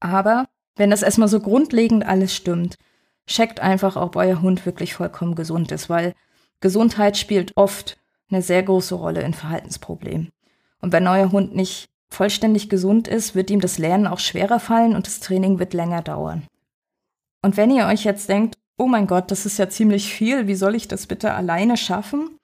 Aber 0.00 0.46
wenn 0.76 0.90
das 0.90 1.02
erstmal 1.02 1.28
so 1.28 1.40
grundlegend 1.40 2.06
alles 2.06 2.34
stimmt, 2.34 2.78
checkt 3.26 3.60
einfach, 3.60 3.96
ob 3.96 4.16
euer 4.16 4.40
Hund 4.40 4.64
wirklich 4.66 4.94
vollkommen 4.94 5.34
gesund 5.34 5.72
ist, 5.72 5.90
weil 5.90 6.14
Gesundheit 6.60 7.16
spielt 7.16 7.56
oft 7.56 7.98
eine 8.30 8.42
sehr 8.42 8.62
große 8.62 8.94
Rolle 8.94 9.22
in 9.22 9.34
Verhaltensproblemen. 9.34 10.30
Und 10.80 10.92
wenn 10.92 11.06
euer 11.06 11.32
Hund 11.32 11.54
nicht 11.54 11.88
vollständig 12.08 12.68
gesund 12.68 13.08
ist, 13.08 13.34
wird 13.34 13.50
ihm 13.50 13.60
das 13.60 13.78
Lernen 13.78 14.06
auch 14.06 14.18
schwerer 14.18 14.60
fallen 14.60 14.94
und 14.94 15.06
das 15.06 15.20
Training 15.20 15.58
wird 15.58 15.74
länger 15.74 16.02
dauern. 16.02 16.46
Und 17.42 17.56
wenn 17.56 17.70
ihr 17.70 17.86
euch 17.86 18.04
jetzt 18.04 18.28
denkt, 18.28 18.56
oh 18.76 18.86
mein 18.86 19.06
Gott, 19.06 19.30
das 19.30 19.46
ist 19.46 19.58
ja 19.58 19.68
ziemlich 19.68 20.12
viel, 20.12 20.46
wie 20.46 20.54
soll 20.54 20.74
ich 20.74 20.88
das 20.88 21.06
bitte 21.06 21.34
alleine 21.34 21.76
schaffen? 21.76 22.37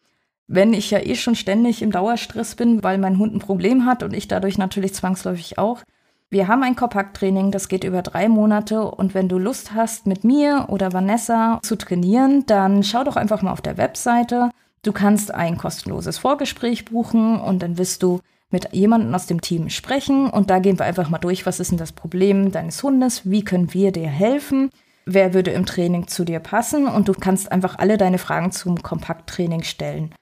Wenn 0.46 0.74
ich 0.74 0.90
ja 0.90 0.98
eh 0.98 1.14
schon 1.14 1.35
ständig 1.35 1.83
im 1.83 1.90
Dauerstress 1.90 2.54
bin, 2.54 2.83
weil 2.83 2.98
mein 2.98 3.18
Hund 3.18 3.35
ein 3.35 3.38
Problem 3.38 3.87
hat 3.87 4.02
und 4.02 4.12
ich 4.14 4.28
dadurch 4.28 4.59
natürlich 4.59 4.94
zwangsläufig 4.94 5.59
auch. 5.59 5.83
Wir 6.30 6.48
haben 6.48 6.62
ein 6.62 6.76
Kompakttraining, 6.76 7.50
das 7.50 7.68
geht 7.68 7.85
über 7.85 8.02
drei 8.02 8.28
Monate 8.28 8.85
und 8.85 9.14
wenn 9.14 9.28
du 9.28 9.38
Lust 9.38 9.72
hast, 9.72 10.07
mit 10.07 10.24
mir 10.24 10.66
oder 10.68 10.92
Vanessa 10.92 11.61
zu 11.62 11.76
trainieren, 11.76 12.44
dann 12.46 12.83
schau 12.83 13.04
doch 13.04 13.16
einfach 13.16 13.42
mal 13.42 13.52
auf 13.52 13.62
der 13.62 13.78
Webseite. 13.78 14.50
Du 14.83 14.92
kannst 14.92 15.33
ein 15.33 15.57
kostenloses 15.57 16.18
Vorgespräch 16.18 16.85
buchen 16.85 17.38
und 17.40 17.62
dann 17.62 17.78
wirst 17.78 18.02
du 18.02 18.20
mit 18.50 18.72
jemandem 18.72 19.14
aus 19.14 19.26
dem 19.26 19.40
Team 19.40 19.70
sprechen 19.70 20.28
und 20.28 20.50
da 20.50 20.59
gehen 20.59 20.78
wir 20.78 20.87
einfach 20.87 21.09
mal 21.09 21.18
durch, 21.18 21.46
was 21.46 21.61
ist 21.61 21.70
denn 21.70 21.78
das 21.78 21.92
Problem 21.92 22.52
deines 22.52 22.83
Hundes, 22.83 23.30
wie 23.30 23.44
können 23.44 23.72
wir 23.72 23.92
dir 23.92 24.09
helfen 24.09 24.70
wer 25.07 25.35
würde 25.35 25.50
im 25.50 25.66
Training 25.66 26.09
zu 26.09 26.24
dir 26.24 26.40
passen 26.40 26.87
und 26.87 27.09
du 27.09 27.12
kannst 27.12 27.52
einfach 27.52 27.78
alle 27.78 27.96
deine 27.96 28.18
Fragen 28.18 28.52
zum 28.52 28.83
Kompakttraining 28.83 29.62
stellen. 29.62 30.14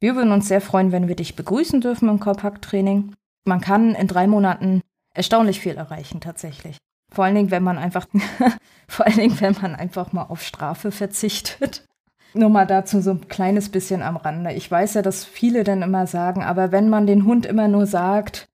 Wir 0.00 0.16
würden 0.16 0.32
uns 0.32 0.48
sehr 0.48 0.62
freuen, 0.62 0.92
wenn 0.92 1.08
wir 1.08 1.16
dich 1.16 1.36
begrüßen 1.36 1.80
dürfen 1.80 2.08
im 2.08 2.20
Kompakttraining. 2.20 3.14
Man 3.44 3.60
kann 3.60 3.94
in 3.94 4.06
drei 4.06 4.26
Monaten 4.26 4.80
erstaunlich 5.14 5.60
viel 5.60 5.76
erreichen 5.76 6.20
tatsächlich. 6.20 6.78
Vor 7.12 7.24
allen 7.24 7.34
Dingen, 7.34 7.50
wenn 7.50 7.62
man 7.62 7.78
einfach, 7.78 8.06
vor 8.88 9.06
allen 9.06 9.18
Dingen, 9.18 9.40
wenn 9.40 9.56
man 9.60 9.74
einfach 9.74 10.12
mal 10.12 10.24
auf 10.24 10.42
Strafe 10.42 10.90
verzichtet. 10.90 11.86
Nur 12.32 12.48
mal 12.48 12.66
dazu 12.66 13.00
so 13.00 13.10
ein 13.10 13.28
kleines 13.28 13.68
bisschen 13.70 14.02
am 14.02 14.16
Rande. 14.16 14.52
Ich 14.52 14.70
weiß 14.70 14.94
ja, 14.94 15.02
dass 15.02 15.24
viele 15.24 15.64
dann 15.64 15.82
immer 15.82 16.06
sagen, 16.06 16.44
aber 16.44 16.70
wenn 16.70 16.88
man 16.88 17.06
den 17.06 17.24
Hund 17.24 17.44
immer 17.44 17.66
nur 17.66 17.86
sagt, 17.86 18.48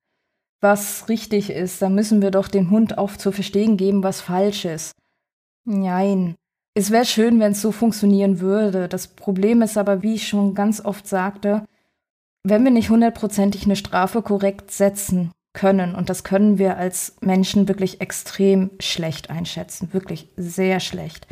was 0.61 1.09
richtig 1.11 1.50
ist, 1.50 1.82
dann 1.82 1.94
müssen 1.94 2.22
wir 2.22 2.30
doch 2.30 2.48
dem 2.48 2.70
Hund 2.70 2.96
auch 2.96 3.12
zu 3.16 3.32
verstehen 3.32 3.76
geben, 3.76 4.02
was 4.02 4.22
falsch 4.22 4.64
ist. 4.64 4.92
Nein. 5.64 6.37
Es 6.78 6.90
wäre 6.90 7.06
schön, 7.06 7.40
wenn 7.40 7.52
es 7.52 7.62
so 7.62 7.72
funktionieren 7.72 8.40
würde. 8.40 8.86
Das 8.86 9.08
Problem 9.08 9.62
ist 9.62 9.78
aber, 9.78 10.02
wie 10.02 10.16
ich 10.16 10.28
schon 10.28 10.54
ganz 10.54 10.84
oft 10.84 11.08
sagte, 11.08 11.64
wenn 12.44 12.64
wir 12.64 12.70
nicht 12.70 12.90
hundertprozentig 12.90 13.64
eine 13.64 13.76
Strafe 13.76 14.20
korrekt 14.20 14.70
setzen 14.70 15.32
können, 15.54 15.94
und 15.94 16.10
das 16.10 16.22
können 16.22 16.58
wir 16.58 16.76
als 16.76 17.16
Menschen 17.22 17.66
wirklich 17.66 18.02
extrem 18.02 18.72
schlecht 18.78 19.30
einschätzen, 19.30 19.88
wirklich 19.94 20.28
sehr 20.36 20.80
schlecht, 20.80 21.26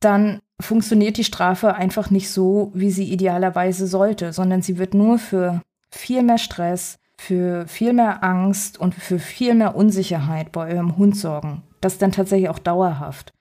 dann 0.00 0.40
funktioniert 0.60 1.16
die 1.16 1.24
Strafe 1.24 1.74
einfach 1.74 2.10
nicht 2.10 2.28
so, 2.28 2.70
wie 2.74 2.90
sie 2.90 3.10
idealerweise 3.10 3.86
sollte, 3.86 4.34
sondern 4.34 4.60
sie 4.60 4.76
wird 4.76 4.92
nur 4.92 5.18
für 5.18 5.62
viel 5.90 6.22
mehr 6.22 6.36
Stress, 6.36 6.98
für 7.16 7.66
viel 7.66 7.94
mehr 7.94 8.22
Angst 8.22 8.78
und 8.78 8.94
für 8.94 9.18
viel 9.18 9.54
mehr 9.54 9.74
Unsicherheit 9.74 10.52
bei 10.52 10.70
eurem 10.70 10.98
Hund 10.98 11.16
sorgen. 11.16 11.62
Das 11.80 11.96
dann 11.96 12.12
tatsächlich 12.12 12.50
auch 12.50 12.58
dauerhaft. 12.58 13.32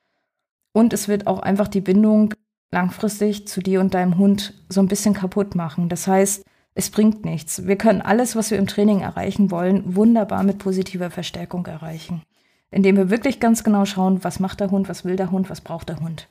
Und 0.73 0.93
es 0.93 1.07
wird 1.07 1.27
auch 1.27 1.39
einfach 1.39 1.67
die 1.67 1.81
Bindung 1.81 2.34
langfristig 2.71 3.47
zu 3.47 3.62
dir 3.62 3.81
und 3.81 3.93
deinem 3.93 4.17
Hund 4.17 4.53
so 4.69 4.81
ein 4.81 4.88
bisschen 4.88 5.13
kaputt 5.13 5.55
machen. 5.55 5.89
Das 5.89 6.07
heißt, 6.07 6.45
es 6.73 6.89
bringt 6.89 7.25
nichts. 7.25 7.67
Wir 7.67 7.75
können 7.75 8.01
alles, 8.01 8.36
was 8.36 8.49
wir 8.51 8.57
im 8.57 8.67
Training 8.67 9.01
erreichen 9.01 9.51
wollen, 9.51 9.95
wunderbar 9.95 10.43
mit 10.43 10.57
positiver 10.57 11.12
Verstärkung 11.12 11.65
erreichen. 11.65 12.23
Indem 12.69 12.95
wir 12.95 13.10
wirklich 13.10 13.41
ganz 13.41 13.65
genau 13.65 13.84
schauen, 13.84 14.23
was 14.23 14.39
macht 14.39 14.62
der 14.62 14.71
Hund, 14.71 14.88
was 14.88 15.03
will 15.03 15.17
der 15.17 15.31
Hund, 15.31 15.49
was 15.49 15.60
braucht 15.60 15.89
der 15.89 15.99
Hund. 15.99 16.29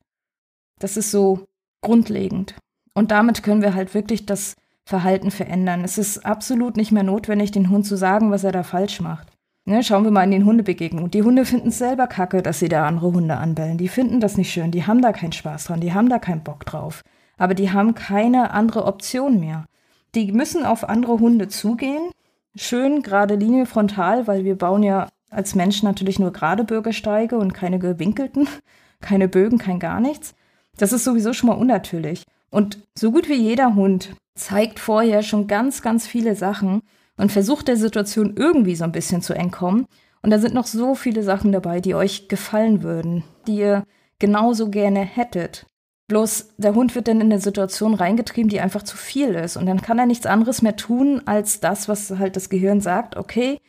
Das 0.79 0.97
ist 0.97 1.11
so 1.11 1.47
grundlegend. 1.83 2.55
Und 2.95 3.11
damit 3.11 3.43
können 3.43 3.61
wir 3.61 3.75
halt 3.75 3.93
wirklich 3.93 4.25
das 4.25 4.57
Verhalten 4.87 5.31
verändern. 5.31 5.85
Es 5.85 5.99
ist 5.99 6.25
absolut 6.25 6.77
nicht 6.77 6.91
mehr 6.91 7.03
notwendig, 7.03 7.53
den 7.53 7.69
Hund 7.69 7.87
zu 7.87 7.97
sagen, 7.97 8.31
was 8.31 8.45
er 8.45 8.53
da 8.53 8.63
falsch 8.63 9.01
macht. 9.01 9.29
Ne, 9.67 9.85
schauen 9.85 10.05
wir 10.05 10.11
mal 10.11 10.25
in 10.25 10.31
den 10.31 10.47
Hundebegegnungen. 10.47 11.11
Die 11.11 11.23
Hunde 11.23 11.45
finden 11.45 11.69
es 11.69 11.79
selber 11.79 12.07
kacke, 12.07 12.43
dass 12.43 12.59
sie 12.59 12.69
da 12.69 12.87
andere 12.87 13.13
Hunde 13.13 13.37
anbellen. 13.37 13.79
Die 13.79 13.89
finden 13.89 14.21
das 14.21 14.37
nicht 14.37 14.51
schön, 14.51 14.71
die 14.71 14.87
haben 14.87 15.03
da 15.03 15.13
keinen 15.13 15.33
Spaß 15.33 15.65
dran, 15.65 15.81
die 15.81 15.93
haben 15.93 16.09
da 16.09 16.19
keinen 16.19 16.43
Bock 16.43 16.65
drauf. 16.65 17.03
Aber 17.37 17.55
die 17.55 17.71
haben 17.71 17.95
keine 17.95 18.53
andere 18.53 18.85
Option 18.85 19.39
mehr. 19.39 19.67
Die 20.15 20.33
müssen 20.33 20.65
auf 20.65 20.89
andere 20.89 21.21
Hunde 21.21 21.49
zugehen. 21.49 22.11
Schön 22.57 23.03
gerade 23.03 23.37
Linie 23.37 23.67
frontal, 23.67 24.27
weil 24.27 24.45
wir 24.45 24.57
bauen 24.57 24.83
ja 24.83 25.09
als 25.31 25.55
Menschen 25.55 25.87
natürlich 25.87 26.19
nur 26.19 26.33
gerade 26.33 26.65
Bürgersteige 26.65 27.39
und 27.39 27.55
keine 27.55 27.79
gewinkelten, 27.79 28.49
keine 29.01 29.29
Bögen, 29.29 29.59
kein 29.59 29.79
gar 29.79 30.01
nichts. 30.01 30.35
Das 30.77 30.93
ist 30.93 31.05
sowieso 31.05 31.33
schon 31.33 31.49
mal 31.49 31.57
unnatürlich. 31.57 32.25
Und 32.51 32.79
so 32.99 33.13
gut 33.13 33.29
wie 33.29 33.35
jeder 33.35 33.75
Hund 33.75 34.17
zeigt 34.35 34.81
vorher 34.81 35.23
schon 35.23 35.47
ganz, 35.47 35.83
ganz 35.83 36.07
viele 36.07 36.35
Sachen, 36.35 36.83
und 37.21 37.31
versucht 37.31 37.69
der 37.69 37.77
Situation 37.77 38.35
irgendwie 38.37 38.75
so 38.75 38.85
ein 38.85 38.93
bisschen 38.93 39.21
zu 39.21 39.35
entkommen. 39.35 39.87
Und 40.23 40.31
da 40.31 40.39
sind 40.39 40.55
noch 40.55 40.67
so 40.67 40.95
viele 40.95 41.23
Sachen 41.23 41.53
dabei, 41.53 41.81
die 41.81 41.95
euch 41.95 42.29
gefallen 42.29 42.83
würden, 42.83 43.25
die 43.47 43.57
ihr 43.57 43.85
genauso 44.19 44.71
gerne 44.71 45.01
hättet. 45.01 45.67
Bloß 46.09 46.55
der 46.57 46.75
Hund 46.75 46.95
wird 46.95 47.09
dann 47.09 47.21
in 47.21 47.31
eine 47.31 47.41
Situation 47.41 47.95
reingetrieben, 47.95 48.49
die 48.49 48.61
einfach 48.61 48.83
zu 48.83 48.97
viel 48.97 49.35
ist. 49.35 49.57
Und 49.57 49.67
dann 49.67 49.83
kann 49.83 49.99
er 49.99 50.07
nichts 50.07 50.27
anderes 50.27 50.63
mehr 50.63 50.77
tun, 50.77 51.23
als 51.27 51.61
das, 51.61 51.89
was 51.89 52.11
halt 52.19 52.37
das 52.37 52.49
Gehirn 52.49 52.81
sagt, 52.81 53.17
okay, 53.17 53.61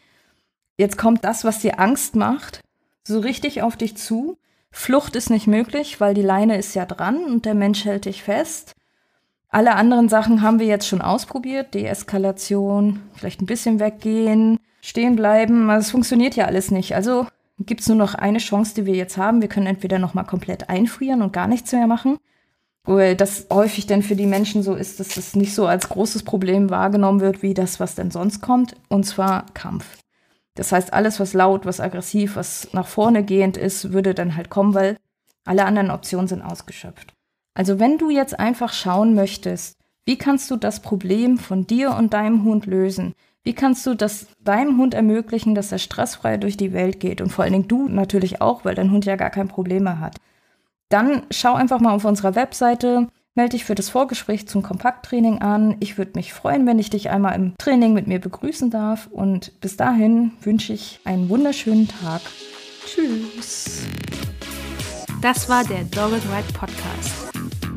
jetzt 0.77 0.97
kommt 0.97 1.25
das, 1.25 1.43
was 1.43 1.59
dir 1.59 1.79
Angst 1.79 2.15
macht, 2.15 2.61
so 3.05 3.19
richtig 3.19 3.61
auf 3.61 3.75
dich 3.75 3.97
zu. 3.97 4.37
Flucht 4.71 5.17
ist 5.17 5.29
nicht 5.29 5.47
möglich, 5.47 5.99
weil 5.99 6.13
die 6.13 6.21
Leine 6.21 6.57
ist 6.57 6.73
ja 6.73 6.85
dran 6.85 7.23
und 7.25 7.45
der 7.45 7.53
Mensch 7.53 7.83
hält 7.83 8.05
dich 8.05 8.23
fest. 8.23 8.75
Alle 9.53 9.75
anderen 9.75 10.07
Sachen 10.07 10.41
haben 10.41 10.59
wir 10.59 10.65
jetzt 10.65 10.87
schon 10.87 11.01
ausprobiert. 11.01 11.73
Deeskalation, 11.73 13.01
vielleicht 13.13 13.41
ein 13.41 13.47
bisschen 13.47 13.81
weggehen, 13.81 14.59
stehen 14.81 15.17
bleiben. 15.17 15.69
Es 15.69 15.91
funktioniert 15.91 16.37
ja 16.37 16.45
alles 16.45 16.71
nicht. 16.71 16.95
Also 16.95 17.27
gibt 17.59 17.81
es 17.81 17.89
nur 17.89 17.97
noch 17.97 18.15
eine 18.15 18.37
Chance, 18.37 18.73
die 18.75 18.85
wir 18.85 18.95
jetzt 18.95 19.17
haben. 19.17 19.41
Wir 19.41 19.49
können 19.49 19.67
entweder 19.67 19.99
nochmal 19.99 20.25
komplett 20.25 20.69
einfrieren 20.69 21.21
und 21.21 21.33
gar 21.33 21.47
nichts 21.47 21.73
mehr 21.73 21.85
machen. 21.85 22.17
Weil 22.85 23.15
das 23.15 23.47
häufig 23.51 23.85
dann 23.85 24.01
für 24.01 24.15
die 24.15 24.25
Menschen 24.25 24.63
so 24.63 24.73
ist, 24.73 25.01
dass 25.01 25.09
das 25.09 25.35
nicht 25.35 25.53
so 25.53 25.67
als 25.67 25.89
großes 25.89 26.23
Problem 26.23 26.69
wahrgenommen 26.69 27.19
wird, 27.19 27.43
wie 27.43 27.53
das, 27.53 27.79
was 27.81 27.93
denn 27.93 28.09
sonst 28.09 28.41
kommt. 28.41 28.75
Und 28.87 29.03
zwar 29.03 29.45
Kampf. 29.53 29.97
Das 30.55 30.71
heißt, 30.71 30.93
alles, 30.93 31.19
was 31.19 31.33
laut, 31.33 31.65
was 31.65 31.81
aggressiv, 31.81 32.37
was 32.37 32.69
nach 32.71 32.87
vorne 32.87 33.23
gehend 33.23 33.57
ist, 33.57 33.91
würde 33.91 34.13
dann 34.13 34.35
halt 34.37 34.49
kommen, 34.49 34.73
weil 34.73 34.97
alle 35.45 35.65
anderen 35.65 35.91
Optionen 35.91 36.27
sind 36.27 36.41
ausgeschöpft. 36.41 37.13
Also 37.54 37.79
wenn 37.79 37.97
du 37.97 38.10
jetzt 38.10 38.39
einfach 38.39 38.73
schauen 38.73 39.13
möchtest, 39.13 39.77
wie 40.06 40.17
kannst 40.17 40.49
du 40.49 40.56
das 40.56 40.81
Problem 40.81 41.37
von 41.37 41.67
dir 41.67 41.95
und 41.95 42.13
deinem 42.13 42.43
Hund 42.43 42.65
lösen? 42.65 43.13
Wie 43.43 43.54
kannst 43.54 43.85
du 43.85 43.95
das 43.95 44.27
deinem 44.39 44.77
Hund 44.77 44.93
ermöglichen, 44.93 45.56
dass 45.56 45.71
er 45.71 45.79
stressfrei 45.79 46.37
durch 46.37 46.58
die 46.58 46.73
Welt 46.73 46.99
geht? 46.99 47.21
Und 47.21 47.31
vor 47.31 47.43
allen 47.43 47.54
Dingen 47.54 47.67
du 47.67 47.87
natürlich 47.87 48.41
auch, 48.41 48.65
weil 48.65 48.75
dein 48.75 48.91
Hund 48.91 49.06
ja 49.06 49.15
gar 49.15 49.29
kein 49.29 49.47
Problem 49.47 49.83
mehr 49.83 49.99
hat. 49.99 50.17
Dann 50.89 51.23
schau 51.31 51.54
einfach 51.54 51.79
mal 51.79 51.93
auf 51.93 52.06
unserer 52.06 52.35
Webseite, 52.35 53.08
melde 53.33 53.52
dich 53.52 53.65
für 53.65 53.75
das 53.75 53.89
Vorgespräch 53.89 54.47
zum 54.47 54.62
Kompakttraining 54.62 55.41
an. 55.41 55.77
Ich 55.79 55.97
würde 55.97 56.12
mich 56.15 56.33
freuen, 56.33 56.67
wenn 56.67 56.79
ich 56.79 56.89
dich 56.89 57.10
einmal 57.10 57.35
im 57.35 57.58
Training 57.58 57.93
mit 57.93 58.08
mir 58.08 58.19
begrüßen 58.19 58.69
darf. 58.69 59.08
Und 59.08 59.60
bis 59.62 59.77
dahin 59.77 60.33
wünsche 60.41 60.73
ich 60.73 60.99
einen 61.06 61.29
wunderschönen 61.29 61.87
Tag. 61.87 62.21
Tschüss. 62.85 63.83
Das 65.21 65.47
war 65.49 65.63
der 65.63 65.83
Dogged 65.83 66.23
Ride 66.25 66.54
Podcast 66.54 67.31